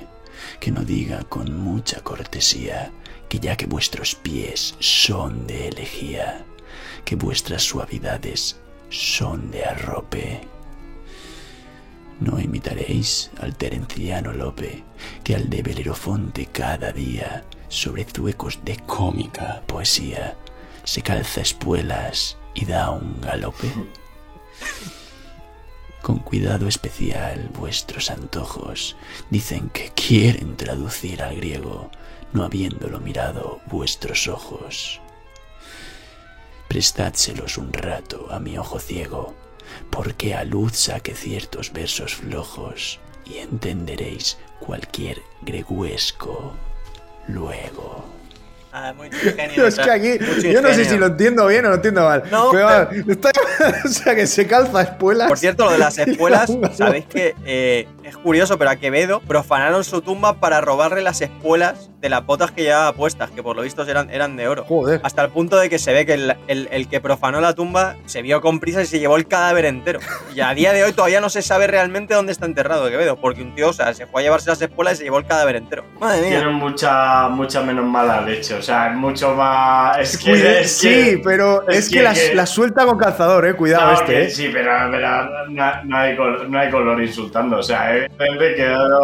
que 0.58 0.70
no 0.70 0.82
diga 0.82 1.22
con 1.24 1.58
mucha 1.58 2.00
cortesía 2.00 2.90
que 3.28 3.38
ya 3.38 3.56
que 3.56 3.66
vuestros 3.66 4.14
pies 4.14 4.74
son 4.78 5.46
de 5.46 5.68
elegía, 5.68 6.44
que 7.04 7.16
vuestras 7.16 7.62
suavidades 7.62 8.60
son 8.90 9.50
de 9.50 9.64
arrope. 9.64 10.40
No 12.20 12.38
imitaréis 12.38 13.30
al 13.40 13.56
terenciano 13.56 14.32
Lope, 14.32 14.84
que 15.24 15.34
al 15.34 15.48
de 15.50 15.62
Belerofonte 15.62 16.46
cada 16.46 16.92
día, 16.92 17.42
sobre 17.68 18.04
zuecos 18.04 18.60
de 18.64 18.76
cómica 18.76 19.62
poesía, 19.66 20.36
se 20.84 21.02
calza 21.02 21.40
espuelas 21.40 22.36
y 22.54 22.66
da 22.66 22.90
un 22.90 23.20
galope. 23.20 23.72
Con 26.02 26.18
cuidado 26.18 26.66
especial 26.66 27.48
vuestros 27.54 28.10
antojos 28.10 28.96
dicen 29.30 29.70
que 29.70 29.92
quieren 29.94 30.56
traducir 30.56 31.22
al 31.22 31.36
griego, 31.36 31.92
no 32.32 32.42
habiéndolo 32.42 32.98
mirado 32.98 33.60
vuestros 33.66 34.26
ojos. 34.26 35.00
Prestádselos 36.66 37.56
un 37.56 37.72
rato 37.72 38.26
a 38.32 38.40
mi 38.40 38.58
ojo 38.58 38.80
ciego, 38.80 39.34
porque 39.90 40.34
a 40.34 40.42
luz 40.42 40.72
saque 40.76 41.14
ciertos 41.14 41.72
versos 41.72 42.16
flojos 42.16 42.98
y 43.24 43.38
entenderéis 43.38 44.38
cualquier 44.58 45.22
greguesco 45.42 46.54
luego. 47.28 48.21
Ah, 48.72 48.94
muy 48.96 49.08
ingenio. 49.08 49.54
Tío, 49.54 49.66
es 49.68 49.78
que 49.78 49.90
aquí. 49.90 50.12
mucho 50.18 50.40
Yo 50.48 50.62
no 50.62 50.72
sé 50.72 50.84
si 50.86 50.96
lo 50.96 51.06
entiendo 51.06 51.46
bien 51.46 51.64
o 51.66 51.68
lo 51.68 51.74
entiendo 51.74 52.02
mal. 52.04 52.22
No, 52.30 52.50
pero, 52.50 52.66
pero- 52.66 52.86
vamos, 52.88 53.08
está- 53.08 53.30
o 53.84 53.88
sea, 53.88 54.14
que 54.14 54.26
se 54.26 54.46
calza 54.46 54.80
espuelas. 54.82 55.28
Por 55.28 55.38
cierto, 55.38 55.66
lo 55.66 55.72
de 55.72 55.78
las 55.78 55.98
espuelas, 55.98 56.50
sabéis 56.74 57.04
que 57.06 57.34
eh, 57.44 57.86
es 58.02 58.16
curioso, 58.16 58.58
pero 58.58 58.70
a 58.70 58.76
Quevedo 58.76 59.20
profanaron 59.20 59.84
su 59.84 60.00
tumba 60.00 60.40
para 60.40 60.60
robarle 60.62 61.02
las 61.02 61.20
espuelas 61.20 61.90
de 62.02 62.08
las 62.10 62.26
botas 62.26 62.50
que 62.50 62.64
llevaba 62.64 62.92
puestas, 62.92 63.30
que 63.30 63.42
por 63.42 63.56
lo 63.56 63.62
visto 63.62 63.82
eran, 63.88 64.10
eran 64.10 64.36
de 64.36 64.48
oro. 64.48 64.64
Joder. 64.68 65.00
Hasta 65.04 65.22
el 65.22 65.30
punto 65.30 65.56
de 65.56 65.70
que 65.70 65.78
se 65.78 65.92
ve 65.94 66.04
que 66.04 66.14
el, 66.14 66.36
el- 66.48 66.68
el 66.72 66.88
que 66.88 67.00
profanó 67.00 67.40
la 67.40 67.54
tumba 67.54 67.96
se 68.06 68.20
vio 68.22 68.40
con 68.40 68.58
prisa 68.60 68.82
y 68.82 68.86
se 68.86 68.98
llevó 68.98 69.16
el 69.16 69.26
cadáver 69.26 69.64
entero. 69.64 70.00
Y 70.34 70.40
a 70.40 70.52
día 70.52 70.72
de 70.72 70.82
hoy 70.84 70.92
todavía 70.92 71.20
no 71.20 71.30
se 71.30 71.40
sabe 71.42 71.66
realmente 71.68 72.12
dónde 72.14 72.32
está 72.32 72.44
enterrado 72.46 72.90
Quevedo, 72.90 73.16
porque 73.16 73.40
un 73.42 73.54
tío, 73.54 73.68
o 73.68 73.72
sea, 73.72 73.94
se 73.94 74.06
fue 74.06 74.20
a 74.20 74.24
llevarse 74.24 74.50
las 74.50 74.60
espuelas 74.60 74.94
y 74.94 74.96
se 74.98 75.04
llevó 75.04 75.18
el 75.18 75.26
cadáver 75.26 75.54
entero. 75.56 75.84
Madre 76.00 76.20
mía. 76.22 76.38
Tienen 76.40 76.54
mucha, 76.54 77.28
mucha 77.28 77.62
menos 77.62 77.84
mala 77.86 78.20
leche. 78.20 78.54
O 78.54 78.62
sea, 78.62 78.90
es 78.90 78.96
mucho 78.96 79.34
más. 79.36 79.98
Es 79.98 80.18
que. 80.18 80.30
Cuide- 80.32 80.60
es 80.62 80.76
sí, 80.76 80.88
que- 80.88 81.20
pero 81.22 81.68
es, 81.68 81.78
es 81.78 81.88
que, 81.88 81.98
que- 82.28 82.34
las 82.34 82.50
suelta 82.50 82.84
con 82.84 82.98
calzador, 82.98 83.46
eh. 83.46 83.54
Cuidado 83.54 83.86
No, 83.86 83.92
este, 83.92 84.22
eh. 84.24 84.30
Sí, 84.30 84.50
pero, 84.52 84.72
pero 84.90 85.48
no, 85.50 85.84
no 85.84 85.96
hay 85.96 86.16
color, 86.16 86.48
no 86.50 86.58
hay 86.58 86.68
color 86.70 87.00
insultando. 87.00 87.58
O 87.58 87.62
sea. 87.62 87.92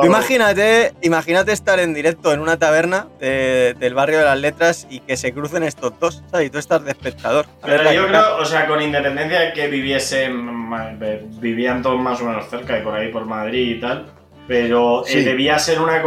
Tú 0.01 0.07
imagínate, 0.07 0.95
imagínate 1.03 1.53
estar 1.53 1.79
en 1.79 1.95
directo 1.95 2.33
en 2.33 2.41
una 2.41 2.59
taberna 2.59 2.88
de- 3.21 3.75
del 3.79 3.95
barrio 3.95 4.19
de 4.19 4.25
las 4.25 4.39
letras 4.39 4.87
y 4.91 5.01
que 5.01 5.17
se 5.17 5.33
crucen 5.33 5.63
estos 5.63 5.99
dos, 5.99 6.23
¿sabes? 6.31 6.47
Y 6.47 6.51
tú 6.51 6.59
estás 6.59 6.85
de 6.85 6.91
espectador. 6.91 7.47
Pero 7.65 7.93
yo 7.93 8.07
creo, 8.07 8.37
o 8.39 8.45
sea, 8.45 8.67
con 8.67 8.81
independencia 8.83 9.41
de 9.41 9.53
que 9.53 9.69
viviesen, 9.69 10.71
vivían 11.41 11.83
todos 11.83 12.01
más 12.01 12.21
o 12.21 12.25
menos 12.25 12.49
cerca 12.49 12.79
y 12.79 12.83
por 12.83 12.95
ahí 12.95 13.09
por 13.13 13.25
Madrid 13.27 13.77
y 13.77 13.81
tal, 13.81 14.07
pero 14.47 15.07
eh, 15.07 15.23
debía 15.23 15.59
ser 15.59 15.81
una 15.81 16.03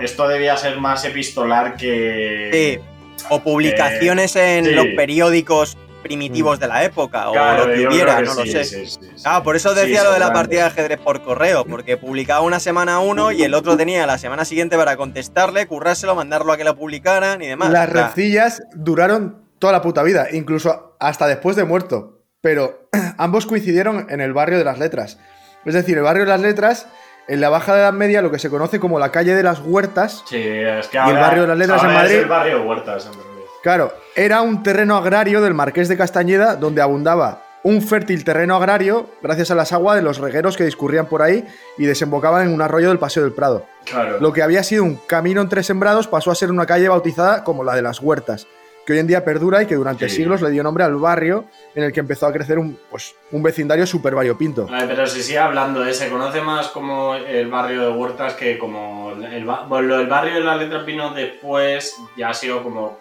esto 0.00 0.28
debía 0.28 0.56
ser 0.56 0.78
más 0.78 1.04
epistolar 1.04 1.76
que... 1.76 2.50
Sí. 2.52 2.90
O 3.30 3.40
publicaciones 3.40 4.36
en 4.36 4.66
sí. 4.66 4.72
los 4.72 4.86
periódicos 4.96 5.78
primitivos 6.04 6.60
de 6.60 6.68
la 6.68 6.84
época, 6.84 7.24
Claro, 7.32 7.64
o 7.64 7.66
lo 7.66 7.74
que 7.74 7.88
hubiera, 7.88 8.18
que 8.18 8.22
no 8.24 8.34
lo 8.34 8.44
sé. 8.46 8.64
sí, 8.64 8.86
sí, 8.86 8.98
sí. 9.00 9.22
Ah, 9.24 9.42
por 9.42 9.56
eso 9.56 9.74
Sí, 9.74 9.80
decía 9.80 10.04
lo 10.04 10.12
de 10.12 10.20
la 10.20 10.32
partida 10.32 10.60
de 10.60 10.66
ajedrez 10.68 11.00
por 11.00 11.22
correo, 11.22 11.64
porque 11.64 11.96
publicaba 11.96 12.42
una 12.42 12.60
semana 12.60 13.00
uno 13.00 13.32
y 13.32 13.42
el 13.42 13.54
otro 13.54 13.76
tenía 13.76 14.06
la 14.06 14.18
semana 14.18 14.44
siguiente 14.44 14.76
para 14.76 14.96
contestarle, 14.96 15.66
currárselo, 15.66 16.14
mandarlo 16.14 16.52
a 16.52 16.56
que 16.56 16.62
lo 16.64 16.76
publicaran 16.76 17.42
y 17.42 17.48
demás. 17.48 17.70
Las 17.70 17.88
rencillas 17.88 18.62
duraron 18.74 19.42
toda 19.58 19.72
la 19.72 19.82
puta 19.82 20.02
vida, 20.04 20.26
incluso 20.30 20.96
hasta 21.00 21.26
después 21.26 21.56
de 21.56 21.64
muerto. 21.64 22.20
Pero 22.40 22.88
ambos 23.18 23.46
coincidieron 23.46 24.06
en 24.10 24.20
el 24.20 24.32
barrio 24.34 24.58
de 24.58 24.64
las 24.64 24.78
letras. 24.78 25.18
Es 25.64 25.74
decir, 25.74 25.96
el 25.96 26.04
barrio 26.04 26.24
de 26.24 26.28
las 26.30 26.40
letras, 26.42 26.86
en 27.26 27.40
la 27.40 27.48
Baja 27.48 27.74
Edad 27.78 27.94
Media, 27.94 28.20
lo 28.20 28.30
que 28.30 28.38
se 28.38 28.50
conoce 28.50 28.78
como 28.78 28.98
la 28.98 29.10
calle 29.10 29.34
de 29.34 29.42
las 29.42 29.60
Huertas, 29.60 30.22
Sí, 30.28 30.36
es 30.36 30.88
que 30.88 30.98
el 30.98 31.02
ahora, 31.04 31.20
barrio 31.22 31.42
de 31.42 31.48
las 31.48 31.56
letras 31.58 31.82
en 31.82 31.86
ahora 31.88 31.98
es 32.00 32.02
Madrid? 32.04 32.18
el 32.20 32.28
barrio 32.28 32.58
de 32.58 32.64
Huertas, 32.66 33.06
en. 33.06 33.33
Claro, 33.64 33.94
era 34.14 34.42
un 34.42 34.62
terreno 34.62 34.94
agrario 34.94 35.40
del 35.40 35.54
Marqués 35.54 35.88
de 35.88 35.96
Castañeda 35.96 36.54
donde 36.54 36.82
abundaba 36.82 37.44
un 37.62 37.80
fértil 37.80 38.22
terreno 38.22 38.56
agrario 38.56 39.08
gracias 39.22 39.50
a 39.50 39.54
las 39.54 39.72
aguas 39.72 39.96
de 39.96 40.02
los 40.02 40.18
regueros 40.18 40.58
que 40.58 40.64
discurrían 40.64 41.06
por 41.06 41.22
ahí 41.22 41.46
y 41.78 41.86
desembocaban 41.86 42.46
en 42.46 42.52
un 42.52 42.60
arroyo 42.60 42.90
del 42.90 42.98
Paseo 42.98 43.22
del 43.22 43.32
Prado. 43.32 43.64
Claro. 43.86 44.20
Lo 44.20 44.34
que 44.34 44.42
había 44.42 44.62
sido 44.62 44.84
un 44.84 44.96
camino 44.96 45.40
entre 45.40 45.62
sembrados 45.62 46.08
pasó 46.08 46.30
a 46.30 46.34
ser 46.34 46.50
una 46.50 46.66
calle 46.66 46.90
bautizada 46.90 47.42
como 47.42 47.64
la 47.64 47.74
de 47.74 47.80
las 47.80 48.00
Huertas, 48.02 48.46
que 48.86 48.92
hoy 48.92 48.98
en 48.98 49.06
día 49.06 49.24
perdura 49.24 49.62
y 49.62 49.66
que 49.66 49.74
durante 49.76 50.08
Sí. 50.08 50.16
siglos 50.16 50.42
le 50.42 50.50
dio 50.50 50.62
nombre 50.62 50.84
al 50.84 50.94
barrio 50.96 51.46
en 51.74 51.84
el 51.84 51.92
que 51.92 52.00
empezó 52.00 52.26
a 52.26 52.32
crecer 52.32 52.58
un, 52.58 52.78
pues, 52.90 53.14
un 53.32 53.42
vecindario 53.42 53.86
súper 53.86 54.14
variopinto. 54.14 54.66
Vale, 54.66 54.86
pero 54.86 55.06
se 55.06 55.22
sigue 55.22 55.38
hablando 55.38 55.80
de 55.80 55.94
se 55.94 56.08
conoce 56.10 56.40
más 56.42 56.68
como 56.68 57.14
el 57.14 57.48
barrio 57.48 57.82
de 57.82 57.92
Huertas 57.96 58.34
que 58.34 58.58
como 58.58 59.12
el, 59.12 59.44
bueno, 59.68 59.96
del 59.96 60.06
barrio 60.06 60.34
de 60.34 60.40
las 60.40 60.58
letras 60.58 60.84
vino 60.84 61.12
después, 61.14 61.96
ya 62.16 62.28
ha 62.30 62.34
sido 62.34 62.62
como 62.62 62.98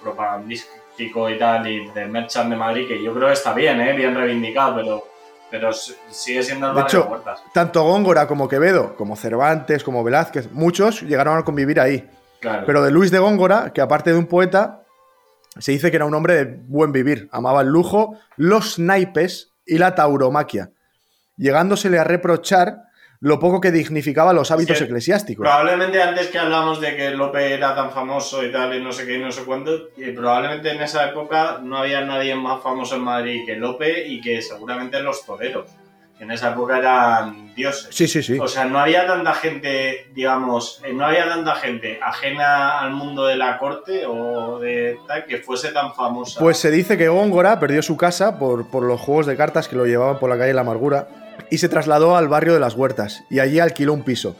propagandístico 0.47 1.29
y 1.29 1.37
tal, 1.37 1.67
y 1.67 1.89
de 1.89 2.05
Merchant 2.05 2.49
de 2.49 2.55
Madrid, 2.55 2.87
que 2.87 3.01
yo 3.03 3.13
creo 3.13 3.27
que 3.27 3.33
está 3.33 3.53
bien, 3.53 3.81
¿eh? 3.81 3.93
bien 3.93 4.15
reivindicado, 4.15 4.75
pero, 4.75 5.03
pero 5.49 5.73
sigue 5.73 6.43
siendo 6.43 6.67
el 6.69 6.75
De 6.75 6.81
barrio 6.81 6.99
hecho, 6.99 7.07
de 7.07 7.13
Huertas. 7.13 7.43
Tanto 7.53 7.83
Góngora 7.83 8.27
como 8.27 8.47
Quevedo, 8.47 8.95
como 8.95 9.15
Cervantes, 9.15 9.83
como 9.83 10.03
Velázquez, 10.03 10.51
muchos 10.51 11.01
llegaron 11.01 11.37
a 11.37 11.43
convivir 11.43 11.79
ahí. 11.79 12.07
Claro. 12.39 12.63
Pero 12.65 12.83
de 12.83 12.91
Luis 12.91 13.09
de 13.09 13.19
Góngora, 13.19 13.71
que 13.73 13.81
aparte 13.81 14.11
de 14.11 14.17
un 14.17 14.27
poeta, 14.27 14.82
se 15.57 15.71
dice 15.71 15.91
que 15.91 15.97
era 15.97 16.05
un 16.05 16.13
hombre 16.13 16.33
de 16.35 16.45
buen 16.67 16.91
vivir, 16.91 17.29
amaba 17.31 17.61
el 17.61 17.67
lujo, 17.67 18.17
los 18.37 18.79
naipes 18.79 19.51
y 19.65 19.77
la 19.77 19.95
tauromaquia, 19.95 20.71
llegándosele 21.37 21.99
a 21.99 22.03
reprochar 22.03 22.83
lo 23.23 23.39
poco 23.39 23.61
que 23.61 23.71
dignificaba 23.71 24.33
los 24.33 24.51
hábitos 24.51 24.81
eclesiásticos. 24.81 25.43
Probablemente 25.43 26.01
antes 26.01 26.27
que 26.27 26.37
hablamos 26.37 26.81
de 26.81 26.93
que 26.97 27.11
Lope 27.11 27.53
era 27.53 27.73
tan 27.73 27.89
famoso 27.91 28.43
y 28.43 28.51
tal, 28.51 28.75
y 28.75 28.83
no 28.83 28.91
sé 28.91 29.05
qué, 29.05 29.15
y 29.15 29.19
no 29.19 29.31
sé 29.31 29.45
cuánto, 29.45 29.71
y 29.95 30.11
probablemente 30.11 30.71
en 30.71 30.81
esa 30.81 31.07
época 31.09 31.59
no 31.63 31.77
había 31.77 32.01
nadie 32.01 32.35
más 32.35 32.61
famoso 32.61 32.97
en 32.97 33.01
Madrid 33.03 33.45
que 33.45 33.55
Lope 33.55 34.07
y 34.07 34.19
que 34.19 34.41
seguramente 34.41 35.01
los 35.01 35.25
toreros. 35.25 35.69
En 36.19 36.31
esa 36.31 36.51
época 36.51 36.79
eran 36.79 37.42
dioses. 37.55 37.87
Sí, 37.91 38.07
sí, 38.07 38.23
sí. 38.23 38.39
O 38.39 38.47
sea, 38.47 38.65
no 38.65 38.79
había 38.79 39.07
tanta 39.07 39.33
gente, 39.33 40.07
digamos, 40.13 40.81
eh, 40.83 40.93
no 40.93 41.05
había 41.05 41.27
tanta 41.27 41.55
gente 41.55 41.99
ajena 42.01 42.79
al 42.79 42.91
mundo 42.91 43.25
de 43.25 43.35
la 43.35 43.57
corte 43.57 44.05
o 44.05 44.59
de 44.59 44.97
tal 45.07 45.25
que 45.25 45.37
fuese 45.37 45.71
tan 45.71 45.93
famosa. 45.93 46.39
Pues 46.39 46.57
se 46.57 46.71
dice 46.71 46.97
que 46.97 47.07
Góngora 47.07 47.59
perdió 47.59 47.81
su 47.81 47.97
casa 47.97 48.37
por, 48.39 48.69
por 48.69 48.83
los 48.83 48.99
juegos 48.99 49.25
de 49.25 49.35
cartas 49.35 49.67
que 49.67 49.75
lo 49.75 49.85
llevaban 49.85 50.19
por 50.19 50.29
la 50.29 50.37
calle 50.37 50.53
La 50.53 50.61
Amargura 50.61 51.07
y 51.49 51.57
se 51.57 51.69
trasladó 51.69 52.15
al 52.15 52.27
barrio 52.27 52.53
de 52.53 52.59
las 52.59 52.75
Huertas 52.75 53.23
y 53.29 53.39
allí 53.39 53.59
alquiló 53.59 53.93
un 53.93 54.03
piso. 54.03 54.35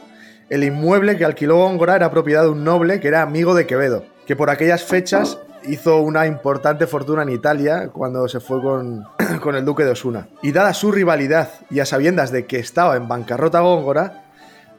El 0.50 0.62
inmueble 0.62 1.16
que 1.16 1.24
alquiló 1.24 1.56
Góngora 1.56 1.96
era 1.96 2.10
propiedad 2.10 2.42
de 2.42 2.50
un 2.50 2.64
noble 2.64 3.00
que 3.00 3.08
era 3.08 3.22
amigo 3.22 3.54
de 3.54 3.66
Quevedo, 3.66 4.04
que 4.26 4.36
por 4.36 4.50
aquellas 4.50 4.84
fechas 4.84 5.38
hizo 5.66 6.00
una 6.00 6.26
importante 6.26 6.86
fortuna 6.86 7.22
en 7.22 7.30
Italia 7.30 7.88
cuando 7.92 8.28
se 8.28 8.40
fue 8.40 8.60
con, 8.62 9.04
con 9.42 9.54
el 9.54 9.64
duque 9.64 9.84
de 9.84 9.90
Osuna. 9.90 10.28
Y 10.42 10.52
dada 10.52 10.74
su 10.74 10.92
rivalidad 10.92 11.50
y 11.70 11.80
a 11.80 11.86
sabiendas 11.86 12.30
de 12.30 12.46
que 12.46 12.58
estaba 12.58 12.96
en 12.96 13.08
bancarrota 13.08 13.60
Góngora, 13.60 14.24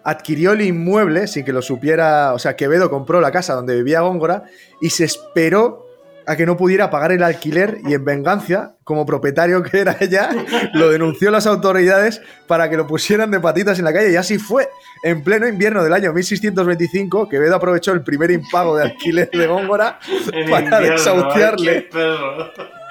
adquirió 0.03 0.53
el 0.53 0.61
inmueble 0.61 1.27
sin 1.27 1.43
que 1.43 1.51
lo 1.51 1.61
supiera, 1.61 2.33
o 2.33 2.39
sea, 2.39 2.55
Quevedo 2.55 2.89
compró 2.89 3.21
la 3.21 3.31
casa 3.31 3.55
donde 3.55 3.75
vivía 3.75 4.01
Góngora 4.01 4.43
y 4.79 4.91
se 4.91 5.03
esperó 5.03 5.84
a 6.27 6.35
que 6.35 6.45
no 6.45 6.57
pudiera 6.57 6.89
pagar 6.89 7.11
el 7.11 7.23
alquiler 7.23 7.79
y 7.85 7.93
en 7.93 8.05
venganza, 8.05 8.75
como 8.83 9.05
propietario 9.05 9.63
que 9.63 9.79
era 9.79 9.97
ella, 9.99 10.29
lo 10.73 10.89
denunció 10.89 11.29
a 11.29 11.31
las 11.31 11.47
autoridades 11.47 12.21
para 12.47 12.69
que 12.69 12.77
lo 12.77 12.87
pusieran 12.87 13.31
de 13.31 13.39
patitas 13.39 13.79
en 13.79 13.85
la 13.85 13.93
calle 13.93 14.11
y 14.11 14.15
así 14.15 14.37
fue. 14.37 14.67
En 15.03 15.23
pleno 15.23 15.47
invierno 15.47 15.83
del 15.83 15.93
año 15.93 16.13
1625, 16.13 17.29
Quevedo 17.29 17.55
aprovechó 17.55 17.91
el 17.91 18.03
primer 18.03 18.31
impago 18.31 18.75
de 18.75 18.83
alquiler 18.83 19.29
de 19.29 19.47
Góngora 19.47 19.99
para 20.49 20.63
invierno, 20.63 20.91
desahuciarle 20.91 21.89
¡Qué 21.89 22.84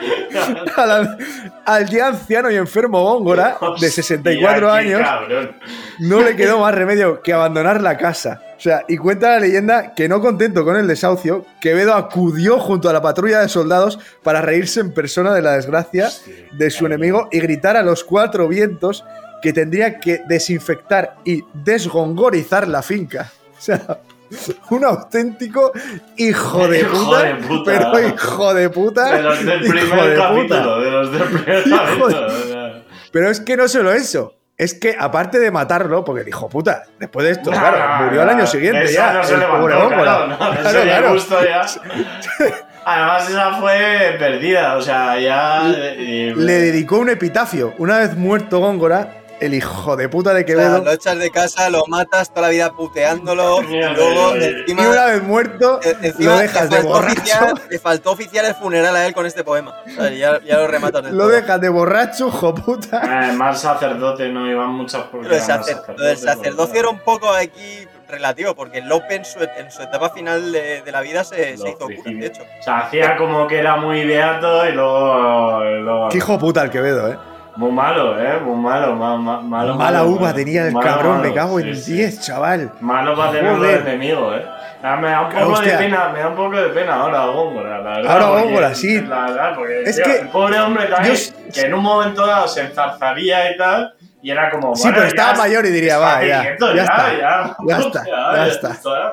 al, 1.64 1.88
ya 1.88 2.09
anciano 2.09 2.50
y 2.50 2.57
enfermo 2.57 3.02
Góngora, 3.02 3.57
de 3.80 3.88
64 3.88 4.66
Hostia, 4.66 4.82
qué 4.82 4.94
años, 4.94 5.09
cabrón. 5.09 5.57
no 6.00 6.22
le 6.22 6.36
quedó 6.36 6.61
más 6.61 6.74
remedio 6.74 7.22
que 7.22 7.32
abandonar 7.32 7.80
la 7.80 7.96
casa. 7.96 8.40
O 8.57 8.61
sea, 8.61 8.84
y 8.88 8.96
cuenta 8.96 9.30
la 9.30 9.40
leyenda 9.40 9.94
que 9.94 10.09
no 10.09 10.20
contento 10.20 10.64
con 10.64 10.76
el 10.76 10.86
desahucio, 10.86 11.44
Quevedo 11.61 11.94
acudió 11.94 12.59
junto 12.59 12.88
a 12.88 12.92
la 12.92 13.02
patrulla 13.02 13.40
de 13.40 13.48
soldados 13.48 13.98
para 14.22 14.40
reírse 14.40 14.80
en 14.80 14.92
persona 14.92 15.34
de 15.34 15.42
la 15.42 15.52
desgracia 15.52 16.09
de 16.52 16.70
su 16.70 16.86
enemigo 16.86 17.28
y 17.30 17.40
gritar 17.40 17.76
a 17.76 17.82
los 17.82 18.05
cuatro 18.05 18.48
vientos 18.48 19.05
que 19.42 19.52
tendría 19.52 20.00
que 20.00 20.22
desinfectar 20.26 21.16
y 21.24 21.44
desgongorizar 21.52 22.66
la 22.66 22.82
finca. 22.82 23.30
O 23.59 23.61
sea, 23.61 24.00
un 24.70 24.85
auténtico 24.85 25.72
hijo 26.16 26.66
de 26.68 26.81
Hijo 26.81 27.05
puta, 27.05 27.22
de 27.22 27.35
puta. 27.37 27.62
pero 27.93 28.09
hijo 28.09 28.55
de 28.55 28.70
puta, 28.70 29.16
De 29.16 29.22
los 29.22 29.45
del 29.45 29.64
hijo 29.64 29.72
primer 29.72 30.16
capítulo, 30.16 30.81
de 30.81 30.91
los 30.91 31.12
del 31.12 31.22
primer 31.43 31.66
Hijo 31.66 31.77
capítulo. 31.77 32.09
de- 32.09 32.27
o 32.27 32.47
sea. 32.49 32.83
Pero 33.12 33.31
es 33.31 33.41
que 33.41 33.57
no 33.57 33.68
solo 33.68 33.93
eso. 33.93 34.35
Es 34.57 34.72
que 34.75 34.97
aparte 34.99 35.41
de 35.41 35.51
matarlo, 35.51 36.05
porque 36.05 36.22
dijo, 36.22 36.49
puta, 36.49 36.85
después 37.01 37.27
de 37.27 37.33
esto, 37.33 37.51
claro, 37.51 38.05
murió 38.05 38.22
al 38.22 38.29
año 38.31 38.47
siguiente 38.47 38.87
ya. 38.93 39.12
no 39.14 39.25
se 39.25 39.35
el 39.35 39.41
levantó, 39.41 39.62
pobre 39.62 39.75
Góngora. 39.75 40.03
claro, 40.03 40.27
no, 40.29 40.37
Claro, 40.39 40.55
ese 40.68 40.87
ya 40.87 40.99
claro. 40.99 41.11
justo 41.12 41.45
ya. 41.45 41.66
Además, 42.87 43.31
esa 43.31 43.53
fue 43.55 44.16
perdida, 44.18 44.77
o 44.77 44.83
sea, 44.83 45.18
ya. 45.18 45.62
Le 45.64 46.53
dedicó 46.53 46.99
un 46.99 47.09
epitafio. 47.09 47.75
Una 47.79 47.99
vez 47.99 48.14
muerto 48.16 48.61
Góngora, 48.61 49.24
el 49.45 49.55
hijo 49.55 49.97
de 49.97 50.09
puta 50.09 50.30
de 50.34 50.42
O 50.42 50.47
sea, 50.47 50.47
Quevedo, 50.47 50.84
lo 50.84 50.92
echas 50.92 51.18
de 51.18 51.30
casa, 51.30 51.70
lo 51.70 51.84
matas 51.86 52.30
toda 52.30 52.42
la 52.42 52.49
vida 52.49 52.72
puteándolo, 52.72 53.61
luego 53.95 54.32
mierda. 54.32 54.47
y 54.47 54.61
encima, 54.72 54.88
una 54.90 55.05
vez 55.07 55.22
muerto, 55.22 55.80
eh, 55.82 55.97
encima 56.03 56.32
lo 56.32 56.38
dejas 56.38 56.70
de 56.70 56.80
borracho. 56.80 57.20
oficiar- 57.20 57.62
le 57.70 57.78
faltó 57.78 58.11
oficiar 58.12 58.45
el 58.45 58.55
funeral 58.55 58.95
a 58.97 59.07
él 59.07 59.14
con 59.14 59.26
este 59.26 59.45
poema. 59.45 59.74
O 59.86 59.90
sea, 59.90 60.11
ya, 60.11 60.40
ya 60.42 60.57
lo 60.59 60.66
rematas 60.66 61.05
Lo 61.12 61.28
dejas 61.28 61.61
de 61.61 61.68
borracho, 61.68 62.28
hijo 62.28 62.55
puta. 62.55 63.01
Además, 63.03 63.61
sacerdote 63.61 64.28
no 64.28 64.51
iban 64.51 64.70
muchas 64.70 65.03
porque. 65.11 65.28
Lo 65.28 65.34
del, 65.34 65.42
eran 65.45 65.61
sacer- 65.61 65.74
sacerdotes, 65.76 65.99
lo 66.01 66.05
del 66.07 66.18
sacerdocio 66.18 66.80
era 66.80 66.88
un 66.90 66.99
poco 67.01 67.30
aquí 67.32 67.86
relativo, 68.09 68.55
porque 68.55 68.80
Lope 68.82 69.14
en 69.16 69.24
su, 69.24 69.38
en 69.40 69.70
su 69.70 69.82
etapa 69.82 70.11
final 70.11 70.53
de, 70.53 70.82
de 70.82 70.92
la 70.92 71.01
vida 71.01 71.24
se, 71.24 71.55
hizo 71.55 71.64
cura, 71.78 71.97
de 72.05 72.26
hecho. 72.26 72.42
O 72.42 72.62
sea, 72.62 72.78
hacía 72.80 73.16
como 73.16 73.47
que 73.47 73.59
era 73.59 73.76
muy 73.76 74.05
beato 74.05 74.68
y 74.68 74.72
luego. 74.72 75.64
y 75.64 75.80
luego- 75.82 76.09
Qué 76.11 76.18
hijo 76.18 76.38
puta 76.38 76.62
el 76.62 76.70
Quevedo, 76.70 77.09
eh. 77.12 77.18
Muy 77.57 77.70
malo, 77.70 78.20
¿eh? 78.20 78.38
Muy 78.40 78.57
malo, 78.57 78.96
ma- 78.96 79.16
ma- 79.16 79.40
malo. 79.40 79.74
Mala 79.76 79.98
malo, 80.00 80.11
uva 80.11 80.20
malo. 80.22 80.34
tenía 80.34 80.66
el 80.66 80.72
Malo, 80.72 80.86
cabrón, 80.88 81.22
me 81.22 81.32
cago 81.32 81.61
sí, 81.61 81.68
en 81.68 81.76
sí. 81.76 81.92
10, 81.92 82.20
chaval. 82.20 82.72
Malo 82.80 83.14
para 83.16 83.30
tenerlo 83.32 83.61
de 83.62 83.74
Joder. 83.78 83.88
enemigo, 83.88 84.34
¿eh? 84.34 84.44
Me 85.00 85.09
da 85.09 85.20
un 85.22 85.32
poco 85.32 85.52
Hostia. 85.52 85.72
de 85.78 85.84
pena, 85.84 86.09
me 86.12 86.18
da 86.18 86.28
un 86.28 86.34
poco 86.34 86.57
de 86.57 86.68
pena 86.70 86.94
ahora 86.96 87.24
Góngora, 87.26 87.78
la 87.78 87.90
verdad. 87.96 88.12
Ahora 88.12 88.42
Góngora, 88.42 88.74
sí. 88.74 89.00
La 89.00 89.20
verdad, 89.26 89.52
porque 89.55 89.82
Es 89.82 89.96
tío, 89.96 90.05
que- 90.05 90.18
el 90.18 90.28
pobre 90.28 90.61
hombre 90.61 90.86
también, 90.86 91.14
yo- 91.14 91.52
que 91.55 91.61
en 91.62 91.74
un 91.74 91.82
momento 91.82 92.26
dado 92.26 92.48
se 92.48 92.61
enzarzaría 92.62 93.50
y 93.52 93.57
tal, 93.57 93.94
y 94.25 94.31
era 94.31 94.51
como. 94.51 94.75
Sí, 94.75 94.83
bueno, 94.85 94.97
pero 94.97 95.09
estaba 95.09 95.33
es- 95.33 95.39
mayor 95.39 95.66
y 95.66 95.70
diría, 95.70 95.99
va, 95.99 96.25
ya, 96.25 96.43
ya 96.43 96.51
está, 96.51 96.75
ya, 96.75 97.57
ya 97.68 97.79
está, 97.79 98.05
ya 98.07 98.47
está. 98.47 99.12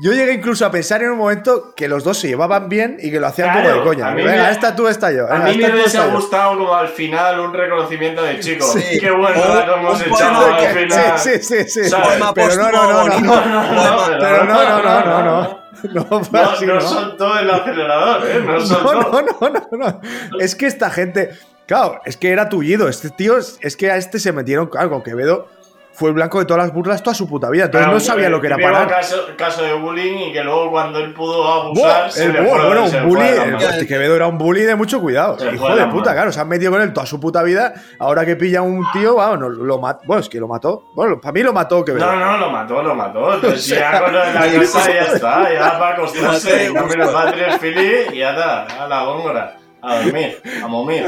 Yo 0.00 0.12
llegué 0.12 0.34
incluso 0.34 0.64
a 0.64 0.70
pensar 0.70 1.02
en 1.02 1.10
un 1.10 1.18
momento 1.18 1.74
que 1.74 1.88
los 1.88 2.04
dos 2.04 2.16
se 2.18 2.28
llevaban 2.28 2.68
bien 2.68 2.96
y 3.00 3.10
que 3.10 3.18
lo 3.18 3.26
hacían 3.26 3.50
Claro, 3.50 3.68
como 3.70 3.80
de 3.80 3.84
coña. 3.96 4.14
Venga, 4.14 4.30
me- 4.30 4.50
esta 4.52 4.76
tú, 4.76 4.86
esta 4.86 5.10
yo. 5.10 5.28
A 5.28 5.38
mí 5.40 5.56
me 5.58 5.72
hubiese 5.72 5.98
gustado 6.08 6.56
como 6.58 6.74
al 6.74 6.86
final 6.88 7.40
un 7.40 7.52
reconocimiento 7.52 8.22
de 8.22 8.38
chicos. 8.38 8.72
Sí. 8.72 9.00
Qué 9.00 9.10
bueno 9.10 9.34
que 9.34 9.72
hemos 9.72 10.00
echado 10.00 10.14
poema 10.42 10.56
al 10.56 10.60
que- 10.74 10.80
final. 10.80 11.18
Sí, 11.18 11.30
sí, 11.42 11.64
sí, 11.64 11.84
sí. 11.90 11.96
Pero 12.34 12.56
no, 12.56 12.70
no, 12.70 13.08
no, 13.08 14.18
Pero 14.20 14.44
no, 14.44 14.64
no, 14.64 14.82
no, 14.82 15.04
no, 15.04 15.22
no. 15.22 15.66
No, 15.92 16.06
No, 16.10 16.60
no 16.60 16.74
¿no? 16.74 16.80
soltó 16.80 17.38
el 17.38 17.50
acelerador, 17.50 18.26
¿eh? 18.26 18.40
No 18.40 18.58
no, 18.58 19.22
no, 19.22 19.50
no, 19.50 19.76
no. 19.76 20.00
Es 20.40 20.54
que 20.54 20.66
esta 20.66 20.88
gente. 20.88 21.36
Claro, 21.66 22.00
es 22.04 22.16
que 22.16 22.30
era 22.30 22.48
tullido. 22.48 22.88
Este 22.88 23.10
tío, 23.10 23.36
es- 23.38 23.76
que 23.76 23.90
a 23.90 23.96
este 23.96 24.18
se 24.18 24.32
metieron. 24.32 24.66
Claro, 24.68 24.90
con 24.90 25.02
Quevedo 25.02 25.48
fue 25.92 26.10
el 26.10 26.14
blanco 26.14 26.38
de 26.38 26.44
todas 26.44 26.62
las 26.62 26.74
burlas 26.74 27.02
toda 27.02 27.14
su 27.14 27.26
puta 27.26 27.48
vida. 27.48 27.64
Entonces 27.64 27.86
Claro, 27.86 27.94
no 27.98 28.00
sabía 28.04 28.28
lo 28.28 28.38
que 28.40 28.48
era 28.48 28.58
parar. 28.58 28.86
Caso, 28.86 29.16
caso 29.36 29.62
de 29.62 29.72
bullying 29.72 30.28
y 30.28 30.32
que 30.32 30.44
luego 30.44 30.70
cuando 30.70 30.98
él 31.00 31.14
pudo 31.14 31.50
abusar, 31.50 32.02
Buah, 32.02 32.10
se 32.10 32.24
el 32.26 32.32
le 32.34 32.40
bueno, 32.42 32.86
se 32.86 32.98
un 33.00 33.08
bully. 33.08 33.20
la 33.22 33.44
el- 33.44 33.52
mano. 33.54 33.58
este 33.68 33.86
Quevedo 33.86 34.14
era 34.14 34.26
un 34.26 34.36
bully 34.36 34.60
de 34.62 34.74
mucho 34.76 35.00
cuidado. 35.00 35.38
Se 35.38 35.50
Hijo 35.54 35.70
de 35.70 35.76
la 35.76 35.90
puta, 35.90 36.12
claro. 36.12 36.30
Se 36.32 36.38
han 36.38 36.48
metido 36.48 36.70
con 36.70 36.82
él 36.82 36.92
toda 36.92 37.06
su 37.06 37.18
puta 37.18 37.42
vida. 37.42 37.72
Ahora 37.98 38.26
que 38.26 38.36
pilla 38.36 38.60
un 38.60 38.84
tío, 38.92 39.14
vamos, 39.16 39.38
no, 39.40 39.48
lo 39.48 39.78
mató. 39.78 40.02
Bueno, 40.04 40.20
es 40.20 40.28
que 40.28 40.38
lo 40.38 40.46
mató. 40.48 40.84
Bueno, 40.94 41.18
para 41.18 41.32
mí 41.32 41.42
lo 41.42 41.52
mató 41.54 41.82
Quevedo. 41.82 42.04
No, 42.04 42.14
no, 42.16 42.36
lo 42.38 42.50
mató, 42.50 42.82
lo 42.82 42.94
mató. 42.94 43.34
Entonces 43.34 43.60
O 43.72 43.74
sea, 43.74 43.92
ya 43.92 44.00
con 44.02 44.12
lo 44.12 44.18
de 44.20 44.32
la 44.34 44.40
casa 44.60 44.92
ya 44.92 45.00
está, 45.00 45.52
ya 45.52 45.78
para 45.78 45.96
Me 45.96 46.02
acostarse, 46.02 46.68
gusto. 46.78 46.96
los 46.98 47.10
padres 47.10 47.56
fili 47.56 47.96
y 48.12 48.18
ya 48.18 48.30
está, 48.30 48.62
a 48.84 48.86
la 48.86 49.02
góngora. 49.04 49.56
A 49.88 50.02
dormir, 50.02 50.40
a 50.62 50.66
momir. 50.66 51.04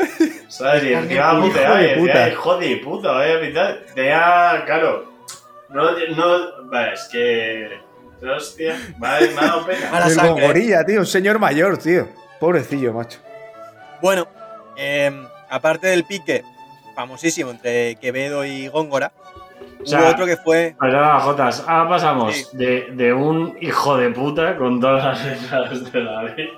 ¿Sabes? 0.49 0.85
Y 0.85 0.93
encima 0.93 1.33
Hijo 1.33 1.41
de 1.41 1.49
putear, 1.49 1.83
y 1.83 1.99
puta. 1.99 2.13
decía, 2.19 2.29
hijo 2.33 2.59
de 2.59 2.77
puta, 2.77 3.13
vaya 3.13 3.41
pitar. 3.41 3.79
Tenía, 3.95 4.63
claro. 4.67 5.13
No, 5.69 5.91
no, 6.17 6.71
va, 6.73 6.87
es 6.93 7.09
que. 7.11 7.81
Hostia, 8.37 8.77
vale, 8.99 9.31
me 9.31 9.41
ha 9.41 9.45
dado 9.47 9.67
pena. 9.67 9.89
Mala 9.93 10.07
el 10.07 10.13
sangre. 10.13 10.31
gongorilla, 10.33 10.85
tío. 10.85 11.01
Un 11.01 11.07
señor 11.07 11.39
mayor, 11.39 11.77
tío. 11.79 12.09
Pobrecillo, 12.41 12.93
macho. 12.93 13.19
Bueno, 14.01 14.27
eh, 14.77 15.11
aparte 15.51 15.89
del 15.89 16.05
pique 16.05 16.43
famosísimo 16.95 17.51
entre 17.51 17.95
Quevedo 17.97 18.45
y 18.45 18.69
Góngora, 18.69 19.13
O 19.83 19.87
sea, 19.87 20.01
hubo 20.01 20.09
otro 20.09 20.27
que 20.27 20.37
fue. 20.37 20.75
Perdona, 20.81 21.21
Jotas, 21.21 21.65
ahora 21.67 21.89
pasamos 21.91 22.35
Sí. 22.37 22.45
de, 22.57 22.89
de 22.93 23.13
un 23.13 23.57
hijo 23.61 23.97
de 23.97 24.11
puta 24.11 24.57
con 24.57 24.81
todas 24.81 25.05
las 25.05 25.25
letras 25.25 25.93
de 25.93 26.01
la 26.01 26.23
ley. 26.25 26.49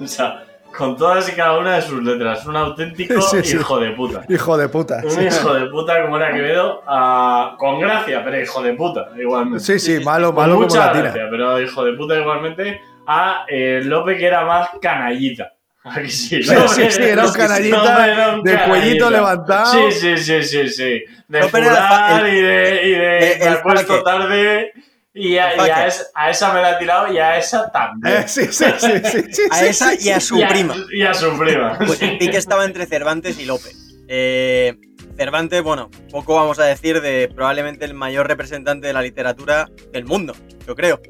O 0.00 0.06
sea, 0.06 0.44
con 0.76 0.96
todas 0.96 1.28
y 1.28 1.32
cada 1.32 1.58
una 1.58 1.76
de 1.76 1.82
sus 1.82 2.02
letras. 2.02 2.44
Un 2.46 2.56
auténtico 2.56 3.20
Sí, 3.22 3.42
sí. 3.42 3.56
hijo 3.56 3.78
de 3.78 3.90
puta. 3.92 4.24
Hijo 4.28 4.56
de 4.56 4.68
puta. 4.68 5.00
Un 5.04 5.10
Sí, 5.10 5.20
hijo 5.22 5.54
de 5.54 5.66
puta 5.66 6.02
como 6.02 6.16
era 6.16 6.32
Quevedo, 6.32 6.82
ah, 6.86 7.54
con 7.58 7.78
gracia, 7.80 8.22
pero 8.24 8.40
hijo 8.40 8.62
de 8.62 8.72
puta, 8.74 9.08
igualmente. 9.16 9.60
sí, 9.64 9.78
sí, 9.78 10.04
malo, 10.04 10.28
Con 10.28 10.36
malo 10.42 10.54
como 10.54 10.66
mucha 10.66 10.86
la 10.86 10.92
tira. 10.92 11.02
gracia, 11.04 11.26
pero 11.30 11.60
hijo 11.60 11.84
de 11.84 11.92
puta 11.92 12.16
igualmente. 12.18 12.80
A 13.06 13.44
eh, 13.48 13.82
Lope 13.84 14.16
que 14.16 14.26
era 14.26 14.44
más 14.44 14.68
canallita. 14.80 15.52
¿A 15.84 15.94
que 16.00 16.08
sí? 16.08 16.42
Sí, 16.42 16.54
sí, 16.68 16.90
sí, 16.90 17.02
era 17.02 17.26
un 17.26 17.32
canallita, 17.34 17.76
Lope 17.76 18.10
era 18.12 18.28
un 18.34 18.42
de 18.42 18.52
cuellito 18.52 19.04
canallita. 19.04 19.10
levantado. 19.10 19.72
Sí, 19.90 19.92
sí, 19.92 20.16
sí, 20.16 20.42
sí, 20.42 20.68
sí. 20.70 21.04
De 21.28 21.42
furar 21.44 22.24
el- 22.26 22.34
y 22.34 22.40
de, 22.40 22.80
y 22.84 22.90
de 22.92 23.32
el 23.32 23.56
faque. 23.58 24.00
tarde. 24.04 24.72
Y, 25.16 25.38
a, 25.38 25.54
y 25.54 25.58
a 25.70 25.74
faque. 25.76 25.86
es- 25.88 26.10
a 26.14 26.30
esa 26.30 26.52
me 26.52 26.60
la 26.60 26.72
he 26.72 26.78
tirado 26.78 27.12
y 27.12 27.18
a 27.18 27.38
esa 27.38 27.70
también. 27.70 28.16
Eh, 28.16 28.24
sí, 28.26 28.46
sí, 28.50 28.64
sí, 28.78 28.90
sí, 29.04 29.22
sí, 29.32 29.42
A 29.50 29.58
sí, 29.60 29.66
esa 29.66 29.90
sí, 29.92 30.08
y 30.08 30.10
a 30.10 30.20
su 30.20 30.36
y 30.38 30.42
a, 30.42 30.48
prima. 30.48 30.74
Y 30.92 31.02
a 31.02 31.14
su 31.14 31.38
prima. 31.38 31.78
Pues 31.86 32.02
el 32.02 32.18
pique 32.18 32.36
estaba 32.36 32.64
entre 32.64 32.86
Cervantes 32.86 33.38
y 33.38 33.44
Lope. 33.44 33.70
Eh, 34.08 34.74
Cervantes, 35.16 35.62
bueno, 35.62 35.90
poco 36.10 36.34
vamos 36.34 36.58
a 36.58 36.64
decir 36.64 37.00
de 37.00 37.30
probablemente 37.32 37.84
el 37.84 37.94
mayor 37.94 38.26
representante 38.26 38.88
de 38.88 38.92
la 38.92 39.02
literatura 39.02 39.70
del 39.92 40.04
mundo, 40.04 40.34
yo 40.66 40.74
creo, 40.74 41.00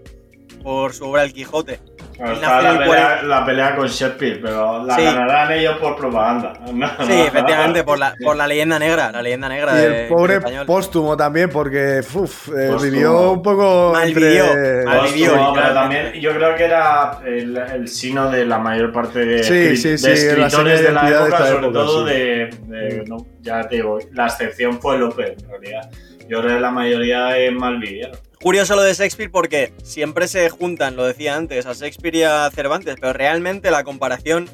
por 0.63 0.93
su 0.93 1.07
obra 1.07 1.23
El 1.23 1.33
Quijote. 1.33 1.81
Está 2.19 2.63
la, 2.63 2.71
el 2.71 2.79
pelea, 2.79 3.23
la 3.25 3.45
pelea 3.45 3.75
con 3.77 3.89
Shakespeare, 3.89 4.39
pero 4.41 4.85
la 4.85 4.95
Sí. 4.97 5.03
ganarán 5.03 5.53
ellos 5.53 5.77
por 5.79 5.97
propaganda. 5.97 6.53
No, 6.73 6.89
Sí, 7.07 7.09
no. 7.09 7.25
efectivamente, 7.25 7.83
por 7.85 7.99
la, 7.99 8.15
por 8.23 8.37
la 8.37 8.47
leyenda 8.47 8.79
negra, 8.79 9.11
la 9.11 9.21
leyenda 9.23 9.49
negra 9.49 9.73
Y 9.75 9.77
de 9.77 10.03
el 10.05 10.09
pobre 10.09 10.41
póstumo 10.67 11.17
también, 11.17 11.51
porque 11.51 12.01
uf, 12.15 12.49
eh, 12.49 12.77
vivió 12.83 13.33
un 13.33 13.43
poco. 13.43 13.91
Malvivió, 13.93 14.45
entre- 14.45 14.85
mal- 14.85 14.99
Póstumo, 15.01 15.15
vivió, 15.15 15.53
pero 15.55 15.75
también 15.75 16.13
yo 16.15 16.31
creo 16.33 16.55
que 16.57 16.65
era 16.65 17.19
el, 17.27 17.57
el 17.57 17.89
sino 17.89 18.31
de 18.31 18.45
la 18.47 18.59
mayor 18.59 18.93
parte 18.93 19.19
de, 19.25 19.43
Sí, 19.43 19.77
sí, 19.77 19.89
de 20.07 20.13
escritores 20.13 20.81
de 20.81 20.87
de 20.87 20.93
la 20.93 21.09
época, 21.11 21.39
sobre 21.39 21.51
época, 21.67 21.73
todo 21.73 22.07
sí. 22.09 22.15
de, 22.15 22.51
de- 22.67 23.05
no, 23.07 23.17
ya 23.41 23.63
te 23.69 23.77
digo, 23.77 23.99
la 24.13 24.27
excepción 24.27 24.81
fue 24.81 24.99
López, 24.99 25.35
en 25.43 25.49
realidad. 25.51 25.91
Yo 26.29 26.41
creo 26.41 26.55
que 26.57 26.61
la 26.61 26.71
mayoría 26.71 27.37
es 27.39 27.53
malvivieron. 27.53 28.17
Curioso 28.41 28.77
lo 28.77 28.83
de 28.83 28.93
Shakespeare 28.95 29.31
porque 29.31 29.73
siempre 29.83 30.29
se 30.29 30.49
juntan, 30.51 30.97
lo 30.97 31.07
decía 31.07 31.37
antes, 31.37 31.67
a 31.67 31.73
Shakespeare 31.73 32.17
y 32.17 32.23
a 32.25 32.51
Cervantes, 32.55 32.97
pero 33.01 33.13
realmente 33.13 33.71
la 33.71 33.85
comparación 33.85 34.49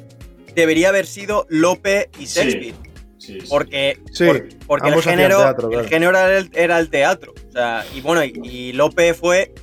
debería 0.55 0.89
haber 0.89 1.05
sido 1.05 1.45
Lope 1.49 2.09
y 2.19 2.25
Shakespeare. 2.25 2.73
Sí, 3.17 3.39
sí. 3.41 3.47
Porque, 3.49 3.99
Sí, 4.11 4.25
por- 4.25 4.47
porque 4.67 4.89
el 4.89 5.01
género, 5.01 5.37
teatro, 5.39 5.71
el 5.79 5.87
género 5.87 6.09
era 6.11 6.37
el, 6.37 6.49
era 6.53 6.79
el 6.79 6.89
teatro. 6.89 7.33
O 7.47 7.51
sea, 7.51 7.85
y 7.93 8.01
bueno, 8.01 8.23
y, 8.23 8.33
y 8.43 8.73
Lope 8.73 9.13
fue 9.13 9.53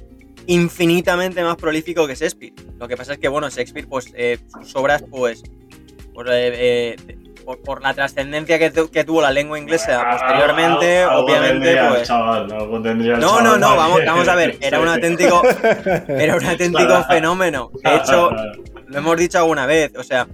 infinitamente 0.47 1.43
más 1.43 1.57
prolífico 1.57 2.07
que 2.07 2.15
Shakespeare. 2.15 2.53
Lo 2.79 2.89
que 2.89 2.97
pasa 2.97 3.15
es 3.15 3.19
que, 3.19 3.29
bueno, 3.29 3.49
Shakespeare, 3.51 3.87
pues, 3.89 4.13
eh, 4.17 4.39
sus 4.61 4.75
obras, 4.77 5.05
pues, 5.11 5.43
eh, 6.27 6.97
eh, 6.97 6.97
por, 7.49 7.63
por 7.63 7.83
la 7.83 7.95
trascendencia 7.95 8.59
que, 8.59 8.71
tu- 8.71 8.91
que 8.91 9.05
tuvo 9.05 9.23
la 9.23 9.31
lengua 9.31 9.59
inglesa 9.59 10.05
posteriormente, 10.11 11.01
algo 11.03 11.25
obviamente, 11.25 11.55
tendría 11.55 11.83
el 11.89 11.95
pues... 11.95 12.09
chaval, 12.09 12.53
algo 12.53 12.83
tendría 12.83 13.15
el 13.15 13.21
No, 13.21 13.27
chaval. 13.29 13.45
no, 13.45 13.57
no, 13.57 13.67
para 13.69 13.77
vamos, 13.81 14.01
vamos 14.05 14.29
a 14.29 14.35
ver, 14.35 14.59
era 14.61 14.79
un 14.81 14.89
auténtico, 14.89 15.43
era 16.09 16.37
un 16.37 16.45
auténtico 16.47 17.05
fenómeno. 17.05 17.71
De 17.83 17.97
hecho, 17.97 18.31
lo 18.87 18.99
hemos 18.99 19.17
dicho 19.17 19.39
alguna 19.39 19.65
vez, 19.65 19.93
o 19.97 20.03
sea, 20.05 20.27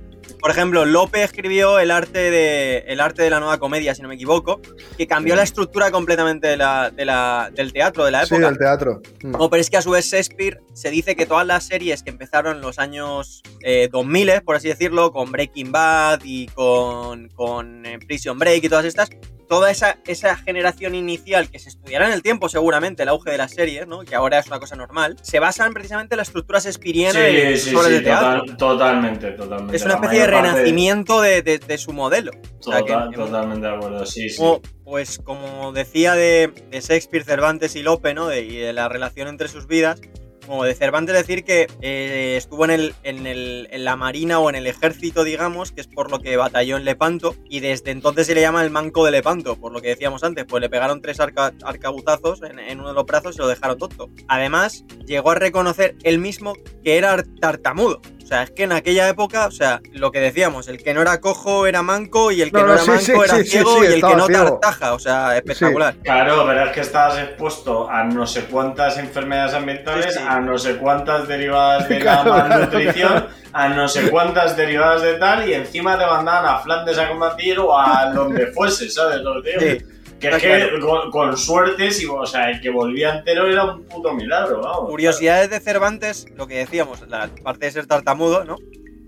por 0.44 0.50
ejemplo, 0.50 0.84
Lope 0.84 1.22
escribió 1.24 1.78
el 1.78 1.90
arte 1.90 2.30
de, 2.30 2.84
el 2.86 3.00
arte 3.00 3.22
de 3.22 3.30
la 3.30 3.40
nueva 3.40 3.56
comedia, 3.58 3.94
si 3.94 4.02
no 4.02 4.08
me 4.08 4.16
equivoco, 4.16 4.60
que 4.98 5.06
cambió 5.06 5.32
Sí. 5.32 5.36
la 5.38 5.42
estructura 5.42 5.90
completamente 5.90 6.48
de 6.48 6.58
la, 6.58 6.90
de 6.90 7.06
la- 7.06 7.50
del 7.54 7.72
teatro 7.72 8.04
de 8.04 8.10
la 8.10 8.26
Sí, 8.26 8.34
época. 8.34 8.50
del 8.50 8.58
teatro. 8.58 9.00
Mm. 9.22 9.30
No, 9.30 9.48
pero 9.48 9.62
es 9.62 9.70
que 9.70 9.78
a 9.78 9.80
su 9.80 9.92
vez 9.92 10.04
Shakespeare 10.04 10.60
se 10.74 10.90
dice 10.90 11.16
que 11.16 11.24
todas 11.24 11.46
las 11.46 11.64
series 11.66 12.02
que 12.02 12.10
empezaron 12.10 12.56
en 12.56 12.60
los 12.60 12.78
años 12.78 13.42
eh, 13.62 13.88
2000, 13.90 14.42
por 14.44 14.56
así 14.56 14.68
decirlo, 14.68 15.12
con 15.12 15.32
Breaking 15.32 15.72
Bad 15.72 16.20
y 16.24 16.48
con, 16.48 17.28
con 17.30 17.86
eh, 17.86 17.98
Prison 18.06 18.38
Break 18.38 18.64
y 18.64 18.68
todas 18.68 18.84
estas, 18.84 19.08
toda 19.48 19.70
esa, 19.70 19.98
esa 20.06 20.36
generación 20.36 20.94
inicial 20.94 21.50
que 21.50 21.58
se 21.58 21.68
estudiará 21.68 22.06
en 22.08 22.12
el 22.14 22.22
tiempo 22.22 22.48
seguramente, 22.48 23.02
el 23.02 23.08
auge 23.08 23.30
de 23.30 23.38
las 23.38 23.52
series, 23.52 23.86
¿no? 23.86 24.00
que 24.00 24.14
ahora 24.14 24.38
es 24.38 24.46
una 24.46 24.58
cosa 24.60 24.76
normal, 24.76 25.16
se 25.22 25.38
basan 25.38 25.72
precisamente 25.74 26.14
en 26.14 26.18
la 26.18 26.22
estructura 26.22 26.58
shakespeariana 26.60 27.28
y 27.28 27.56
Sí, 27.56 27.70
sí, 27.70 27.76
sí, 27.76 27.90
de 27.90 28.00
teatro. 28.00 28.40
total- 28.42 28.56
totalmente, 28.56 29.30
totalmente. 29.32 29.76
Es 29.76 29.84
una 29.84 29.94
especie 29.94 30.20
de 30.20 30.26
renacimiento 30.26 31.20
de, 31.20 31.42
de- 31.42 31.58
de 31.58 31.78
su 31.78 31.92
modelo. 31.92 32.30
O 32.60 32.62
sea, 32.62 32.82
que- 32.82 32.92
Total- 32.92 33.10
que- 33.10 33.16
totalmente 33.16 33.66
de 33.66 33.74
acuerdo, 33.74 34.06
sí, 34.06 34.28
sí. 34.30 34.36
como- 34.36 34.60
pues 34.84 35.18
como 35.18 35.72
decía 35.72 36.14
de, 36.14 36.52
de 36.70 36.80
Shakespeare, 36.80 37.24
Cervantes 37.24 37.74
y 37.76 37.82
Lope, 37.82 38.12
¿no? 38.14 38.32
Y 38.34 38.56
de 38.56 38.72
la 38.72 38.88
relación 38.88 39.28
entre 39.28 39.48
sus 39.48 39.66
vidas. 39.66 40.00
Como 40.46 40.64
de 40.64 40.74
Cervantes 40.74 41.14
decir 41.14 41.42
que 41.44 41.66
eh, 41.80 42.34
estuvo 42.36 42.64
en, 42.66 42.70
el, 42.70 42.94
en, 43.02 43.26
el- 43.26 43.66
en 43.70 43.84
la 43.84 43.96
marina 43.96 44.38
o 44.40 44.50
en 44.50 44.56
el 44.56 44.66
ejército, 44.66 45.24
digamos, 45.24 45.72
que 45.72 45.80
es 45.80 45.86
por 45.86 46.10
lo 46.10 46.18
que 46.20 46.36
batalló 46.36 46.76
en 46.76 46.84
Lepanto, 46.84 47.34
y 47.48 47.60
desde 47.60 47.90
entonces 47.92 48.26
se 48.26 48.34
le 48.34 48.42
llama 48.42 48.62
el 48.62 48.70
manco 48.70 49.04
de 49.06 49.10
Lepanto, 49.10 49.56
por 49.56 49.72
lo 49.72 49.80
que 49.80 49.88
decíamos 49.88 50.22
antes, 50.22 50.44
pues 50.44 50.60
le 50.60 50.68
pegaron 50.68 51.00
tres 51.00 51.18
arca- 51.18 51.54
arcabuzazos 51.64 52.42
en, 52.42 52.58
en 52.58 52.78
uno 52.80 52.88
de 52.88 52.94
los 52.94 53.06
brazos 53.06 53.36
y 53.36 53.38
lo 53.38 53.48
dejaron 53.48 53.78
tonto. 53.78 54.10
Además, 54.28 54.84
llegó 55.06 55.30
a 55.30 55.34
reconocer 55.36 55.96
él 56.02 56.18
mismo 56.18 56.54
que 56.82 56.98
era 56.98 57.24
tartamudo. 57.40 58.02
O 58.24 58.26
sea, 58.26 58.42
es 58.42 58.50
que 58.52 58.62
en 58.62 58.72
aquella 58.72 59.06
época, 59.06 59.46
o 59.46 59.50
sea, 59.50 59.82
lo 59.92 60.10
que 60.10 60.18
decíamos, 60.18 60.66
el 60.68 60.82
que 60.82 60.94
no 60.94 61.02
era 61.02 61.20
cojo 61.20 61.66
era 61.66 61.82
manco 61.82 62.32
y 62.32 62.40
el 62.40 62.50
que 62.50 62.60
No, 62.62 62.66
no, 62.66 62.68
no, 62.68 62.72
era 62.72 62.82
sí, 62.82 62.90
manco 62.90 63.04
sí, 63.04 63.12
era 63.30 63.36
sí, 63.36 63.44
ciego 63.44 63.70
sí, 63.78 63.82
y 63.82 63.92
el 63.92 64.02
que 64.02 64.16
no 64.16 64.26
ciego. 64.26 64.44
tartaja, 64.58 64.94
o 64.94 64.98
sea, 64.98 65.36
espectacular. 65.36 65.94
Claro, 66.02 66.44
pero 66.46 66.64
es 66.64 66.72
que 66.72 66.80
estabas 66.80 67.18
expuesto 67.18 67.88
a 67.90 68.02
no 68.04 68.26
sé 68.26 68.44
cuántas 68.46 68.96
enfermedades 68.96 69.52
ambientales, 69.54 70.14
Sí, 70.14 70.20
sí. 70.20 70.26
a 70.26 70.40
no 70.40 70.56
sé 70.58 70.76
cuántas 70.78 71.28
derivadas 71.28 71.86
de 71.88 72.00
la 72.00 72.24
malnutrición, 72.24 73.26
a 73.52 73.68
no 73.68 73.86
sé 73.88 74.08
cuántas 74.10 74.56
derivadas 74.56 75.02
de 75.02 75.14
tal, 75.14 75.46
y 75.48 75.52
encima 75.52 75.98
te 75.98 76.06
mandaban 76.06 76.46
a 76.46 76.58
Flandes 76.60 76.98
a 76.98 77.08
combatir 77.10 77.58
o 77.58 77.78
a 77.78 78.06
donde 78.10 78.46
fuese, 78.48 78.88
¿sabes? 78.88 79.20
Lo 79.20 79.42
que 79.42 79.50
te 79.52 79.58
digo? 79.58 79.80
Sí. 79.86 79.93
Que 80.30 80.36
es 80.36 80.42
está 80.42 80.48
que 80.48 80.78
claro. 80.78 80.80
con, 80.80 81.10
con 81.10 81.36
suerte, 81.36 81.90
si, 81.90 82.06
o 82.06 82.26
sea, 82.26 82.50
el 82.50 82.60
que 82.60 82.70
volvía 82.70 83.16
entero 83.16 83.46
era 83.46 83.64
un 83.64 83.84
puto 83.84 84.12
milagro, 84.12 84.60
vamos. 84.60 84.90
Curiosidades 84.90 85.50
de 85.50 85.60
Cervantes, 85.60 86.26
lo 86.36 86.46
que 86.46 86.56
decíamos, 86.56 87.06
la 87.08 87.28
parte 87.42 87.66
de 87.66 87.72
ser 87.72 87.86
tartamudo, 87.86 88.44
¿no? 88.44 88.56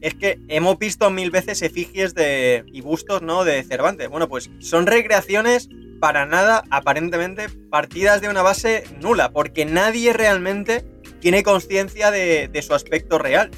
Es 0.01 0.15
que 0.15 0.39
hemos 0.49 0.79
visto 0.79 1.11
mil 1.11 1.31
veces 1.31 1.63
efigies 1.63 2.15
de, 2.15 2.65
y 2.67 2.81
bustos, 2.81 3.23
¿no? 3.23 3.45
De 3.45 3.63
Cervantes. 3.63 4.09
Bueno, 4.09 4.29
pues 4.29 4.51
son 4.59 4.87
recreaciones 4.87 5.69
para 6.01 6.27
nada, 6.27 6.63
aparentemente, 6.71 7.49
partidas 7.71 8.21
de 8.21 8.29
una 8.29 8.43
base 8.43 8.85
nula, 9.01 9.31
porque 9.31 9.65
nadie 9.65 10.13
realmente 10.13 10.85
tiene 11.21 11.43
conciencia 11.43 12.11
de, 12.11 12.49
de 12.49 12.63
su 12.63 12.75
aspecto 12.75 13.19
real. 13.19 13.51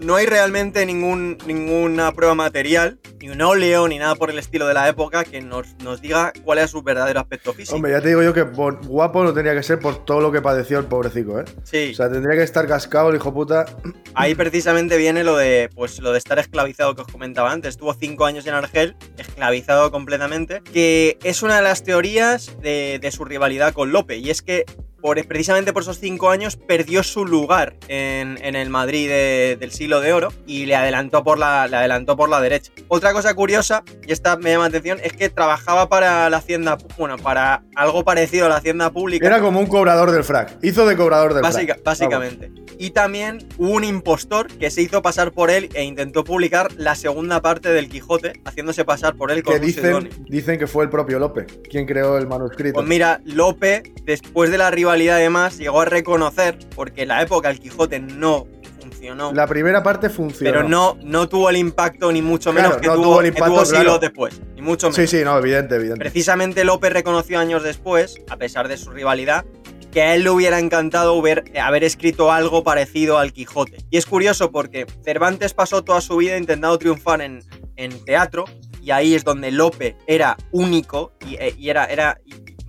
No 0.00 0.16
hay 0.16 0.24
realmente 0.26 0.86
ningún, 0.86 1.36
ninguna 1.46 2.12
prueba 2.12 2.34
material, 2.34 2.98
ni 3.20 3.28
un 3.28 3.40
óleo, 3.42 3.86
ni 3.86 3.98
nada 3.98 4.14
por 4.14 4.30
el 4.30 4.38
estilo 4.38 4.66
de 4.66 4.72
la 4.74 4.88
época 4.88 5.24
que 5.24 5.40
nos, 5.42 5.74
nos 5.84 6.00
diga 6.00 6.32
cuál 6.42 6.58
es 6.58 6.70
su 6.70 6.82
verdadero 6.82 7.20
aspecto 7.20 7.52
físico. 7.52 7.76
Hombre, 7.76 7.92
ya 7.92 8.00
te 8.00 8.08
digo 8.08 8.22
yo 8.22 8.32
que 8.32 8.46
por- 8.46 8.84
guapo 8.86 9.22
no 9.22 9.34
tenía 9.34 9.54
que 9.54 9.62
ser 9.62 9.78
por 9.78 10.04
todo 10.04 10.20
lo 10.20 10.32
que 10.32 10.40
padeció 10.40 10.78
el 10.78 10.86
pobrecito, 10.86 11.38
¿eh? 11.40 11.44
sí. 11.64 11.90
O 11.92 11.94
sea, 11.94 12.10
tendría 12.10 12.36
que 12.36 12.42
estar 12.44 12.66
cascado 12.66 13.10
el 13.10 13.16
hijo 13.16 13.32
puta. 13.34 13.66
Ahí 14.14 14.34
precisamente 14.34 14.96
viene 14.96 15.22
lo 15.22 15.36
de, 15.36 15.68
pues, 15.74 15.98
lo 16.00 16.12
de 16.12 16.18
estar 16.18 16.38
esclavizado 16.38 16.94
que 16.94 17.02
os 17.02 17.08
comentaba 17.08 17.52
antes. 17.52 17.70
Estuvo 17.70 17.92
cinco 17.92 18.24
años 18.24 18.46
en 18.46 18.54
Argel, 18.54 18.96
esclavizado 19.18 19.90
completamente, 19.90 20.62
que 20.72 21.18
es 21.22 21.42
una 21.42 21.56
de 21.56 21.62
las 21.62 21.82
teorías 21.82 22.56
de, 22.62 22.98
de 23.00 23.10
su 23.10 23.24
rivalidad 23.26 23.72
con 23.74 23.92
Lope. 23.92 24.16
Y 24.16 24.30
es 24.30 24.40
que 24.42 24.64
por, 25.00 25.24
precisamente 25.26 25.72
por 25.72 25.82
esos 25.82 25.98
cinco 25.98 26.30
años 26.30 26.56
perdió 26.56 27.02
su 27.02 27.24
lugar 27.24 27.76
en, 27.88 28.38
en 28.42 28.56
el 28.56 28.68
Madrid 28.70 29.08
de- 29.08 29.56
del 29.58 29.72
siglo 29.72 30.00
de 30.00 30.12
oro 30.12 30.32
y 30.46 30.66
le 30.66 30.76
adelantó, 30.76 31.22
por 31.24 31.38
la, 31.38 31.66
le 31.68 31.76
adelantó 31.76 32.16
por 32.16 32.28
la 32.28 32.40
derecha. 32.40 32.72
Otra 32.88 33.12
cosa 33.12 33.34
curiosa, 33.34 33.82
y 34.06 34.12
esta 34.12 34.36
me 34.36 34.50
llama 34.50 34.64
la 34.64 34.68
atención, 34.68 34.98
es 35.02 35.12
que 35.12 35.28
trabajaba 35.28 35.88
para 35.88 36.28
la 36.30 36.36
hacienda, 36.38 36.78
bueno, 36.98 37.16
para 37.18 37.62
algo 37.76 38.04
parecido 38.04 38.46
a 38.46 38.48
la 38.48 38.56
hacienda 38.56 38.90
pública. 38.92 39.26
Era 39.26 39.40
como 39.40 39.60
un 39.60 39.66
cobrador 39.66 40.10
del 40.10 40.24
frac. 40.24 40.58
Hizo 40.62 40.86
de 40.86 40.96
cobrador 40.96 41.34
del 41.34 41.42
Básica- 41.42 41.74
frac. 41.74 41.84
básicamente. 41.84 42.50
Y 42.78 42.90
también 42.90 43.46
hubo 43.58 43.72
un 43.72 43.84
impostor 43.84 44.46
que 44.48 44.70
se 44.70 44.80
hizo 44.80 45.02
pasar 45.02 45.32
por 45.32 45.50
él 45.50 45.68
e 45.74 45.84
intentó 45.84 46.24
publicar 46.24 46.68
la 46.78 46.94
segunda 46.94 47.42
parte 47.42 47.68
del 47.68 47.88
Quijote, 47.90 48.32
haciéndose 48.46 48.86
pasar 48.86 49.16
por 49.16 49.30
él 49.30 49.42
con 49.42 49.52
Que 49.54 49.60
un 49.60 49.66
dicen, 49.66 50.08
dicen 50.28 50.58
que 50.58 50.66
fue 50.66 50.84
el 50.84 50.90
propio 50.90 51.18
Lope 51.18 51.44
quien 51.68 51.84
creó 51.86 52.16
el 52.16 52.26
manuscrito. 52.26 52.74
Pues 52.74 52.86
mira, 52.86 53.20
Lope, 53.24 53.82
después 54.04 54.50
de 54.50 54.56
la 54.58 54.70
rivalidad 54.70 54.89
además, 54.90 55.58
llegó 55.58 55.80
a 55.80 55.84
reconocer, 55.84 56.58
porque 56.74 57.02
en 57.02 57.08
la 57.08 57.22
época 57.22 57.50
el 57.50 57.60
Quijote 57.60 58.00
no 58.00 58.46
funcionó, 58.80 59.32
La 59.32 59.46
primera 59.46 59.82
parte 59.82 60.08
funcionó. 60.10 60.50
pero 60.50 60.68
no, 60.68 60.98
no 61.02 61.28
tuvo 61.28 61.50
el 61.50 61.56
impacto 61.56 62.10
ni 62.12 62.22
mucho 62.22 62.50
Claro, 62.52 62.68
menos 62.68 62.80
que, 62.80 62.88
no 62.88 62.94
tuvo, 62.94 63.04
tuvo 63.04 63.20
el 63.20 63.24
que 63.24 63.28
impacto, 63.28 63.54
tuvo 63.54 63.64
siglos 63.64 63.82
claro. 63.84 63.98
después, 63.98 64.40
ni 64.54 64.62
mucho 64.62 64.86
menos. 64.90 64.96
Sí, 64.96 65.18
sí, 65.18 65.24
no, 65.24 65.38
evidente, 65.38 65.76
evidente. 65.76 66.00
Precisamente 66.00 66.64
López 66.64 66.92
reconoció 66.92 67.38
años 67.38 67.62
después, 67.62 68.20
a 68.28 68.36
pesar 68.36 68.68
de 68.68 68.76
su 68.76 68.90
rivalidad, 68.90 69.44
que 69.92 70.02
a 70.02 70.14
él 70.14 70.22
le 70.22 70.30
hubiera 70.30 70.58
encantado 70.58 71.18
haber 71.18 71.84
escrito 71.84 72.30
algo 72.30 72.62
parecido 72.62 73.18
al 73.18 73.32
Quijote. 73.32 73.78
Y 73.90 73.96
es 73.98 74.06
curioso 74.06 74.52
porque 74.52 74.86
Cervantes 75.04 75.52
pasó 75.52 75.82
toda 75.82 76.00
su 76.00 76.16
vida 76.16 76.36
intentando 76.36 76.78
triunfar 76.78 77.20
en, 77.22 77.42
en 77.76 78.04
teatro, 78.04 78.44
y 78.82 78.92
ahí 78.92 79.14
es 79.14 79.24
donde 79.24 79.50
Lope 79.50 79.96
era 80.06 80.36
único 80.52 81.12
y, 81.26 81.34
eh, 81.34 81.54
y 81.58 81.68
era, 81.68 81.84
era, 81.86 82.18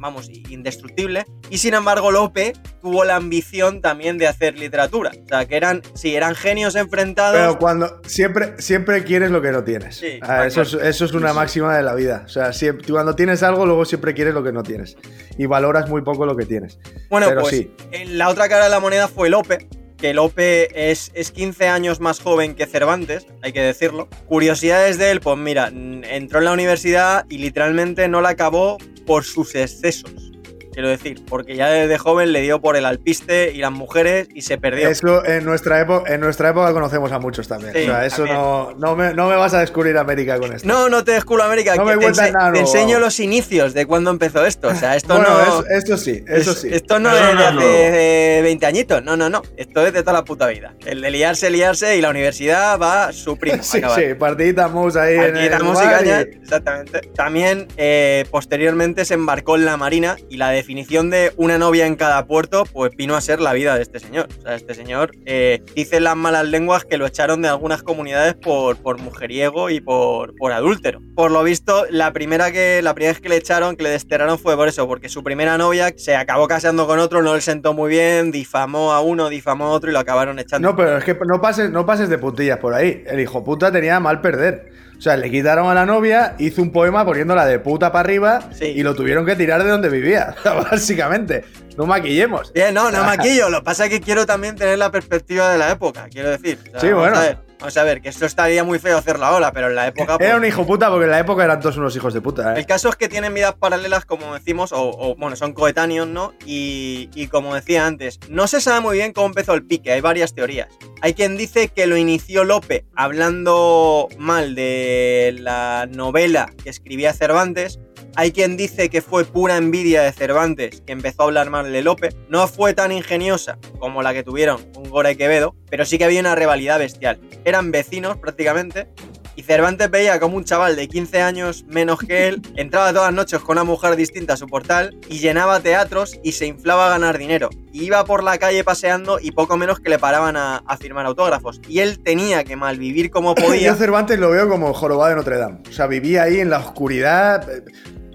vamos, 0.02 0.30
indestructible. 0.50 1.26
Y 1.50 1.60
sin 1.60 1.74
embargo, 1.74 2.12
Lope 2.12 2.54
tuvo 2.82 3.06
la 3.06 3.16
ambición 3.16 3.82
también 3.82 4.18
de 4.18 4.28
hacer 4.28 4.58
literatura. 4.58 5.12
O 5.24 5.28
sea, 5.28 5.46
que 5.46 5.56
eran, 5.56 5.82
sí, 5.94 6.16
eran 6.16 6.36
genios 6.36 6.76
enfrentados. 6.76 7.38
Pero 7.38 7.58
cuando 7.60 8.02
siempre, 8.06 8.56
siempre 8.58 9.04
quieres 9.04 9.32
lo 9.32 9.42
que 9.42 9.52
no 9.52 9.64
tienes. 9.64 9.96
Sí, 9.98 10.20
Ah, 10.24 10.46
eso, 10.46 10.64
es, 10.64 10.74
eso 10.74 11.06
es 11.06 11.14
una 11.14 11.34
máxima 11.34 11.78
de 11.78 11.84
la 11.84 11.94
vida. 11.94 12.24
O 12.26 12.30
sea, 12.30 12.52
siempre, 12.52 12.88
cuando 12.92 13.16
tienes 13.16 13.44
algo, 13.44 13.66
luego 13.66 13.86
siempre 13.86 14.14
quieres 14.14 14.34
lo 14.34 14.44
que 14.44 14.52
no 14.52 14.64
tienes. 14.64 14.98
Y 15.38 15.46
valoras 15.46 15.88
muy 15.90 16.02
poco 16.02 16.26
lo 16.26 16.36
que 16.36 16.46
tienes. 16.46 16.80
Bueno, 17.10 17.28
Pero 17.30 17.42
pues 17.42 17.56
sí. 17.56 17.72
en 17.92 18.18
la 18.18 18.30
otra 18.30 18.50
cara 18.50 18.66
de 18.66 18.70
la 18.72 18.80
moneda 18.80 19.08
fue 19.08 19.30
Lope, 19.30 19.68
que 20.02 20.16
Lope 20.16 20.90
es, 20.92 21.12
es 21.14 21.32
15 21.32 21.68
años 21.68 22.00
más 22.00 22.20
joven 22.20 22.56
que 22.56 22.66
Cervantes, 22.66 23.28
hay 23.44 23.54
que 23.54 23.62
decirlo. 23.62 24.10
Curiosidades 24.26 24.98
de 24.98 25.12
él, 25.12 25.22
pues 25.22 25.38
mira, 25.38 25.68
entró 25.68 26.40
en 26.40 26.46
la 26.46 26.54
universidad 26.54 27.26
y 27.30 27.38
literalmente 27.38 28.08
no 28.08 28.20
la 28.20 28.30
acabó 28.30 28.80
por 29.06 29.24
sus 29.24 29.54
excesos. 29.54 30.31
Quiero 30.74 30.90
decir, 30.90 31.22
porque 31.28 31.56
ya 31.56 31.68
desde 31.70 31.98
joven 31.98 32.32
le 32.32 32.42
dio 32.42 32.62
por 32.62 32.76
el 32.78 32.86
alpiste 32.86 33.52
y 33.54 33.58
las 33.58 33.72
mujeres 33.72 34.28
y 34.34 34.42
se 34.44 34.58
perdió. 34.58 34.88
Eso 34.90 35.26
en 35.26 35.44
nuestra, 35.46 35.80
época, 35.82 36.14
en 36.14 36.22
nuestra 36.22 36.50
época 36.50 36.72
conocemos 36.74 37.12
a 37.12 37.20
muchos 37.20 37.48
también. 37.48 37.74
Sí, 37.74 37.82
o 37.84 37.86
sea, 37.86 38.06
eso 38.06 38.18
también. 38.26 38.38
no, 38.38 38.74
no, 38.78 38.96
me, 38.96 39.14
no 39.14 39.30
me 39.30 39.36
vas 39.36 39.54
a 39.54 39.60
descubrir 39.60 39.98
América 39.98 40.40
con 40.40 40.54
esto. 40.54 40.68
No, 40.68 40.90
no 40.90 41.04
te 41.04 41.12
descubro 41.12 41.44
América, 41.44 41.76
No 41.76 41.84
que 41.86 41.90
me 41.92 41.98
te, 41.98 42.04
cuentas 42.04 42.30
ense- 42.30 42.34
nada 42.34 42.54
te 42.54 42.60
enseño 42.60 43.00
los 43.00 43.20
inicios 43.20 43.74
de 43.74 43.86
cuando 43.86 44.10
empezó 44.12 44.46
esto. 44.46 44.70
O 44.70 44.76
sea, 44.76 44.96
esto 44.96 45.16
Bueno, 45.16 45.30
no. 45.30 45.64
eso 45.70 45.98
sí, 45.98 46.24
eso 46.28 46.52
es- 46.52 46.62
sí. 46.62 46.70
Esto 46.72 47.00
no 47.00 47.10
es 47.16 47.38
de 47.38 47.44
hace 47.46 48.38
eh, 48.40 48.42
20 48.42 48.66
añitos. 48.66 49.04
No, 49.04 49.18
no, 49.18 49.30
no. 49.30 49.42
Esto 49.58 49.86
es 49.86 49.94
de 49.94 50.02
toda 50.02 50.14
la 50.14 50.24
puta 50.24 50.48
vida. 50.48 50.74
El 50.86 51.02
de 51.02 51.12
liarse, 51.12 51.50
liarse 51.50 51.98
y 51.98 52.02
la 52.02 52.10
universidad 52.10 52.80
va 52.80 53.12
su 53.12 53.38
primo. 53.38 53.58
Sí, 53.72 53.78
acabar. 53.80 54.00
sí, 54.00 54.14
partidita 54.16 54.68
mus 54.68 54.96
ahí 54.96 55.16
en 55.16 55.22
Aquí 55.36 55.40
el 55.40 55.46
y 55.46 55.50
bar 55.50 55.90
cañas, 56.00 56.26
y- 56.32 56.38
exactamente. 56.38 57.02
También 57.16 57.68
eh, 57.78 58.26
posteriormente 58.32 59.06
se 59.06 59.14
embarcó 59.14 59.56
en 59.56 59.66
la 59.66 59.78
marina 59.78 60.16
y 60.30 60.38
la 60.38 60.50
definición 60.62 61.10
de 61.10 61.34
una 61.38 61.58
novia 61.58 61.88
en 61.88 61.96
cada 61.96 62.28
puerto 62.28 62.66
pues 62.72 62.96
vino 62.96 63.16
a 63.16 63.22
ser 63.22 63.42
la 63.42 63.52
vida 63.54 63.76
de 63.76 63.82
este 63.82 64.00
señor. 64.00 64.28
O 64.38 64.42
sea, 64.44 64.54
este 64.54 64.76
señor 64.76 65.12
eh, 65.26 65.64
dice 65.76 66.00
las 66.00 66.16
malas 66.16 66.46
lenguas 66.46 66.86
que 66.86 66.98
lo 66.98 67.08
echaron 67.08 67.42
de 67.42 67.48
algunas 67.48 67.82
comunidades 67.82 68.36
por, 68.36 68.78
por 68.78 69.00
mujeriego 69.00 69.72
y 69.72 69.82
por, 69.82 70.36
por 70.36 70.52
adúltero. 70.52 71.02
Por 71.16 71.32
lo 71.32 71.44
visto, 71.44 71.86
la 71.90 72.14
primera, 72.14 72.52
que, 72.52 72.82
la 72.84 72.94
primera 72.94 73.14
vez 73.14 73.22
que 73.22 73.30
le 73.30 73.38
echaron, 73.38 73.76
que 73.76 73.84
le 73.84 73.90
desterraron 73.90 74.38
fue 74.38 74.56
por 74.56 74.68
eso, 74.68 74.88
porque 74.88 75.10
su 75.10 75.24
primera 75.24 75.58
novia 75.58 75.92
se 75.98 76.16
acabó 76.16 76.48
casando 76.48 76.86
con 76.86 77.00
otro, 77.00 77.24
no 77.24 77.34
le 77.34 77.42
sentó 77.42 77.74
muy 77.74 77.90
bien, 77.90 78.32
difamó 78.32 78.94
a 78.94 79.02
uno, 79.02 79.30
difamó 79.30 79.66
a 79.66 79.70
otro 79.70 79.90
y 79.90 79.94
lo 79.94 80.00
acabaron 80.00 80.38
echando. 80.38 80.70
No, 80.70 80.76
pero 80.76 80.98
es 80.98 81.04
que 81.04 81.18
no 81.26 81.42
pases, 81.42 81.72
no 81.72 81.88
pases 81.88 82.08
de 82.08 82.20
puntillas 82.20 82.60
por 82.60 82.76
ahí. 82.76 83.04
El 83.08 83.20
hijo 83.20 83.44
puta 83.44 83.72
tenía 83.72 84.00
mal 84.00 84.22
perder. 84.22 84.72
O 85.02 85.04
sea, 85.04 85.18
le 85.18 85.32
quitaron 85.32 85.68
a 85.68 85.74
la 85.74 85.84
novia, 85.84 86.36
hizo 86.38 86.62
un 86.62 86.72
poema 86.72 87.04
poniéndola 87.04 87.48
de 87.48 87.58
puta 87.58 87.92
para 87.92 88.02
arriba 88.02 88.40
Sí. 88.52 88.66
y 88.66 88.84
lo 88.84 88.94
tuvieron 88.94 89.26
que 89.26 89.36
tirar 89.36 89.64
de 89.64 89.72
donde 89.72 89.90
vivía. 89.90 90.36
Básicamente. 90.70 91.44
No 91.78 91.86
maquillemos. 91.86 92.52
Bien, 92.54 92.74
no, 92.74 92.92
no 92.92 93.04
maquillo. 93.06 93.50
Lo 93.50 93.60
que 93.60 93.66
pasa 93.66 93.86
es 93.86 93.90
que 93.92 94.02
quiero 94.02 94.26
también 94.26 94.56
tener 94.56 94.78
la 94.78 94.92
perspectiva 94.92 95.52
de 95.52 95.58
la 95.58 95.72
época, 95.72 96.08
quiero 96.12 96.30
decir. 96.30 96.60
O 96.68 96.72
sea, 96.72 96.80
Sí, 96.80 96.92
bueno. 96.92 97.18
A 97.18 97.22
ver, 97.22 97.38
vamos 97.60 97.78
a 97.78 97.84
ver, 97.84 98.02
que 98.02 98.10
esto 98.10 98.26
estaría 98.26 98.64
muy 98.64 98.80
feo 98.80 98.98
hacerlo 98.98 99.26
ahora, 99.26 99.52
pero 99.52 99.68
en 99.70 99.76
la 99.76 99.88
época. 99.88 100.18
pues, 100.18 100.28
Era 100.28 100.38
un 100.38 100.46
hijo 100.46 100.66
puta 100.66 100.90
porque 100.90 101.06
en 101.06 101.12
la 101.12 101.20
época 101.20 101.44
eran 101.44 101.60
todos 101.60 101.78
unos 101.78 101.96
hijos 101.96 102.14
de 102.14 102.22
puta. 102.22 102.54
¿eh? 102.54 102.60
El 102.60 102.66
caso 102.66 102.90
es 102.90 102.96
que 102.96 103.08
tienen 103.08 103.34
vidas 103.34 103.54
paralelas, 103.54 104.06
como 104.06 104.34
decimos, 104.34 104.72
o, 104.72 104.90
o, 104.90 105.16
bueno, 105.16 105.36
son 105.36 105.54
coetáneos, 105.54 106.08
¿no? 106.08 106.34
Y, 106.46 107.10
y 107.16 107.28
como 107.28 107.56
decía 107.56 107.86
antes, 107.88 108.20
no 108.30 108.48
se 108.48 108.62
sabe 108.62 108.80
muy 108.82 108.98
bien 108.98 109.14
cómo 109.14 109.28
empezó 109.28 109.54
el 109.54 109.64
pique, 109.66 109.92
hay 109.92 110.02
varias 110.02 110.34
teorías. 110.34 110.68
Hay 111.02 111.14
quien 111.14 111.38
dice 111.38 111.70
que 111.70 111.88
lo 111.88 111.98
inició 111.98 112.44
Lope 112.44 112.86
hablando 112.96 114.08
mal 114.18 114.56
de 114.56 115.36
la 115.40 115.88
novela 115.90 116.52
que 116.64 116.70
escribía 116.70 117.14
Cervantes. 117.14 117.80
Hay 118.16 118.34
quien 118.34 118.58
dice 118.58 118.90
que 118.90 119.02
fue 119.02 119.24
pura 119.24 119.58
envidia 119.58 120.02
de 120.02 120.12
Cervantes 120.12 120.82
que 120.86 120.92
empezó 120.92 121.24
a 121.24 121.26
hablar 121.26 121.50
mal 121.50 121.72
de 121.72 121.82
Lope. 121.82 122.10
No 122.30 122.48
fue 122.48 122.74
tan 122.74 122.92
ingeniosa 122.92 123.58
como 123.80 124.04
la 124.04 124.14
que 124.14 124.24
tuvieron 124.24 124.62
Góngora 124.74 125.12
y 125.12 125.16
Quevedo, 125.16 125.56
pero 125.70 125.86
sí 125.86 125.98
que 125.98 126.04
había 126.04 126.20
una 126.20 126.36
rivalidad 126.36 126.78
bestial. 126.78 127.22
Eran 127.46 127.72
vecinos 127.72 128.18
prácticamente 128.18 128.90
y 129.36 129.44
Cervantes 129.44 129.90
veía 129.90 130.20
como 130.20 130.36
un 130.36 130.44
chaval 130.44 130.76
de 130.76 130.88
15 130.88 131.22
años 131.22 131.64
menos 131.68 132.00
que 132.00 132.28
él 132.28 132.42
entraba 132.58 132.92
todas 132.92 133.08
las 133.08 133.16
noches 133.16 133.40
con 133.40 133.58
una 133.58 133.64
mujer 133.64 133.96
distinta 133.96 134.34
a 134.34 134.38
su 134.38 134.48
portal 134.48 134.98
y 135.08 135.20
llenaba 135.20 135.62
teatros 135.62 136.20
y 136.22 136.34
se 136.34 136.46
inflaba 136.46 136.88
a 136.88 136.90
ganar 136.90 137.18
dinero. 137.18 137.50
Y 137.72 137.86
iba 137.86 138.04
por 138.04 138.24
la 138.24 138.38
calle 138.38 138.64
paseando 138.66 139.20
y 139.22 139.32
poco 139.32 139.56
menos 139.56 139.80
que 139.80 139.90
le 139.90 140.00
paraban 140.00 140.36
a, 140.36 140.58
a 140.58 140.78
firmar 140.78 141.06
autógrafos. 141.06 141.62
Y 141.70 141.80
él 141.80 142.04
tenía 142.04 142.44
que 142.44 142.58
malvivir 142.58 143.10
como 143.10 143.34
podía. 143.36 143.68
Yo 143.68 143.76
Cervantes 143.76 144.20
lo 144.20 144.32
veo 144.32 144.50
como 144.50 144.74
jorobado 144.74 145.10
de 145.12 145.16
Notre 145.16 145.38
Dame. 145.38 145.60
O 145.70 145.72
sea, 145.72 145.88
vivía 145.88 146.24
ahí 146.24 146.42
en 146.42 146.50
la 146.50 146.60
oscuridad. 146.60 147.48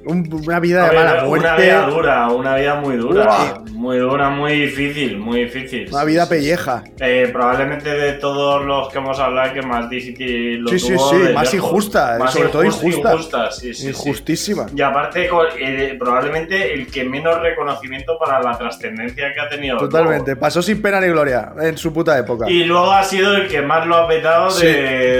Eh, 0.07 0.11
un- 0.11 0.42
una 0.46 0.61
vida 0.61 0.88
de 0.88 0.96
mala 0.96 1.24
muerte. 1.24 1.46
Una 1.46 1.57
vida 1.57 1.86
dura, 1.86 2.28
una 2.28 2.57
vida 2.57 2.74
muy 2.76 2.96
dura. 2.96 3.62
Muy 3.72 3.98
dura, 3.98 4.30
muy 4.30 4.52
difícil, 4.61 5.18
muy 5.18 5.40
difícil. 5.44 5.88
Una 5.92 6.04
vida 6.04 6.28
pelleja. 6.28 6.82
Eh, 7.00 7.28
probablemente 7.32 7.90
de 7.90 8.12
todos 8.14 8.64
los 8.64 8.88
que 8.90 8.98
hemos 8.98 9.18
hablado, 9.20 9.52
que 9.52 9.62
más 9.62 9.88
difícil 9.90 10.61
lo 10.61 10.70
Sí, 10.70 10.78
sí, 10.78 10.94
tuvo 10.94 11.11
sí, 11.11 11.18
de 11.18 11.32
más 11.34 11.52
lejos. 11.52 11.54
injusta, 11.70 12.16
Más 12.18 12.32
sobre 12.32 12.48
todo 12.48 12.64
injusta. 12.64 13.12
injusta, 13.12 13.50
sí, 13.52 13.74
sí, 13.74 13.82
sí. 13.82 13.88
Injustísima. 13.88 14.66
Y 14.74 14.80
aparte, 14.82 15.28
eh, 15.59 15.96
probablemente 15.98 16.72
el 16.74 16.86
que 16.86 17.04
menos 17.04 17.40
reconocimiento 17.40 18.18
para 18.18 18.40
la 18.42 18.57
trascendencia 18.57 19.32
que 19.32 19.40
ha 19.40 19.48
tenido. 19.48 19.76
Totalmente. 19.78 20.36
Pasó 20.36 20.62
sin 20.62 20.80
pena 20.80 21.00
ni 21.00 21.09
gloria 21.09 21.52
en 21.61 21.76
su 21.76 21.92
puta 21.92 22.18
época. 22.18 22.48
Y 22.50 22.64
luego 22.64 22.90
ha 22.92 23.04
sido 23.04 23.34
el 23.36 23.46
que 23.48 23.62
más 23.62 23.86
lo 23.86 23.96
ha 23.96 24.09
petado 24.09 24.50
Sí. 24.50 24.66
de, 24.66 24.72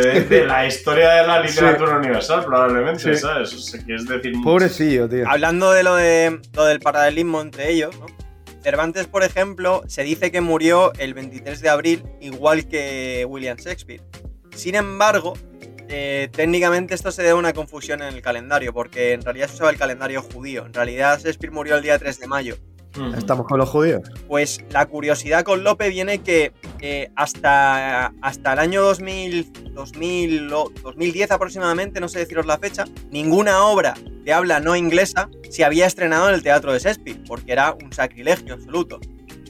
de- 0.03 0.21
de 0.25 0.47
la 0.47 0.67
historia 0.67 1.11
de 1.11 1.27
la 1.27 1.41
literatura 1.43 1.91
Sí. 1.93 1.97
universal, 1.99 2.45
probablemente, 2.45 3.15
Sí. 3.15 3.21
¿sabes? 3.21 3.53
O 3.55 3.59
sea, 3.59 3.81
que 3.85 3.95
es 3.95 4.07
decir. 4.09 4.33
Hablando 5.27 5.73
de 5.73 5.83
lo, 5.83 5.95
de 5.95 6.41
lo 6.53 6.65
del 6.65 6.81
paralelismo 6.81 7.41
entre 7.41 7.71
ellos, 7.71 7.99
¿no? 7.99 8.07
Cervantes, 8.63 9.07
por 9.07 9.23
ejemplo, 9.23 9.83
se 9.87 10.03
dice 10.03 10.33
que 10.33 10.41
murió 10.41 10.93
el 10.95 11.15
23 11.15 11.61
de 11.61 11.69
abril, 11.69 12.03
igual 12.21 12.67
que 12.67 13.25
William 13.29 13.57
Shakespeare. 13.57 14.03
Sin 14.57 14.75
embargo, 14.75 15.35
eh, 15.89 16.29
técnicamente 16.33 16.95
esto 16.95 17.13
se 17.13 17.23
debe 17.23 17.33
a 17.33 17.37
una 17.37 17.53
confusión 17.53 18.03
en 18.03 18.13
el 18.13 18.23
calendario, 18.23 18.73
porque 18.73 19.13
en 19.13 19.23
realidad 19.23 19.49
se 19.49 19.55
usaba 19.55 19.71
el 19.71 19.79
calendario 19.79 20.21
judío. 20.21 20.67
En 20.67 20.75
realidad 20.75 21.19
Shakespeare 21.19 21.53
murió 21.53 21.77
el 21.77 21.83
día 21.83 21.99
3 21.99 22.19
de 22.19 22.27
mayo. 22.27 22.57
Estamos 23.17 23.47
con 23.47 23.59
los 23.59 23.69
judíos. 23.69 24.03
Pues 24.29 24.65
la 24.71 24.87
curiosidad 24.87 25.45
con 25.45 25.65
Lope 25.65 25.89
viene 25.89 26.19
que 26.19 26.53
eh, 26.81 27.11
hasta, 27.17 28.13
hasta 28.21 28.53
el 28.53 28.59
año 28.59 28.83
2000, 28.83 29.73
2000 29.73 30.53
o 30.53 30.73
2010 30.83 31.31
aproximadamente, 31.31 32.01
no 32.01 32.09
sé 32.09 32.21
deciros 32.21 32.47
la 32.47 32.59
fecha, 32.59 32.85
ninguna 33.11 33.65
obra 33.65 33.95
de 34.25 34.33
habla 34.33 34.61
no 34.61 34.75
inglesa 34.75 35.29
se 35.51 35.65
había 35.65 35.87
estrenado 35.87 36.29
en 36.29 36.35
el 36.35 36.43
teatro 36.43 36.73
de 36.73 36.79
Shakespeare, 36.81 37.21
porque 37.27 37.53
era 37.53 37.73
un 37.73 37.93
sacrilegio 37.93 38.55
absoluto. 38.55 38.99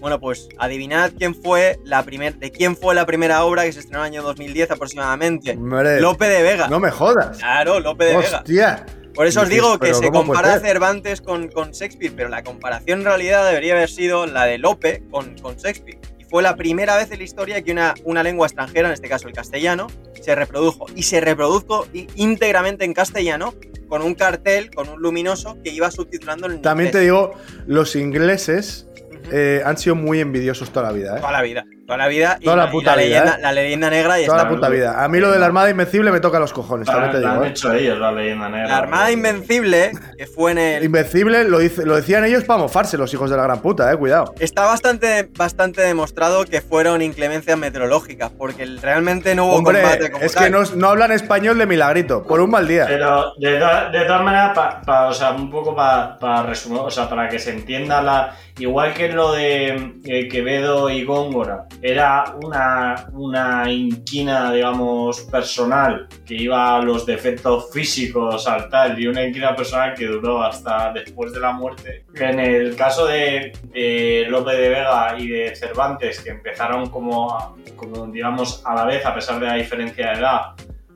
Bueno, 0.00 0.20
pues 0.20 0.48
adivinad 0.58 1.12
quién 1.16 1.34
fue 1.34 1.78
la 1.84 2.02
primer, 2.02 2.36
de 2.36 2.50
quién 2.50 2.76
fue 2.76 2.94
la 2.94 3.06
primera 3.06 3.44
obra 3.44 3.64
que 3.64 3.72
se 3.72 3.80
estrenó 3.80 4.04
en 4.04 4.12
el 4.12 4.18
año 4.20 4.22
2010 4.28 4.70
aproximadamente. 4.72 5.52
Hombre, 5.52 6.00
Lope 6.00 6.28
de 6.28 6.42
Vega. 6.42 6.68
no 6.68 6.78
me 6.78 6.90
jodas. 6.90 7.38
Claro, 7.38 7.80
Lope 7.80 8.04
de 8.04 8.16
Vega. 8.16 8.38
Hostia. 8.38 8.86
Por 9.16 9.26
eso 9.26 9.40
os 9.40 9.48
digo 9.48 9.78
que 9.78 9.94
se 9.94 10.08
¿cómo 10.08 10.26
puede 10.26 10.40
compara? 10.42 10.60
Cervantes 10.60 11.22
con, 11.22 11.48
con 11.48 11.70
Shakespeare, 11.70 12.12
pero 12.14 12.28
la 12.28 12.44
comparación 12.44 13.00
en 13.00 13.06
realidad 13.06 13.46
debería 13.46 13.72
haber 13.72 13.88
sido 13.88 14.26
la 14.26 14.44
de 14.44 14.58
Lope 14.58 15.02
con, 15.10 15.38
con 15.38 15.56
Shakespeare. 15.56 15.98
Y 16.18 16.24
fue 16.24 16.42
la 16.42 16.54
primera 16.54 16.96
vez 16.96 17.10
en 17.10 17.18
la 17.18 17.24
historia 17.24 17.62
que 17.62 17.72
una, 17.72 17.94
una 18.04 18.22
lengua 18.22 18.46
extranjera, 18.46 18.88
en 18.88 18.94
este 18.94 19.08
caso 19.08 19.26
el 19.26 19.32
castellano, 19.32 19.86
se 20.20 20.34
reprodujo. 20.34 20.84
Y 20.94 21.04
se 21.04 21.22
reprodujo 21.22 21.86
íntegramente 22.14 22.84
en 22.84 22.92
castellano 22.92 23.54
con 23.88 24.02
un 24.02 24.14
cartel, 24.14 24.70
con 24.70 24.90
un 24.90 25.00
luminoso 25.00 25.56
que 25.64 25.70
iba 25.70 25.90
subtitulando 25.90 26.50
en 26.50 26.60
También 26.60 26.90
te 26.90 27.00
digo, 27.00 27.32
los 27.66 27.96
ingleses 27.96 28.86
eh, 29.32 29.62
han 29.64 29.78
sido 29.78 29.94
muy 29.94 30.20
envidiosos 30.20 30.70
toda 30.70 30.88
la 30.88 30.92
vida, 30.92 31.16
¿eh? 31.16 31.20
Toda 31.20 31.32
la 31.32 31.42
vida, 31.42 31.64
toda 31.86 31.96
la 31.98 32.08
vida. 32.08 32.36
y 32.40 32.44
Toda 32.44 32.56
la 32.56 32.66
y 32.66 32.70
puta 32.70 32.96
vida, 32.96 33.02
leyenda, 33.04 33.34
¿eh? 33.36 33.42
la 33.42 33.52
leyenda 33.52 33.90
negra 33.90 34.20
y 34.20 34.26
Toda 34.26 34.38
está. 34.38 34.48
la 34.50 34.54
puta 34.54 34.68
vida. 34.68 35.04
A 35.04 35.08
mí 35.08 35.18
lo 35.20 35.30
de 35.30 35.38
la 35.38 35.46
Armada 35.46 35.70
Invencible 35.70 36.10
me 36.10 36.20
toca 36.20 36.38
los 36.38 36.52
cojones, 36.52 36.88
La, 36.88 37.10
te 37.10 37.18
digo, 37.18 37.30
han 37.30 37.44
¿eh? 37.44 37.48
hecho 37.48 37.72
ellos, 37.72 37.98
la 37.98 38.12
leyenda 38.12 38.48
negra. 38.48 38.68
La 38.68 38.76
Armada 38.78 39.10
Invencible, 39.12 39.92
que 40.18 40.26
fue 40.26 40.52
en 40.52 40.58
el, 40.58 40.84
Invencible 40.84 41.44
lo, 41.44 41.58
dice- 41.58 41.84
lo 41.86 41.96
decían 41.96 42.24
ellos 42.24 42.44
para 42.44 42.58
mofarse, 42.58 42.98
los 42.98 43.12
hijos 43.14 43.30
de 43.30 43.36
la 43.36 43.44
gran 43.44 43.60
puta, 43.60 43.90
eh, 43.92 43.96
cuidado. 43.96 44.34
Está 44.38 44.64
bastante, 44.64 45.28
bastante 45.36 45.82
demostrado 45.82 46.44
que 46.44 46.60
fueron 46.60 47.02
inclemencias 47.02 47.56
meteorológicas, 47.56 48.30
porque 48.36 48.66
realmente 48.82 49.34
no 49.34 49.46
hubo 49.46 49.56
Hombre, 49.56 49.82
combate 49.82 50.10
como 50.10 50.24
es 50.24 50.32
tal. 50.32 50.44
que 50.44 50.50
no, 50.50 50.62
no 50.76 50.88
hablan 50.88 51.12
español 51.12 51.58
de 51.58 51.66
milagrito, 51.66 52.22
por 52.24 52.40
un 52.40 52.50
mal 52.50 52.66
día. 52.66 52.86
Pero 52.88 53.32
de, 53.38 53.58
to- 53.58 53.90
de 53.92 54.04
todas 54.04 54.22
maneras, 54.22 54.52
pa- 54.54 54.80
pa- 54.84 55.06
o 55.08 55.12
sea, 55.14 55.30
un 55.32 55.50
poco 55.50 55.74
para 55.76 56.42
resumir, 56.42 56.80
o 56.80 56.90
sea, 56.90 57.08
para 57.08 57.28
que 57.28 57.38
se 57.38 57.50
entienda 57.52 58.02
la. 58.02 58.34
Igual 58.58 58.94
que 58.94 59.08
lo 59.10 59.32
de 59.32 59.92
eh, 60.04 60.28
Quevedo 60.28 60.88
y 60.88 61.04
Góngora, 61.04 61.66
era 61.82 62.34
una, 62.42 63.08
una 63.12 63.70
inquina, 63.70 64.52
digamos, 64.52 65.20
personal 65.22 66.08
que 66.24 66.34
iba 66.34 66.76
a 66.76 66.82
los 66.82 67.06
defectos 67.06 67.70
físicos 67.72 68.46
al 68.46 68.68
tal, 68.68 68.98
y 68.98 69.06
una 69.06 69.24
inquina 69.24 69.54
personal 69.54 69.94
que 69.94 70.06
duró 70.06 70.42
hasta 70.42 70.92
después 70.92 71.32
de 71.32 71.40
la 71.40 71.52
muerte. 71.52 72.04
En 72.14 72.40
el 72.40 72.76
caso 72.76 73.06
de, 73.06 73.52
de 73.72 74.26
Lope 74.28 74.52
de 74.52 74.68
Vega 74.68 75.16
y 75.18 75.28
de 75.28 75.54
Cervantes, 75.54 76.20
que 76.20 76.30
empezaron 76.30 76.90
como, 76.90 77.56
como, 77.76 78.06
digamos, 78.06 78.62
a 78.64 78.74
la 78.74 78.84
vez, 78.84 79.04
a 79.04 79.14
pesar 79.14 79.38
de 79.40 79.46
la 79.46 79.54
diferencia 79.54 80.10
de 80.10 80.18
edad, 80.18 80.40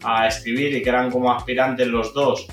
a 0.02 0.26
escribir 0.26 0.74
y 0.74 0.82
que 0.82 0.88
eran 0.88 1.10
como 1.10 1.32
aspirantes 1.32 1.86
los 1.86 2.14
dos. 2.14 2.46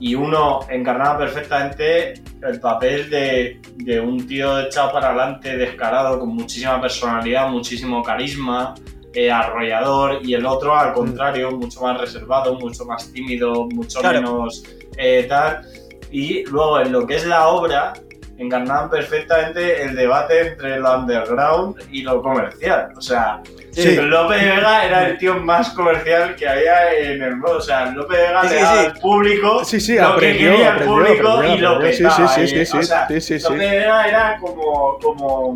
Y 0.00 0.14
uno 0.14 0.60
encarnaba 0.68 1.18
perfectamente 1.18 2.14
el 2.42 2.58
papel 2.60 3.08
de, 3.08 3.60
de 3.76 4.00
un 4.00 4.26
tío 4.26 4.60
echado 4.60 4.92
para 4.92 5.08
adelante, 5.10 5.56
descarado, 5.56 6.18
con 6.18 6.30
muchísima 6.30 6.80
personalidad, 6.80 7.48
muchísimo 7.48 8.02
carisma, 8.02 8.74
eh, 9.14 9.30
arrollador, 9.30 10.20
y 10.24 10.34
el 10.34 10.44
otro, 10.46 10.76
al 10.76 10.92
contrario, 10.92 11.50
mucho 11.52 11.82
más 11.82 12.00
reservado, 12.00 12.58
mucho 12.58 12.84
más 12.84 13.12
tímido, 13.12 13.68
mucho 13.68 14.00
Claro. 14.00 14.20
menos 14.20 14.64
eh, 14.96 15.26
tal. 15.28 15.62
Y 16.10 16.44
luego, 16.46 16.80
en 16.80 16.92
lo 16.92 17.06
que 17.06 17.16
es 17.16 17.26
la 17.26 17.48
obra, 17.48 17.92
encarnaban 18.38 18.90
perfectamente 18.90 19.82
el 19.82 19.94
debate 19.94 20.48
entre 20.48 20.78
lo 20.80 20.98
underground 20.98 21.76
y 21.92 22.02
lo 22.02 22.20
comercial. 22.22 22.88
O 22.96 23.00
sea, 23.00 23.40
Sí. 23.72 23.96
Lope 23.96 24.36
de 24.36 24.44
Vega 24.44 24.84
era 24.84 25.06
el 25.08 25.16
tío 25.18 25.34
más 25.40 25.70
comercial 25.70 26.36
que 26.36 26.46
había 26.46 26.92
en 26.92 27.22
el 27.22 27.36
mundo. 27.36 27.56
O 27.56 27.60
sea, 27.60 27.86
Lope 27.86 28.16
de 28.16 28.22
Vega 28.22 28.42
Sí, 28.42 28.48
le 28.48 28.54
sí, 28.56 28.62
daba 28.62 28.80
sí. 28.80 28.86
al 28.86 28.92
público 29.00 29.64
Sí, 29.64 29.80
sí, 29.80 29.96
lo 29.96 30.06
aprendió, 30.08 30.38
que 30.50 30.56
quería 30.56 30.68
el 30.68 30.72
aprendió, 30.74 30.94
público 30.94 31.28
aprendió, 31.28 31.56
y 31.56 31.60
lo 31.60 31.68
aprendió. 31.70 31.96
Sí, 31.96 32.02
petaba. 32.16 32.28
sí, 32.34 32.46
sí, 32.48 32.54
eh. 32.56 32.66
sí, 32.66 32.76
o 32.78 32.82
sea, 32.82 33.08
sí, 33.08 33.20
sí, 33.20 33.38
sí. 33.40 33.44
Lope 33.44 33.58
de 33.64 33.70
Vega 33.78 34.08
era 34.08 34.38
como, 34.40 34.98
como 35.00 35.54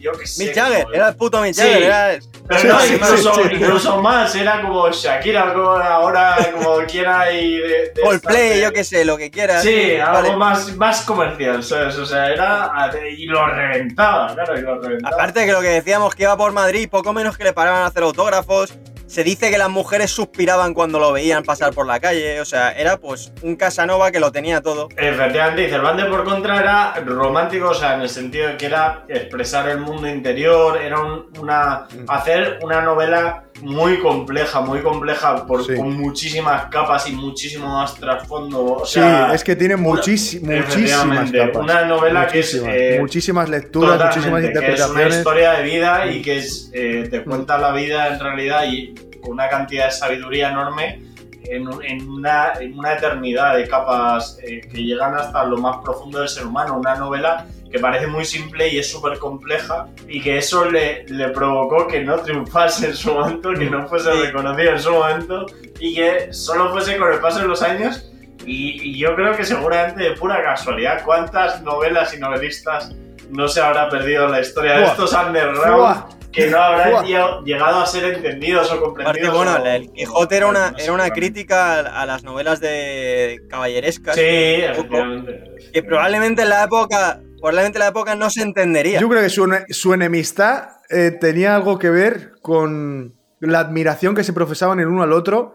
yo 0.00 0.12
qué 0.12 0.26
sé. 0.26 0.44
Mick 0.46 0.54
Jagger, 0.54 0.82
como- 0.84 0.94
era 0.94 1.08
el 1.08 1.16
puto 1.16 1.40
Mick 1.42 1.54
Sí. 1.54 1.62
Jagger, 1.62 1.82
era 1.82 2.12
el- 2.14 2.22
Pero 2.48 2.64
no, 2.64 2.80
sí, 2.80 2.94
incluso, 2.94 3.34
sí, 3.34 3.40
sí. 3.48 3.54
incluso 3.56 4.02
más, 4.02 4.34
era 4.34 4.62
como 4.62 4.90
Shakira, 4.90 5.52
como 5.52 5.70
ahora, 5.70 6.36
como 6.54 6.78
quiera 6.86 7.30
y 7.30 7.56
de, 7.58 7.68
de 7.94 8.00
Coldplay, 8.02 8.60
yo 8.62 8.72
qué 8.72 8.84
sé, 8.84 9.04
lo 9.04 9.16
que 9.18 9.30
quieras. 9.30 9.62
Sí, 9.62 9.96
algo 9.96 10.12
Vale. 10.22 10.36
más, 10.36 10.76
más 10.76 11.02
comercial, 11.02 11.62
¿sabes? 11.62 11.96
O 11.98 12.06
sea, 12.06 12.28
era. 12.28 12.70
Y 13.16 13.26
lo 13.26 13.46
reventaba, 13.46 14.32
claro, 14.34 14.58
y 14.58 14.62
lo 14.62 14.80
reventaba. 14.80 15.14
Aparte 15.14 15.44
que 15.44 15.52
lo 15.52 15.60
que 15.60 15.68
decíamos 15.68 16.14
que 16.14 16.22
iba 16.22 16.36
por 16.36 16.52
Madrid, 16.52 16.88
poco 16.90 17.12
menos 17.12 17.36
que 17.36 17.44
le 17.44 17.52
paraban 17.52 17.82
a 17.82 17.86
hacer 17.86 18.02
autógrafos. 18.02 18.72
Se 19.08 19.24
dice 19.24 19.50
que 19.50 19.56
las 19.56 19.70
mujeres 19.70 20.10
suspiraban 20.10 20.74
cuando 20.74 20.98
lo 20.98 21.12
veían 21.12 21.42
pasar 21.42 21.72
por 21.72 21.86
la 21.86 21.98
calle. 21.98 22.40
O 22.42 22.44
sea, 22.44 22.72
era 22.72 22.98
pues 22.98 23.32
un 23.42 23.56
Casanova 23.56 24.10
que 24.10 24.20
lo 24.20 24.30
tenía 24.30 24.60
todo. 24.60 24.88
Efectivamente, 24.96 25.64
y 25.66 25.70
Cervantes 25.70 26.04
por 26.06 26.24
contra 26.24 26.60
era 26.60 26.94
romántico, 27.06 27.70
o 27.70 27.74
sea, 27.74 27.94
en 27.94 28.02
el 28.02 28.10
sentido 28.10 28.48
de 28.48 28.56
que 28.58 28.66
era 28.66 29.04
expresar 29.08 29.66
el 29.70 29.78
mundo 29.78 30.06
interior, 30.06 30.76
era 30.76 31.00
un- 31.00 31.26
una 31.38 31.86
hacer 32.06 32.58
una 32.62 32.82
novela 32.82 33.44
muy 33.62 33.98
compleja, 34.00 34.60
muy 34.60 34.80
compleja, 34.80 35.46
por, 35.46 35.64
Sí. 35.64 35.74
con 35.76 35.96
muchísimas 35.98 36.66
capas 36.66 37.08
y 37.08 37.12
muchísimo 37.12 37.68
más 37.68 37.94
trasfondo. 37.96 38.64
O 38.64 38.86
Sí, 38.86 38.94
sea, 38.94 39.32
es 39.34 39.42
que 39.44 39.56
tiene 39.56 39.76
muchísimas 39.76 40.66
efectivamente, 40.68 41.38
capas. 41.38 41.62
Una 41.62 41.84
novela 41.84 42.20
muchísimas, 42.24 42.68
que 42.68 42.86
es. 42.88 42.92
eh, 42.96 43.00
muchísimas 43.00 43.48
lecturas, 43.48 43.92
muchísimas 44.04 44.42
Totalmente, 44.42 44.60
que 44.60 44.72
es 44.72 44.80
una 44.80 44.86
interpretaciones. 44.88 45.18
historia 45.18 45.52
de 45.52 45.62
vida 45.62 46.06
y 46.06 46.22
que 46.22 46.38
es, 46.38 46.70
eh, 46.72 47.08
te 47.10 47.24
cuenta 47.24 47.58
la 47.58 47.72
vida 47.72 48.08
en 48.08 48.20
realidad 48.20 48.64
y 48.70 48.94
con 49.20 49.32
una 49.32 49.48
cantidad 49.48 49.86
de 49.86 49.90
sabiduría 49.92 50.50
enorme 50.50 51.02
en, 51.44 51.66
en 51.82 52.08
una, 52.08 52.52
en 52.60 52.78
una 52.78 52.92
eternidad 52.92 53.56
de 53.56 53.66
capas 53.66 54.38
eh, 54.42 54.60
que 54.70 54.82
llegan 54.84 55.14
hasta 55.14 55.44
lo 55.44 55.56
más 55.56 55.78
profundo 55.82 56.18
del 56.20 56.28
ser 56.28 56.46
humano. 56.46 56.78
Una 56.78 56.94
novela 56.94 57.46
que 57.70 57.78
parece 57.78 58.06
muy 58.06 58.24
simple 58.24 58.68
y 58.68 58.78
es 58.78 58.90
súper 58.90 59.18
compleja 59.18 59.86
y 60.08 60.20
que 60.20 60.38
eso 60.38 60.64
le, 60.70 61.04
le 61.08 61.28
provocó 61.28 61.86
que 61.86 62.00
no 62.02 62.16
triunfase 62.18 62.86
en 62.86 62.94
su 62.96 63.12
momento, 63.12 63.52
que 63.52 63.66
no 63.66 63.86
fuese 63.88 64.10
reconocido 64.12 64.72
en 64.72 64.80
su 64.80 64.90
momento 64.90 65.46
y 65.78 65.94
que 65.94 66.32
solo 66.32 66.70
fuese 66.70 66.96
con 66.96 67.12
el 67.12 67.20
paso 67.20 67.40
de 67.40 67.48
los 67.48 67.62
años. 67.62 68.10
Y, 68.46 68.80
y 68.92 68.98
yo 68.98 69.14
creo 69.14 69.36
que 69.36 69.44
seguramente 69.44 70.02
de 70.02 70.12
pura 70.12 70.42
casualidad, 70.42 71.02
¿cuántas 71.04 71.62
novelas 71.62 72.14
y 72.14 72.18
novelistas 72.18 72.94
no 73.30 73.46
se 73.48 73.60
habrá 73.60 73.90
perdido 73.90 74.24
en 74.26 74.32
la 74.32 74.40
historia 74.40 74.78
de 74.78 74.84
estos 74.86 75.12
underground 75.12 75.76
Buah. 75.76 76.08
que 76.32 76.46
no 76.46 76.58
habrán 76.58 77.04
llegado- 77.44 77.80
a 77.82 77.86
ser 77.86 78.04
entendidos 78.14 78.70
o 78.70 78.74
Aparte, 78.76 78.84
comprendidos? 79.02 79.36
bueno, 79.36 79.56
o- 79.62 79.66
el 79.66 79.92
Quijote 79.92 80.36
era 80.38 80.46
una, 80.46 80.74
era 80.78 80.92
una 80.94 81.10
crítica 81.10 81.80
a, 81.80 82.06
las 82.06 82.22
novelas 82.24 82.60
de 82.60 83.40
caballerescas. 83.50 84.14
Sí, 84.16 84.62
poco, 84.68 84.80
efectivamente. 84.96 85.44
que 85.74 85.82
probablemente 85.82 86.42
en 86.42 86.48
la 86.48 86.64
época, 86.64 87.20
probablemente 87.40 87.78
en 87.78 87.80
la 87.80 87.88
época 87.88 88.14
no 88.14 88.30
se 88.30 88.42
entendería. 88.42 89.00
Yo 89.00 89.08
creo 89.08 89.22
que 89.22 89.30
su, 89.30 89.44
ene- 89.46 89.64
su 89.70 89.94
enemistad 89.94 90.68
eh, 90.90 91.10
tenía 91.20 91.54
algo 91.56 91.78
que 91.78 91.90
ver 91.90 92.32
con 92.42 93.14
la 93.40 93.60
admiración 93.60 94.14
que 94.14 94.24
se 94.24 94.32
profesaban 94.32 94.80
el 94.80 94.88
uno 94.88 95.02
al 95.02 95.12
otro, 95.12 95.54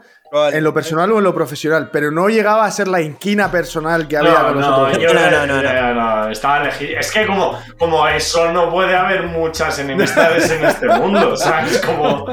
en 0.52 0.64
lo 0.64 0.74
personal 0.74 1.12
o 1.12 1.20
en 1.20 1.24
lo 1.26 1.36
profesional, 1.36 1.90
pero 1.94 2.10
no 2.10 2.28
llegaba 2.28 2.66
a 2.66 2.72
ser 2.72 2.88
la 2.88 3.02
inquina 3.02 3.52
personal 3.52 4.08
que 4.08 4.18
había 4.18 4.32
No, 4.32 4.44
con 4.48 4.56
los 4.56 4.68
no, 4.68 4.78
otros. 4.78 4.98
yo 4.98 5.14
No, 5.14 5.30
no, 5.30 5.46
no, 5.46 5.62
no, 5.62 5.94
no, 5.94 6.30
estaba 6.32 6.70
Es 6.70 7.12
que 7.12 7.28
como, 7.28 7.60
como 7.78 8.08
eso 8.08 8.52
no 8.52 8.72
puede 8.72 8.96
haber 8.96 9.28
muchas 9.28 9.78
enemistades 9.78 10.50
en 10.50 10.66
este 10.66 10.88
mundo, 10.88 11.38
¿sabes? 11.38 11.80
Como 11.86 12.26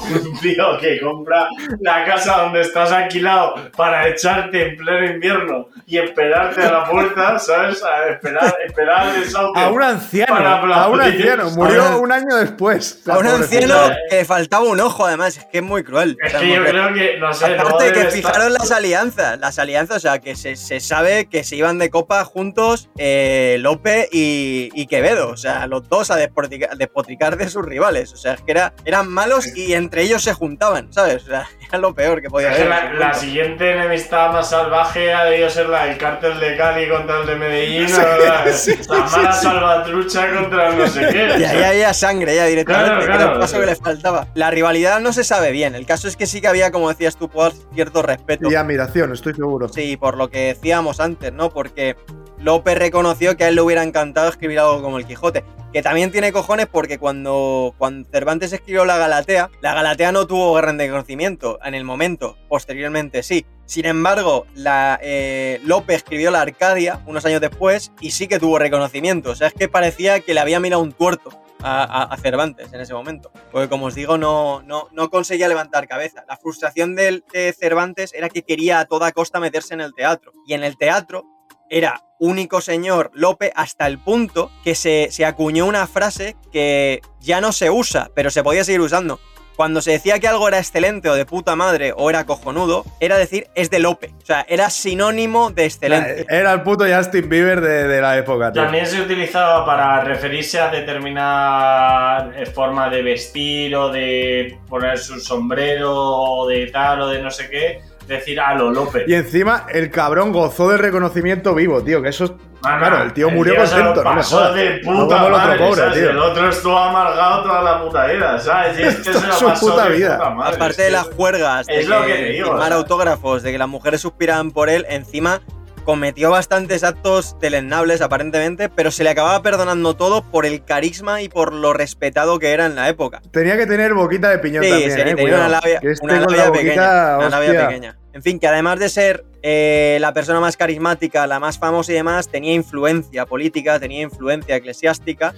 un 0.00 0.38
tío 0.40 0.78
que 0.80 1.00
compra 1.00 1.48
la 1.80 2.04
casa 2.04 2.38
donde 2.42 2.60
estás 2.62 2.90
alquilado 2.92 3.54
para 3.76 4.08
echarte 4.08 4.68
en 4.68 4.76
pleno 4.76 5.12
invierno 5.12 5.68
y 5.86 5.98
esperarte 5.98 6.62
a 6.62 6.72
la 6.72 6.84
puerta, 6.84 7.38
¿sabes? 7.38 7.82
A 7.82 8.08
esperar, 8.10 8.54
esperar 8.66 9.14
el 9.14 9.22
desahucio. 9.24 9.62
A 9.62 9.68
un 9.70 9.82
anciano, 9.82 10.34
Para 10.34 10.58
a 10.82 10.88
un 10.88 11.00
anciano, 11.00 11.50
murió 11.56 11.82
A 11.82 11.96
un- 11.96 12.04
un 12.04 12.12
año 12.12 12.36
después. 12.36 13.02
a 13.08 13.18
un 13.18 13.26
anciano 13.26 13.86
eh. 13.90 13.96
que 14.10 14.16
le 14.16 14.24
faltaba 14.24 14.64
un 14.64 14.80
ojo, 14.80 15.06
además, 15.06 15.36
es 15.38 15.44
que 15.46 15.58
es 15.58 15.64
muy 15.64 15.82
cruel. 15.84 16.16
Es 16.22 16.28
O 16.34 16.38
sea, 16.38 16.40
que 16.40 16.54
yo 16.54 16.64
creo 16.64 16.94
que, 16.94 17.16
no 17.18 17.32
sé, 17.32 17.56
no 17.56 17.62
Aparte 17.62 17.84
de 17.84 17.92
que 17.92 18.00
estar- 18.00 18.12
fijaron 18.12 18.52
las 18.54 18.70
alianzas, 18.70 19.38
las 19.38 19.58
alianzas, 19.58 19.96
o 19.98 20.00
sea, 20.00 20.18
que 20.20 20.34
se, 20.36 20.56
se 20.56 20.80
sabe 20.80 21.26
que 21.26 21.44
se 21.44 21.56
iban 21.56 21.78
de 21.78 21.90
copa 21.90 22.24
juntos 22.24 22.88
eh, 22.98 23.56
Lope 23.60 24.08
y, 24.12 24.70
y 24.74 24.86
Quevedo, 24.86 25.28
o 25.30 25.36
sea, 25.36 25.66
los 25.66 25.88
dos 25.88 26.10
a 26.10 26.16
despotricar, 26.16 26.76
despotricar 26.76 27.36
de 27.36 27.48
sus 27.48 27.64
rivales, 27.64 28.12
o 28.12 28.16
sea, 28.16 28.34
es 28.34 28.42
que 28.42 28.52
era, 28.52 28.72
eran 28.84 29.08
malos 29.08 29.46
y 29.56 29.72
entre 29.82 30.02
ellos 30.02 30.22
se 30.22 30.32
juntaban, 30.32 30.92
¿sabes? 30.92 31.24
O 31.24 31.26
sea, 31.26 31.48
era 31.68 31.78
lo 31.78 31.94
peor 31.94 32.22
que 32.22 32.28
podía 32.30 32.50
haber. 32.50 32.68
la, 32.68 32.92
la 32.94 33.14
siguiente 33.14 33.70
enemistad 33.72 34.32
más 34.32 34.50
salvaje 34.50 35.12
ha 35.12 35.24
debido 35.24 35.50
ser 35.50 35.68
la 35.68 35.86
del 35.86 35.98
cártel 35.98 36.38
de 36.40 36.56
Cali 36.56 36.88
contra 36.88 37.20
el 37.20 37.26
de 37.26 37.36
Medellín, 37.36 37.88
Sí, 37.88 37.94
o 38.00 38.24
la, 38.24 38.46
sí, 38.52 38.76
la 38.76 38.84
sí, 39.08 39.16
mala 39.16 39.32
sí. 39.32 39.42
salvatrucha 39.46 40.34
contra 40.34 40.72
no 40.72 40.86
sé 40.86 41.00
qué. 41.10 41.34
Y 41.38 41.44
ahí 41.44 41.62
había 41.62 41.92
sangre 41.94 42.34
ya 42.36 42.46
directamente, 42.46 42.90
Claro, 43.06 43.06
claro, 43.18 43.32
el 43.34 43.40
paso 43.40 43.54
sí. 43.54 43.60
que 43.60 43.66
le 43.66 43.76
faltaba. 43.76 44.26
La 44.34 44.50
rivalidad 44.50 45.00
no 45.00 45.12
se 45.12 45.24
sabe 45.24 45.50
bien, 45.52 45.74
el 45.74 45.86
caso 45.86 46.08
es 46.08 46.16
que 46.16 46.26
sí 46.26 46.40
que 46.40 46.48
había, 46.48 46.70
como 46.70 46.88
decías 46.88 47.16
tú, 47.16 47.28
Paul, 47.28 47.52
cierto 47.74 48.02
respeto. 48.02 48.50
Y 48.50 48.54
admiración, 48.54 49.12
estoy 49.12 49.34
seguro. 49.34 49.68
Sí, 49.68 49.96
por 49.96 50.16
lo 50.16 50.28
que 50.30 50.54
decíamos 50.54 51.00
antes, 51.00 51.32
¿no? 51.32 51.50
Porque 51.50 51.96
López 52.42 52.76
reconoció 52.76 53.36
que 53.36 53.44
a 53.44 53.48
él 53.48 53.54
le 53.54 53.60
hubiera 53.62 53.82
encantado 53.82 54.28
escribir 54.28 54.58
algo 54.58 54.82
como 54.82 54.98
el 54.98 55.06
Quijote. 55.06 55.44
Que 55.72 55.80
también 55.82 56.12
tiene 56.12 56.32
cojones 56.32 56.66
porque 56.66 56.98
cuando, 56.98 57.74
cuando 57.78 58.06
Cervantes 58.10 58.52
escribió 58.52 58.84
la 58.84 58.98
Galatea, 58.98 59.48
la 59.62 59.72
Galatea 59.72 60.12
no 60.12 60.26
tuvo 60.26 60.52
gran 60.54 60.78
reconocimiento 60.78 61.58
en 61.64 61.74
el 61.74 61.84
momento, 61.84 62.36
posteriormente 62.48 63.22
sí. 63.22 63.46
Sin 63.64 63.86
embargo, 63.86 64.44
la, 64.54 64.98
eh, 65.02 65.60
Lope 65.64 65.94
escribió 65.94 66.30
la 66.30 66.42
Arcadia 66.42 67.00
unos 67.06 67.24
años 67.24 67.40
después 67.40 67.90
y 68.00 68.10
sí 68.10 68.26
que 68.28 68.38
tuvo 68.38 68.58
reconocimiento. 68.58 69.30
O 69.30 69.34
sea, 69.34 69.46
es 69.48 69.54
que 69.54 69.68
parecía 69.68 70.20
que 70.20 70.34
le 70.34 70.40
había 70.40 70.60
mirado 70.60 70.82
un 70.82 70.92
tuerto 70.92 71.30
a, 71.62 72.02
a- 72.02 72.16
Cervantes 72.18 72.70
en 72.74 72.80
ese 72.82 72.92
momento. 72.92 73.30
Porque 73.50 73.70
como 73.70 73.86
os 73.86 73.94
digo, 73.94 74.18
no, 74.18 74.62
no, 74.62 74.88
no 74.92 75.08
conseguía 75.08 75.48
levantar 75.48 75.88
cabeza. 75.88 76.24
La 76.28 76.36
frustración 76.36 76.94
de 76.96 77.22
Cervantes 77.58 78.12
era 78.12 78.28
que 78.28 78.42
quería 78.42 78.80
a 78.80 78.84
toda 78.84 79.10
costa 79.12 79.40
meterse 79.40 79.72
en 79.72 79.80
el 79.80 79.94
teatro. 79.94 80.32
Y 80.46 80.52
en 80.52 80.64
el 80.64 80.76
teatro 80.76 81.24
era 81.72 82.02
único 82.18 82.60
señor 82.60 83.10
Lope 83.14 83.50
hasta 83.56 83.86
el 83.86 83.98
punto 83.98 84.50
que 84.62 84.74
se, 84.74 85.08
se 85.10 85.24
acuñó 85.24 85.66
una 85.66 85.86
frase 85.86 86.36
que 86.52 87.00
ya 87.20 87.40
no 87.40 87.50
se 87.50 87.70
usa, 87.70 88.10
pero 88.14 88.30
se 88.30 88.44
podía 88.44 88.62
seguir 88.62 88.82
usando. 88.82 89.18
Cuando 89.56 89.82
se 89.82 89.92
decía 89.92 90.18
que 90.18 90.28
algo 90.28 90.48
era 90.48 90.58
excelente 90.58 91.08
o 91.08 91.14
de 91.14 91.26
puta 91.26 91.56
madre 91.56 91.92
o 91.96 92.08
era 92.10 92.24
cojonudo, 92.24 92.84
era 93.00 93.16
decir 93.16 93.48
es 93.54 93.70
de 93.70 93.78
Lope. 93.80 94.14
O 94.22 94.26
sea, 94.26 94.44
era 94.48 94.70
sinónimo 94.70 95.50
de 95.50 95.64
excelente. 95.64 96.26
Era 96.28 96.52
el 96.52 96.62
puto 96.62 96.84
Justin 96.86 97.28
Bieber 97.28 97.60
de, 97.60 97.86
de 97.86 98.00
la 98.00 98.16
época, 98.16 98.52
tío. 98.52 98.62
También 98.62 98.86
se 98.86 99.00
utilizaba 99.00 99.64
para 99.64 100.02
referirse 100.04 100.58
a 100.58 100.68
determinada 100.68 102.32
eh, 102.34 102.46
forma 102.46 102.88
de 102.88 103.02
vestir 103.02 103.74
o 103.76 103.90
de 103.90 104.58
poner 104.68 104.98
su 104.98 105.20
sombrero 105.20 105.94
o 105.94 106.48
de 106.48 106.66
tal 106.68 107.02
o 107.02 107.08
de 107.08 107.22
no 107.22 107.30
sé 107.30 107.48
qué, 107.50 107.82
decir 108.06 108.40
a 108.40 108.54
lo 108.54 108.70
López. 108.70 109.04
Y 109.06 109.14
encima, 109.14 109.66
el 109.72 109.90
cabrón 109.90 110.32
gozó 110.32 110.68
del 110.70 110.78
reconocimiento 110.78 111.54
vivo, 111.54 111.82
tío. 111.82 112.02
Que 112.02 112.08
eso 112.10 112.24
es. 112.24 112.32
Mano, 112.62 112.78
claro, 112.78 113.02
el 113.02 113.12
tío 113.12 113.28
murió 113.28 113.54
se 113.66 113.76
lo 113.76 113.84
contento, 113.86 114.04
no 114.04 114.14
me 114.14 114.22
jodas. 114.22 114.54
de 114.54 114.80
No 114.84 114.92
puta 115.02 115.16
el 115.26 115.32
otro 115.32 115.36
madre, 115.46 115.58
pobre, 115.58 115.74
¿sabes? 115.82 115.94
tío. 115.98 116.10
El 116.10 116.18
otro 116.18 116.48
estuvo 116.48 116.78
amargado 116.78 117.42
toda 117.42 117.62
la 117.62 117.82
puta 117.82 118.06
vida, 118.06 118.38
¿sabes? 118.38 118.78
Y 118.78 118.82
este 118.82 119.00
Esto 119.10 119.12
se 119.12 119.18
es 119.18 119.26
lo 119.26 119.32
su 119.34 119.44
pasó 119.46 119.66
puta 119.70 119.88
de 119.88 119.96
vida. 119.96 120.16
puta 120.18 120.30
madre, 120.30 120.56
Aparte 120.56 120.82
de 120.82 120.90
las 120.92 121.06
juergas, 121.08 121.66
de 121.66 121.80
es 121.80 121.88
lo 121.88 122.04
que 122.06 122.14
digo, 122.24 122.48
firmar 122.50 122.72
autógrafos, 122.72 123.42
de 123.42 123.50
que 123.50 123.58
las 123.58 123.68
mujeres 123.68 124.00
suspiraban 124.00 124.52
por 124.52 124.68
él, 124.70 124.86
encima 124.88 125.40
cometió 125.82 126.30
bastantes 126.30 126.84
actos 126.84 127.36
deleznables 127.40 128.00
aparentemente, 128.00 128.68
pero 128.68 128.90
se 128.90 129.04
le 129.04 129.10
acababa 129.10 129.42
perdonando 129.42 129.94
todo 129.94 130.22
por 130.22 130.46
el 130.46 130.64
carisma 130.64 131.22
y 131.22 131.28
por 131.28 131.52
lo 131.52 131.72
respetado 131.72 132.38
que 132.38 132.52
era 132.52 132.66
en 132.66 132.74
la 132.74 132.88
época. 132.88 133.22
Tenía 133.30 133.56
que 133.56 133.66
tener 133.66 133.94
boquita 133.94 134.30
de 134.30 134.38
piñón 134.38 134.64
Sí, 134.64 134.70
también, 134.70 134.90
sí, 134.90 135.00
eh. 135.00 135.14
tenía 135.14 135.36
una 135.36 135.48
labia, 135.48 135.80
este 135.82 136.04
una 136.04 136.24
con 136.24 136.36
labia 136.36 136.44
la 136.46 136.52
pequeña. 136.52 137.18
Una 137.18 137.28
labia 137.28 137.68
pequeña. 137.68 137.98
En 138.12 138.22
fin, 138.22 138.38
que 138.38 138.46
además 138.46 138.78
de 138.78 138.88
ser 138.88 139.24
eh, 139.42 139.98
la 140.00 140.12
persona 140.12 140.40
más 140.40 140.56
carismática, 140.56 141.26
la 141.26 141.40
más 141.40 141.58
famosa 141.58 141.92
y 141.92 141.94
demás, 141.94 142.28
tenía 142.28 142.52
influencia 142.52 143.26
política, 143.26 143.80
tenía 143.80 144.02
influencia 144.02 144.56
eclesiástica. 144.56 145.34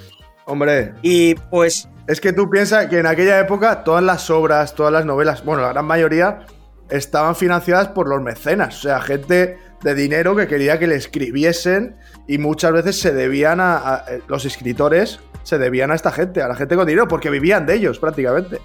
Hombre, 0.47 0.93
Y 1.03 1.35
pues 1.35 1.89
es 2.07 2.21
que 2.21 2.35
tú 2.35 2.51
piensas 2.51 2.87
que 2.89 2.99
en 2.99 3.07
aquella 3.07 3.39
época 3.41 3.83
todas 3.83 4.03
las 4.03 4.29
obras, 4.29 4.75
todas 4.75 4.93
las 4.93 5.07
novelas, 5.07 5.43
bueno, 5.43 5.63
la 5.63 5.71
gran 5.71 5.87
mayoría 5.87 6.41
estaban 6.91 7.35
financiadas 7.37 7.89
por 7.89 8.09
los 8.09 8.21
mecenas, 8.23 8.79
o 8.79 8.83
sea, 8.83 9.01
gente 9.01 9.59
de 9.83 9.95
dinero 9.95 10.35
que 10.37 10.47
quería 10.47 10.79
que 10.79 10.87
le 10.87 10.95
escribiesen 10.97 11.97
y 12.27 12.39
muchas 12.39 12.73
veces 12.73 12.99
se 13.01 13.13
debían 13.13 13.61
a, 13.61 13.77
a- 13.77 14.05
eh, 14.09 14.23
los 14.29 14.45
escritores 14.45 15.21
se 15.43 15.59
debían 15.59 15.91
a 15.91 15.95
esta 15.95 16.11
gente, 16.11 16.41
a 16.41 16.49
la 16.49 16.55
gente 16.55 16.75
con 16.75 16.87
dinero, 16.87 17.07
porque 17.07 17.29
vivían 17.29 17.67
de 17.67 17.75
ellos 17.75 17.99
prácticamente. 17.99 18.61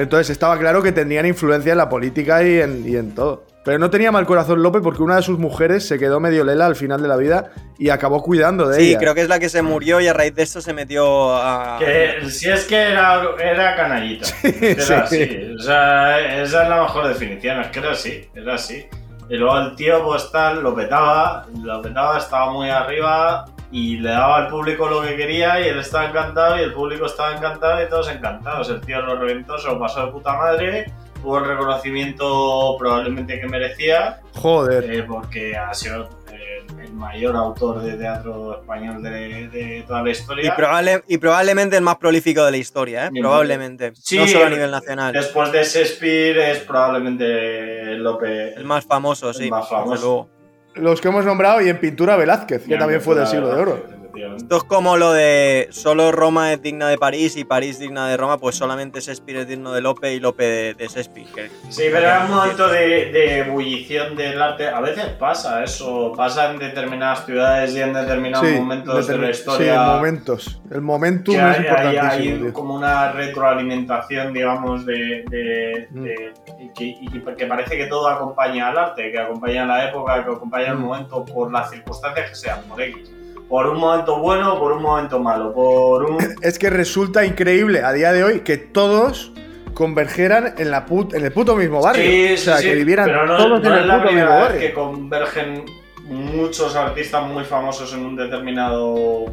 Entonces 0.00 0.30
estaba 0.30 0.56
claro 0.58 0.80
que 0.82 0.92
tenían 0.92 1.26
influencia 1.26 1.72
en 1.72 1.78
la 1.78 1.88
política 1.88 2.42
y 2.44 2.60
en, 2.60 2.88
y 2.88 2.94
en 2.96 3.14
todo. 3.16 3.46
Pero 3.62 3.78
no 3.78 3.90
tenía 3.90 4.10
mal 4.10 4.24
corazón 4.24 4.62
Lope 4.62 4.80
porque 4.80 5.02
una 5.02 5.16
de 5.16 5.22
sus 5.22 5.38
mujeres 5.38 5.86
se 5.86 5.98
quedó 5.98 6.18
medio 6.18 6.44
lela 6.44 6.64
al 6.64 6.76
final 6.76 7.02
de 7.02 7.08
la 7.08 7.16
vida 7.16 7.50
y 7.78 7.90
acabó 7.90 8.22
cuidando 8.22 8.66
de 8.66 8.76
Sí, 8.76 8.88
ella. 8.90 8.98
creo 8.98 9.14
que 9.14 9.20
es 9.20 9.28
la 9.28 9.38
que 9.38 9.50
se 9.50 9.60
murió 9.60 10.00
y 10.00 10.08
a 10.08 10.14
raíz 10.14 10.34
de 10.34 10.42
esto 10.44 10.62
se 10.62 10.72
metió 10.72 11.34
a. 11.36 11.76
Que 11.78 12.30
si 12.30 12.48
es 12.48 12.64
que 12.64 12.76
era, 12.92 13.22
era 13.38 13.76
canallita. 13.76 14.28
Era 14.42 14.82
sí. 14.82 14.94
así. 14.94 15.54
O 15.58 15.62
sea, 15.62 16.40
esa 16.42 16.62
es 16.62 16.68
la 16.70 16.82
mejor 16.82 17.08
definición. 17.08 17.60
Es 17.60 17.66
que 17.68 17.78
era 17.80 17.92
así, 17.92 18.28
era 18.34 18.54
así. 18.54 18.86
Y 19.28 19.36
luego 19.36 19.58
el 19.58 19.76
tío, 19.76 20.02
pues 20.04 20.30
tal, 20.32 20.62
lo 20.62 20.74
petaba, 20.74 21.46
lo 21.62 21.82
petaba, 21.82 22.18
estaba 22.18 22.50
muy 22.52 22.68
arriba 22.70 23.44
y 23.70 23.98
le 23.98 24.08
daba 24.10 24.38
al 24.38 24.48
público 24.48 24.88
lo 24.88 25.02
que 25.02 25.14
quería 25.16 25.60
y 25.60 25.68
él 25.68 25.78
estaba 25.78 26.06
encantado 26.06 26.56
y 26.58 26.62
el 26.62 26.72
público 26.72 27.06
estaba 27.06 27.36
encantado 27.36 27.80
y 27.84 27.88
todos 27.88 28.08
encantados. 28.10 28.70
El 28.70 28.80
tío 28.80 29.00
lo 29.02 29.16
reventó, 29.16 29.56
se 29.58 29.68
lo 29.68 29.78
pasó 29.78 30.06
de 30.06 30.12
puta 30.12 30.32
madre, 30.32 30.90
tuvo 31.22 31.38
el 31.38 31.44
reconocimiento 31.46 32.76
probablemente 32.78 33.40
que 33.40 33.46
merecía 33.46 34.20
Joder. 34.34 34.90
eh, 34.92 35.02
porque 35.02 35.56
ha 35.56 35.72
sido 35.74 36.08
eh, 36.32 36.64
el 36.82 36.92
mayor 36.92 37.36
autor 37.36 37.82
de 37.82 37.94
teatro 37.94 38.60
español 38.60 39.02
de, 39.02 39.48
de 39.48 39.84
toda 39.86 40.02
la 40.02 40.08
Y, 40.08 40.12
historia. 40.12 40.56
probable- 40.56 41.04
y 41.08 41.18
probablemente 41.18 41.76
el 41.76 41.82
más 41.82 41.96
prolífico 41.96 42.44
de 42.44 42.50
la 42.50 42.56
historia, 42.56 43.06
¿eh? 43.06 43.10
Probablemente. 43.20 43.92
Sí, 43.94 44.18
no 44.18 44.26
solo 44.26 44.44
a 44.44 44.48
el- 44.48 44.54
nivel 44.54 44.70
nacional. 44.70 45.12
Después 45.12 45.52
de 45.52 45.62
Shakespeare 45.64 46.38
es 46.52 46.58
probablemente 46.60 47.94
Lope. 47.96 48.54
El 48.54 48.64
más 48.64 48.84
famoso, 48.84 49.28
el 49.30 49.34
sí. 49.34 49.50
más 49.50 49.68
famoso. 49.68 50.28
Los 50.74 51.00
que 51.00 51.08
hemos 51.08 51.24
nombrado 51.24 51.60
y 51.60 51.68
en 51.68 51.78
pintura 51.80 52.16
Velázquez, 52.16 52.64
que 52.66 52.76
también 52.76 53.00
fue 53.00 53.14
del 53.16 53.26
siglo 53.26 53.48
de 53.48 53.60
oro. 53.60 53.99
Esto 54.36 54.56
es 54.56 54.64
como 54.64 54.96
lo 54.96 55.12
de 55.12 55.68
solo 55.70 56.10
Roma 56.12 56.52
es 56.52 56.60
digna 56.62 56.88
de 56.88 56.98
París 56.98 57.36
y 57.36 57.44
París 57.44 57.78
digna 57.78 58.08
de 58.08 58.16
Roma, 58.16 58.38
pues 58.38 58.56
solamente 58.56 59.00
Shakespeare 59.00 59.40
es 59.40 59.48
digno 59.48 59.72
de 59.72 59.80
Lope 59.80 60.12
y 60.14 60.20
Lope 60.20 60.44
de, 60.44 60.74
de 60.74 60.88
Shakespeare. 60.88 61.26
que- 61.34 61.50
Sí, 61.70 61.82
pero 61.92 61.98
era 61.98 62.24
un 62.24 62.30
momento 62.30 62.68
de, 62.68 63.12
de 63.12 63.38
ebullición 63.38 64.16
del 64.16 64.40
arte. 64.40 64.68
A 64.68 64.80
veces 64.80 65.06
pasa 65.18 65.62
eso, 65.64 66.12
pasa 66.16 66.50
en 66.50 66.58
determinadas 66.58 67.24
ciudades 67.24 67.74
y 67.74 67.80
en 67.80 67.92
determinados 67.92 68.46
Sí, 68.48 68.54
momentos 68.56 69.06
de 69.06 69.18
la 69.18 69.24
sí, 69.26 69.30
historia. 69.32 69.82
momentos. 69.82 70.60
El 70.70 70.80
momentum 70.82 71.34
que 71.34 71.40
es 71.50 71.58
hay, 71.58 71.96
hay- 71.96 72.28
hay 72.42 72.52
como 72.52 72.74
una 72.74 73.12
retroalimentación, 73.12 74.32
digamos, 74.32 74.84
de, 74.86 75.24
de- 75.28 75.88
Mm. 75.90 76.02
de- 76.02 76.32
y 76.60 76.68
que, 76.70 76.84
y 76.84 77.06
que- 77.08 77.34
que 77.36 77.46
parece 77.46 77.76
que 77.76 77.86
todo 77.86 78.08
acompaña 78.08 78.68
al 78.68 78.78
arte, 78.78 79.10
que 79.10 79.18
acompaña 79.18 79.64
a 79.64 79.66
la 79.66 79.88
época, 79.88 80.24
que 80.24 80.30
acompaña 80.30 80.68
el 80.68 80.76
Mm. 80.78 80.80
momento 80.82 81.24
por 81.24 81.50
las 81.52 81.70
circunstancias 81.70 82.28
que 82.30 82.34
sean, 82.34 82.62
por 82.68 82.80
X. 82.80 83.10
Por 83.50 83.66
un 83.66 83.78
momento 83.78 84.18
bueno, 84.20 84.58
por 84.58 84.72
un 84.72 84.82
momento 84.82 85.18
malo, 85.18 85.52
por 85.52 86.04
un... 86.04 86.18
Es 86.40 86.58
que 86.58 86.70
resulta 86.70 87.26
increíble 87.26 87.82
a 87.82 87.92
día 87.92 88.12
de 88.12 88.22
hoy 88.24 88.40
que 88.40 88.56
todos 88.56 89.32
convergeran 89.74 90.54
en, 90.58 90.70
la 90.70 90.86
put- 90.86 91.14
en 91.14 91.24
el 91.24 91.32
puto 91.32 91.56
mismo 91.56 91.82
barrio. 91.82 92.02
Sí, 92.04 92.34
o 92.34 92.36
sea, 92.38 92.56
sí, 92.58 92.68
que 92.68 92.74
vivieran 92.76 93.06
pero 93.06 93.26
no, 93.26 93.36
todos 93.36 93.60
no 93.62 93.68
en 93.74 93.82
el 93.82 93.88
la 93.88 94.00
puto 94.02 94.12
mismo 94.12 94.30
barrio. 94.30 94.60
que 94.60 94.72
convergen 94.72 95.64
muchos 96.04 96.76
artistas 96.76 97.26
muy 97.26 97.44
famosos 97.44 97.92
en 97.92 98.04
un 98.06 98.14
determinado 98.16 99.24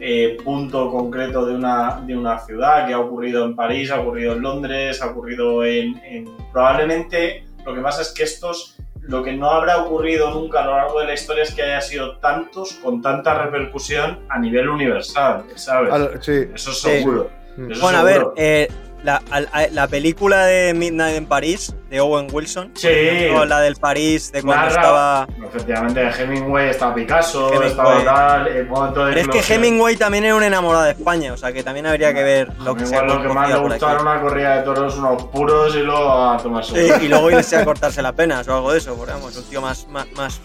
eh, 0.00 0.36
punto 0.44 0.90
concreto 0.90 1.46
de 1.46 1.54
una, 1.54 2.02
de 2.06 2.16
una 2.16 2.38
ciudad, 2.40 2.86
que 2.86 2.92
ha 2.92 2.98
ocurrido 2.98 3.44
en 3.46 3.54
París, 3.56 3.90
ha 3.90 4.00
ocurrido 4.00 4.34
en 4.34 4.42
Londres, 4.42 5.00
ha 5.00 5.06
ocurrido 5.06 5.64
en, 5.64 5.98
en- 6.04 6.28
Probablemente 6.52 7.44
lo 7.64 7.74
que 7.74 7.80
pasa 7.80 8.02
es 8.02 8.12
que 8.12 8.24
estos... 8.24 8.76
Lo 9.02 9.22
que 9.22 9.32
no 9.32 9.50
habrá 9.50 9.78
ocurrido 9.78 10.30
nunca 10.30 10.60
a 10.62 10.66
lo 10.66 10.76
largo 10.76 11.00
de 11.00 11.06
la 11.06 11.14
historia 11.14 11.42
es 11.42 11.52
que 11.54 11.62
haya 11.62 11.80
sido 11.80 12.18
tantos 12.18 12.74
con 12.74 13.02
tanta 13.02 13.34
repercusión 13.42 14.20
a 14.28 14.38
nivel 14.38 14.68
universal, 14.68 15.44
¿sabes? 15.56 15.92
Al- 15.92 16.22
sí. 16.22 16.48
Eso 16.54 16.70
es 16.70 16.80
seguro. 16.80 17.30
Eso 17.68 17.80
Bueno, 17.82 17.98
a 17.98 18.02
ver, 18.04 18.26
eh, 18.36 18.68
la, 19.02 19.20
la 19.72 19.88
película 19.88 20.44
de 20.46 20.74
Midnight 20.74 21.16
en 21.16 21.26
París, 21.26 21.74
de 21.90 22.00
Owen 22.00 22.28
Wilson, 22.32 22.70
Sí. 22.74 22.88
o 23.36 23.44
la 23.44 23.60
del 23.60 23.76
París, 23.76 24.30
de 24.32 24.42
cuando 24.42 24.64
Narra- 24.66 24.68
estaba... 24.80 25.28
Efectivamente, 25.46 26.08
Hemingway, 26.22 26.70
estaba 26.70 26.94
Picasso, 26.94 27.48
Hemingway. 27.48 27.68
estaba 27.70 28.04
tal, 28.04 28.46
el 28.48 28.66
Pero 28.68 29.20
es 29.20 29.28
que. 29.28 29.54
Hemingway 29.54 29.96
también 29.96 30.24
era 30.24 30.34
un 30.36 30.42
enamorado 30.42 30.84
de 30.84 30.92
España, 30.92 31.32
o 31.32 31.36
sea 31.36 31.52
que 31.52 31.62
también 31.62 31.86
habría 31.86 32.14
que 32.14 32.22
ver 32.22 32.48
lo 32.60 32.74
que 32.74 32.84
Igual 32.84 33.06
lo 33.08 33.22
que 33.22 33.28
más 33.28 33.48
le 33.50 33.56
gustaba 33.58 33.92
era 33.92 34.02
una 34.02 34.20
corrida 34.20 34.56
de 34.58 34.62
toros, 34.62 34.96
unos 34.96 35.24
puros 35.26 35.74
y 35.74 35.80
luego 35.80 36.10
a 36.30 36.36
tomar 36.38 36.64
sol. 36.64 36.78
y 37.00 37.08
luego 37.08 37.30
irse 37.30 37.56
a 37.56 37.64
cortarse 37.64 38.00
las 38.02 38.12
penas 38.12 38.46
o 38.48 38.54
algo 38.54 38.72
de 38.72 38.78
eso, 38.78 38.94
porque 38.94 39.12
vamos, 39.12 39.36
un 39.36 39.44
tío 39.44 39.60
más, 39.60 39.86
más, 39.88 40.06
más 40.16 40.40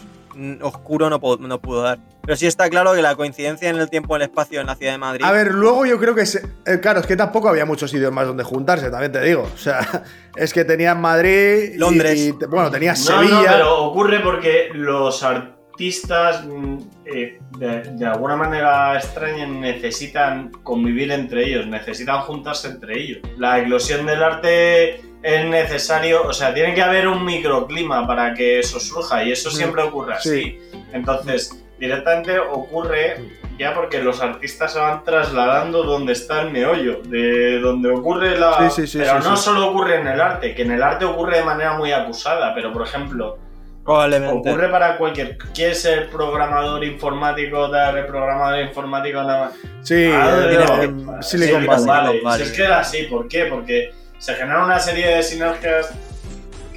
oscuro 0.62 1.10
no, 1.10 1.20
no 1.40 1.60
pudo 1.62 1.82
dar. 1.84 2.00
Pero 2.28 2.36
sí 2.36 2.46
está 2.46 2.70
claro 2.70 2.94
que 2.94 3.02
la 3.02 3.16
coincidencia 3.16 3.70
en 3.70 3.78
el 3.78 3.90
tiempo 3.90 4.14
y 4.14 4.18
el 4.18 4.24
espacio 4.24 4.60
en 4.60 4.68
la 4.68 4.76
ciudad 4.76 4.92
de 4.92 4.98
Madrid. 4.98 5.24
A 5.26 5.32
ver, 5.32 5.54
luego 5.54 5.86
yo 5.86 5.98
creo 5.98 6.14
que. 6.14 6.26
se- 6.26 6.46
eh, 6.66 6.80
claro, 6.82 7.00
es 7.00 7.08
que 7.08 7.16
tampoco 7.16 7.48
había 7.48 7.66
muchos 7.66 7.90
sitios 7.90 8.12
más 8.12 8.28
donde 8.28 8.44
juntarse, 8.44 8.92
también 8.92 9.14
te 9.14 9.22
digo. 9.22 9.50
O 9.52 9.58
sea, 9.58 9.80
es 10.36 10.52
que 10.54 10.66
tenías 10.66 10.98
Madrid. 10.98 11.72
y- 11.74 11.78
Londres. 11.78 12.20
y 12.20 12.32
bueno, 12.34 12.70
tenías 12.70 13.00
No, 13.10 13.18
Sevilla. 13.20 13.34
no, 13.42 13.48
pero 13.48 13.84
ocurre 13.86 14.20
porque 14.20 14.70
los 14.74 15.24
artistas 15.24 16.44
mm, 16.46 16.78
eh, 17.06 17.40
de, 17.58 17.82
de 17.96 18.06
alguna 18.06 18.36
manera 18.36 18.98
extraña 18.98 19.48
necesitan 19.48 20.52
convivir 20.64 21.12
entre 21.12 21.46
ellos, 21.48 21.66
necesitan 21.68 22.22
juntarse 22.24 22.68
entre 22.68 23.00
ellos. 23.00 23.20
La 23.38 23.60
eclosión 23.60 24.06
del 24.06 24.22
arte 24.22 25.00
es 25.24 25.46
necesario, 25.46 26.24
o 26.28 26.34
sea, 26.34 26.54
tiene 26.54 26.74
que 26.74 26.82
haber 26.82 27.08
un 27.08 27.24
microclima 27.24 28.06
para 28.06 28.34
que 28.34 28.60
eso 28.60 28.80
surja 28.80 29.24
y 29.24 29.32
eso 29.32 29.50
Mm, 29.50 29.54
siempre 29.54 29.82
ocurre 29.84 30.14
así. 30.16 30.60
Entonces, 30.94 31.64
directamente 31.80 32.40
ocurre 32.40 33.18
ya 33.58 33.74
porque 33.74 34.02
los 34.02 34.22
artistas 34.22 34.74
se 34.74 34.80
van 34.80 35.04
trasladando 35.04 35.84
donde 35.84 36.14
está 36.14 36.42
el 36.42 36.52
meollo, 36.52 37.02
de 37.04 37.60
donde 37.60 37.90
ocurre 37.90 38.38
la... 38.38 38.70
Sí, 38.70 38.82
sí, 38.82 38.88
sí, 38.88 38.98
pero 39.00 39.22
sí, 39.22 39.28
no 39.28 39.36
sí. 39.36 39.44
solo 39.46 39.70
ocurre 39.70 40.00
en 40.00 40.08
el 40.08 40.22
arte, 40.22 40.54
que 40.54 40.62
en 40.62 40.72
el 40.72 40.84
arte 40.84 41.06
ocurre 41.06 41.38
de 41.38 41.44
manera 41.44 41.74
muy 41.74 41.92
acusada, 41.92 42.54
pero 42.54 42.72
por 42.72 42.84
ejemplo, 42.86 43.40
probablemente. 43.84 44.50
ocurre 44.52 44.70
para 44.70 44.98
cualquier... 44.98 45.38
¿Quieres 45.56 45.82
ser 45.82 46.10
programador 46.12 46.84
informático, 46.84 47.68
dar 47.68 48.06
programador 48.06 48.60
informático 48.62 49.24
nada 49.24 49.46
más? 49.46 49.54
Sí, 49.82 50.12
Ah, 50.14 51.20
Silicon. 51.22 51.66
Valley. 51.86 52.22
Si 52.36 52.44
es 52.44 52.52
que 52.52 52.64
era 52.64 52.80
así, 52.80 53.04
¿por 53.04 53.28
qué? 53.28 53.46
Porque 53.46 53.92
se 54.20 54.36
generan 54.36 54.66
una 54.66 54.80
serie 54.80 55.16
de 55.16 55.24
sinergias 55.24 55.94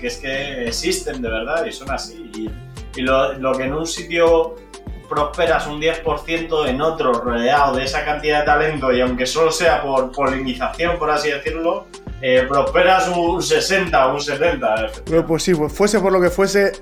que 0.01 0.07
es 0.07 0.16
que 0.16 0.64
existen 0.66 1.20
de 1.20 1.28
verdad 1.28 1.66
y 1.66 1.72
son 1.72 1.90
así. 1.90 2.30
Y, 2.34 2.51
y 2.98 3.03
lo, 3.03 3.34
lo 3.34 3.53
que 3.53 3.64
en 3.64 3.74
un 3.74 3.86
sitio 3.86 4.57
prosperas 5.11 5.67
un 5.67 5.81
10%, 5.83 6.69
en 6.69 6.81
otro 6.81 7.13
rodeado 7.13 7.77
de 7.77 7.85
esa 7.85 8.05
cantidad 8.05 8.41
de 8.41 8.47
talento 8.47 8.91
y 8.93 9.01
aunque 9.03 9.27
solo 9.27 9.51
sea 9.53 9.83
por 9.83 10.11
polinización, 10.13 10.99
por 10.99 11.11
así 11.11 11.31
decirlo, 11.31 11.87
eh, 12.23 12.47
prosperas 12.49 13.09
un 13.09 13.43
60 13.43 14.07
o 14.07 14.15
un 14.15 14.21
70. 14.23 14.87
Pero 15.05 15.27
pues 15.27 15.43
sí, 15.43 15.55
pues 15.55 15.73
fuese 15.73 15.99
por 16.01 16.13
lo 16.13 16.21
que 16.21 16.31
fuese, 16.31 16.73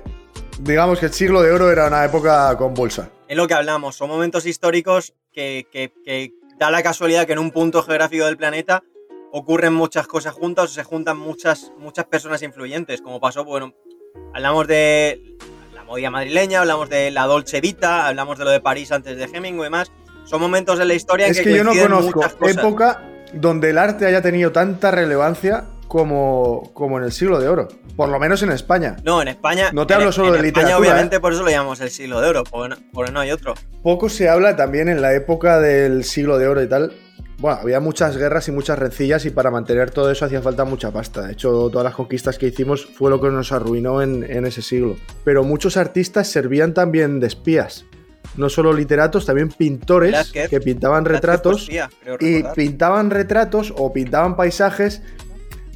digamos 0.59 0.99
que 0.99 1.07
el 1.07 1.13
siglo 1.13 1.41
de 1.41 1.51
oro 1.51 1.71
era 1.71 1.87
una 1.87 2.05
época 2.05 2.55
convulsa. 2.57 3.09
Es 3.27 3.35
lo 3.35 3.47
que 3.47 3.55
hablamos, 3.55 3.95
son 3.95 4.09
momentos 4.09 4.45
históricos 4.45 5.13
que, 5.33 5.67
que- 5.71 5.91
que 6.05 6.31
da 6.57 6.69
la 6.71 6.83
casualidad 6.83 7.25
que 7.25 7.33
en 7.33 7.39
un 7.39 7.51
punto 7.51 7.81
geográfico 7.83 8.25
del 8.25 8.37
planeta 8.37 8.83
ocurren 9.31 9.73
muchas 9.73 10.07
cosas 10.07 10.33
juntas 10.33 10.65
o 10.65 10.67
se 10.73 10.83
juntan 10.83 11.17
muchas, 11.17 11.71
muchas 11.77 12.05
personas 12.05 12.41
influyentes, 12.43 13.01
como 13.01 13.19
pasó, 13.19 13.43
bueno, 13.43 13.73
hablamos 14.33 14.67
de 14.67 15.35
movida 15.89 16.11
madrileña, 16.11 16.61
hablamos 16.61 16.87
de 16.89 17.09
la 17.11 17.25
Dolce 17.25 17.59
Vita, 17.61 18.07
hablamos 18.07 18.37
de 18.37 18.45
lo 18.45 18.51
de 18.51 18.61
París 18.61 18.91
antes 18.91 19.17
de 19.17 19.23
Hemingway 19.25 19.67
y 19.67 19.71
más. 19.71 19.91
Son 20.23 20.39
momentos 20.39 20.77
de 20.77 20.85
la 20.85 20.93
historia 20.93 21.25
en 21.25 21.31
Es 21.31 21.37
que, 21.39 21.45
que 21.45 21.57
yo 21.57 21.63
no 21.63 21.71
conozco 21.75 22.21
época 22.43 23.01
donde 23.33 23.71
el 23.71 23.77
arte 23.79 24.05
haya 24.05 24.21
tenido 24.21 24.51
tanta 24.51 24.91
relevancia 24.91 25.65
como, 25.87 26.69
como 26.73 26.99
en 26.99 27.05
el 27.05 27.11
siglo 27.11 27.39
de 27.39 27.47
oro. 27.47 27.67
Por 27.97 28.09
lo 28.09 28.19
menos 28.19 28.43
en 28.43 28.51
España. 28.51 28.95
No, 29.03 29.21
en 29.23 29.29
España. 29.29 29.71
No 29.73 29.87
te 29.87 29.95
en- 29.95 29.99
hablo 30.01 30.11
solo 30.11 30.27
en 30.35 30.41
de 30.41 30.47
España, 30.47 30.65
literatura, 30.67 30.87
¿eh? 30.87 30.91
obviamente, 30.91 31.19
por 31.19 31.33
eso 31.33 31.41
lo 31.43 31.49
llamamos 31.49 31.81
el 31.81 31.89
siglo 31.89 32.21
de 32.21 32.29
oro, 32.29 32.43
porque 32.43 32.69
no, 32.69 32.75
porque 32.93 33.11
no 33.11 33.19
hay 33.21 33.31
otro. 33.31 33.55
Poco 33.81 34.07
se 34.09 34.29
habla 34.29 34.55
también 34.55 34.87
en 34.89 35.01
la 35.01 35.13
época 35.15 35.59
del 35.59 36.03
siglo 36.03 36.37
de 36.37 36.47
oro 36.47 36.61
y 36.61 36.69
tal. 36.69 36.93
Bueno, 37.39 37.59
había 37.61 37.79
muchas 37.79 38.17
guerras 38.17 38.47
y 38.49 38.51
muchas 38.51 38.77
rencillas 38.77 39.25
y 39.25 39.29
para 39.29 39.49
mantener 39.49 39.91
todo 39.91 40.11
eso 40.11 40.25
hacía 40.25 40.41
falta 40.41 40.65
mucha 40.65 40.91
pasta. 40.91 41.25
De 41.25 41.33
hecho, 41.33 41.69
todas 41.69 41.85
las 41.85 41.95
conquistas 41.95 42.37
que 42.37 42.47
hicimos 42.47 42.85
fue 42.85 43.09
lo 43.09 43.21
que 43.21 43.29
nos 43.29 43.53
arruinó 43.53 44.01
en, 44.01 44.23
en 44.29 44.45
ese 44.45 44.61
siglo. 44.61 44.97
Pero 45.23 45.45
muchos 45.45 45.77
artistas 45.77 46.27
servían 46.27 46.73
también 46.73 47.21
de 47.21 47.27
espías. 47.27 47.85
No 48.35 48.49
solo 48.49 48.73
literatos, 48.73 49.25
también 49.25 49.49
pintores 49.49 50.11
Velázquez. 50.11 50.49
que 50.49 50.59
pintaban 50.59 51.05
retratos. 51.05 51.69
y 52.19 52.43
pintaban 52.55 53.09
retratos 53.09 53.73
o 53.75 53.91
pintaban 53.91 54.35
paisajes 54.35 55.01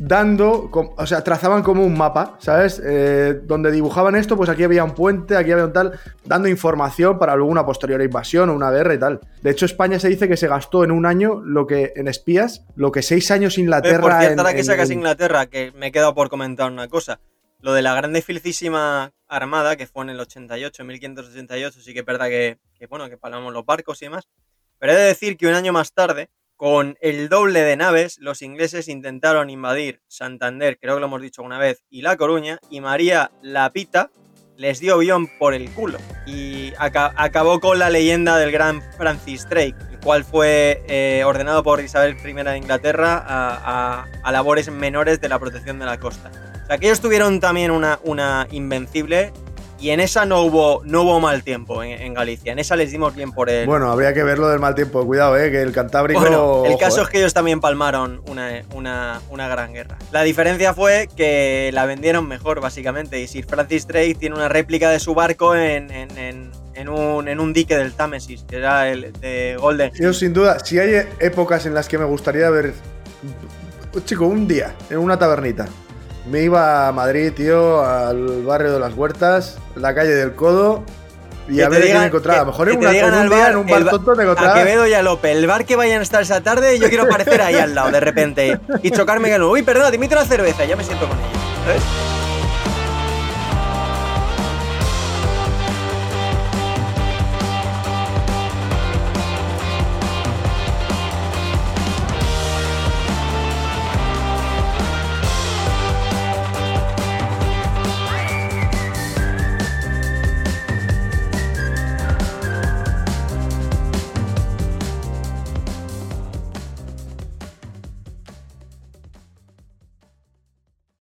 dando, 0.05 0.69
o 0.97 1.05
sea, 1.07 1.23
trazaban 1.23 1.63
como 1.63 1.85
un 1.85 1.97
mapa, 1.97 2.35
¿sabes? 2.39 2.81
Eh, 2.85 3.39
donde 3.43 3.71
dibujaban 3.71 4.15
esto, 4.15 4.35
pues 4.35 4.49
aquí 4.49 4.63
había 4.63 4.83
un 4.83 4.93
puente, 4.93 5.37
aquí 5.37 5.51
había 5.53 5.65
un 5.65 5.71
tal, 5.73 5.97
dando 6.25 6.49
información 6.49 7.17
para 7.17 7.35
luego 7.35 7.49
una 7.51 7.65
posterior 7.65 8.01
invasión 8.01 8.49
o 8.49 8.53
una 8.53 8.69
guerra 8.69 8.93
y 8.95 8.99
tal. 8.99 9.21
De 9.41 9.51
hecho, 9.51 9.65
España 9.65 9.99
se 9.99 10.09
dice 10.09 10.27
que 10.27 10.35
se 10.35 10.49
gastó 10.49 10.83
en 10.83 10.91
un 10.91 11.05
año 11.05 11.41
lo 11.45 11.65
que 11.67 11.93
en 11.95 12.09
espías, 12.09 12.65
lo 12.75 12.91
que 12.91 13.01
seis 13.01 13.31
años 13.31 13.57
Eh, 13.57 13.61
Inglaterra. 13.61 14.01
por 14.01 14.11
cierto, 14.11 14.33
en- 14.33 14.39
ahora 14.39 14.53
que 14.53 14.59
en- 14.59 14.65
sacas 14.65 14.89
en- 14.89 14.97
Inglaterra, 14.97 15.45
que 15.45 15.71
me 15.71 15.87
he 15.87 15.91
quedado 15.93 16.13
por 16.13 16.29
comentar 16.29 16.69
una 16.69 16.89
cosa. 16.89 17.19
Lo 17.61 17.71
de 17.73 17.81
la 17.81 17.95
grande 17.95 18.19
y 18.19 18.21
felicísima 18.21 19.13
armada, 19.29 19.77
que 19.77 19.87
fue 19.87 20.03
en 20.03 20.09
el 20.09 20.19
88, 20.19 20.83
1588, 20.83 21.79
sí 21.81 21.93
que 21.93 22.01
es 22.01 22.05
verdad 22.05 22.27
que, 22.27 22.57
que, 22.77 22.87
bueno, 22.87 23.09
que 23.09 23.17
paramos 23.17 23.53
los 23.53 23.65
barcos 23.65 24.01
y 24.01 24.05
demás. 24.07 24.27
Pero 24.79 24.91
he 24.91 24.95
de 24.97 25.03
decir 25.03 25.37
que 25.37 25.47
un 25.47 25.53
año 25.53 25.71
más 25.71 25.93
tarde, 25.93 26.29
con 26.55 26.97
el 27.01 27.29
doble 27.29 27.61
de 27.61 27.75
naves, 27.75 28.17
los 28.19 28.41
ingleses 28.41 28.87
intentaron 28.87 29.49
invadir 29.49 30.01
Santander, 30.07 30.77
creo 30.79 30.95
que 30.95 30.99
lo 31.01 31.07
hemos 31.07 31.21
dicho 31.21 31.41
una 31.43 31.57
vez, 31.59 31.83
y 31.89 32.01
La 32.01 32.15
Coruña, 32.17 32.59
y 32.69 32.79
María 32.81 33.31
Lapita 33.41 34.11
les 34.55 34.79
dio 34.79 34.99
guion 34.99 35.27
por 35.39 35.53
el 35.53 35.69
culo. 35.71 35.97
Y 36.25 36.73
aca- 36.77 37.13
acabó 37.17 37.59
con 37.59 37.79
la 37.79 37.89
leyenda 37.89 38.37
del 38.37 38.51
gran 38.51 38.81
Francis 38.97 39.49
Drake, 39.49 39.75
el 39.91 39.99
cual 39.99 40.23
fue 40.23 40.83
eh, 40.87 41.23
ordenado 41.25 41.63
por 41.63 41.81
Isabel 41.81 42.15
I 42.23 42.33
de 42.33 42.57
Inglaterra 42.57 43.23
a, 43.25 44.31
labores 44.31 44.69
menores 44.71 45.19
de 45.19 45.29
la 45.29 45.39
protección 45.39 45.79
de 45.79 45.85
la 45.85 45.99
costa. 45.99 46.31
O 46.69 47.01
tuvieron 47.01 47.39
también 47.39 47.71
una 48.03 48.47
invencible 48.51 49.33
y 49.83 49.89
en 49.89 49.99
esa 49.99 50.25
no 50.25 50.41
hubo, 50.43 50.81
no 50.85 51.01
hubo 51.03 51.19
mal 51.19 51.43
tiempo 51.43 51.83
en, 51.83 52.01
en 52.01 52.13
Galicia. 52.13 52.53
En 52.53 52.59
esa 52.59 52.77
les 52.77 52.89
dimos 52.91 53.13
bien 53.15 53.33
por 53.33 53.49
el... 53.49 53.65
Bueno, 53.67 53.91
habría 53.91 54.13
que 54.13 54.23
ver 54.23 54.39
lo 54.39 54.47
del 54.47 54.59
mal 54.59 54.75
tiempo. 54.75 55.05
Cuidado, 55.05 55.37
eh, 55.37 55.51
que 55.51 55.61
el 55.61 55.73
Cantábrico. 55.73 56.21
Bueno, 56.21 56.63
el 56.65 56.71
ojo, 56.71 56.79
caso 56.79 57.01
eh. 57.01 57.03
es 57.03 57.09
que 57.09 57.17
ellos 57.19 57.33
también 57.33 57.59
palmaron 57.59 58.21
una, 58.27 58.61
una- 58.73 59.19
una 59.29 59.47
gran 59.49 59.73
guerra. 59.73 59.97
La 60.13 60.21
diferencia 60.23 60.73
fue 60.73 61.09
que 61.15 61.69
la 61.73 61.85
vendieron 61.85 62.25
mejor, 62.27 62.61
básicamente. 62.61 63.19
Y 63.19 63.27
Sir 63.27 63.45
Francis 63.45 63.85
Drake 63.85 64.15
tiene 64.15 64.35
una 64.35 64.47
réplica 64.47 64.89
de 64.89 64.99
su 65.01 65.13
barco 65.13 65.53
en, 65.55 65.91
en- 65.91 66.17
en- 66.17 66.51
en 66.75 66.89
un, 66.89 67.27
en 67.27 67.39
un 67.41 67.51
dique 67.53 67.75
del 67.77 67.91
Támesis, 67.93 68.45
que 68.47 68.55
era 68.57 68.89
el 68.89 69.11
de 69.19 69.57
Golden. 69.59 69.91
Yo, 69.99 70.13
sin 70.13 70.31
duda, 70.33 70.59
si 70.59 70.79
hay 70.79 71.05
épocas 71.19 71.65
en 71.65 71.73
las 71.73 71.87
que 71.89 71.97
me 71.97 72.05
gustaría 72.05 72.49
ver. 72.49 72.73
Chico, 74.05 74.25
un 74.25 74.47
día, 74.47 74.73
en 74.89 74.97
una 74.97 75.19
tabernita. 75.19 75.67
Me 76.29 76.41
iba 76.43 76.87
a 76.87 76.91
Madrid, 76.91 77.33
tío, 77.35 77.83
al 77.85 78.43
barrio 78.43 78.71
de 78.73 78.79
las 78.79 78.93
Huertas, 78.93 79.57
la 79.75 79.93
calle 79.93 80.11
del 80.11 80.33
Codo. 80.35 80.83
Y 81.49 81.57
Que 81.57 81.63
a 81.65 81.69
ver 81.69 81.81
qué 81.81 81.87
digan- 81.89 81.99
me 82.01 82.05
encontraba. 82.07 82.39
A 82.39 82.45
lo 82.45 82.51
mejor 82.51 82.69
en, 82.69 82.77
una, 82.77 82.91
en 82.97 83.05
un 83.05 83.13
al 83.13 83.27
día, 83.29 83.37
bar, 83.37 83.51
en 83.51 83.57
un 83.57 83.67
bar 83.67 83.89
tonto, 83.89 84.15
me 84.15 84.23
A 84.23 84.25
encontraba. 84.25 84.53
Quevedo 84.53 84.87
y 84.87 84.93
a 84.93 85.01
Lope, 85.01 85.31
el 85.33 85.45
bar 85.45 85.65
que 85.65 85.75
vayan 85.75 85.99
a 85.99 86.03
estar 86.03 86.21
esa 86.21 86.41
tarde, 86.41 86.79
yo 86.79 86.87
quiero 86.87 87.03
aparecer 87.03 87.41
ahí 87.41 87.55
al 87.55 87.75
lado 87.75 87.91
de 87.91 87.99
repente 87.99 88.59
y 88.81 88.91
chocarme 88.91 89.29
con 89.29 89.41
uy, 89.43 89.61
perdona, 89.63 89.89
te 89.89 89.95
invito 89.95 90.15
a 90.15 90.19
una 90.19 90.27
cerveza, 90.29 90.63
ya 90.63 90.77
me 90.77 90.85
siento 90.85 91.05
con 91.07 91.17
ellos. 91.17 91.29
¿sabes? 91.65 91.83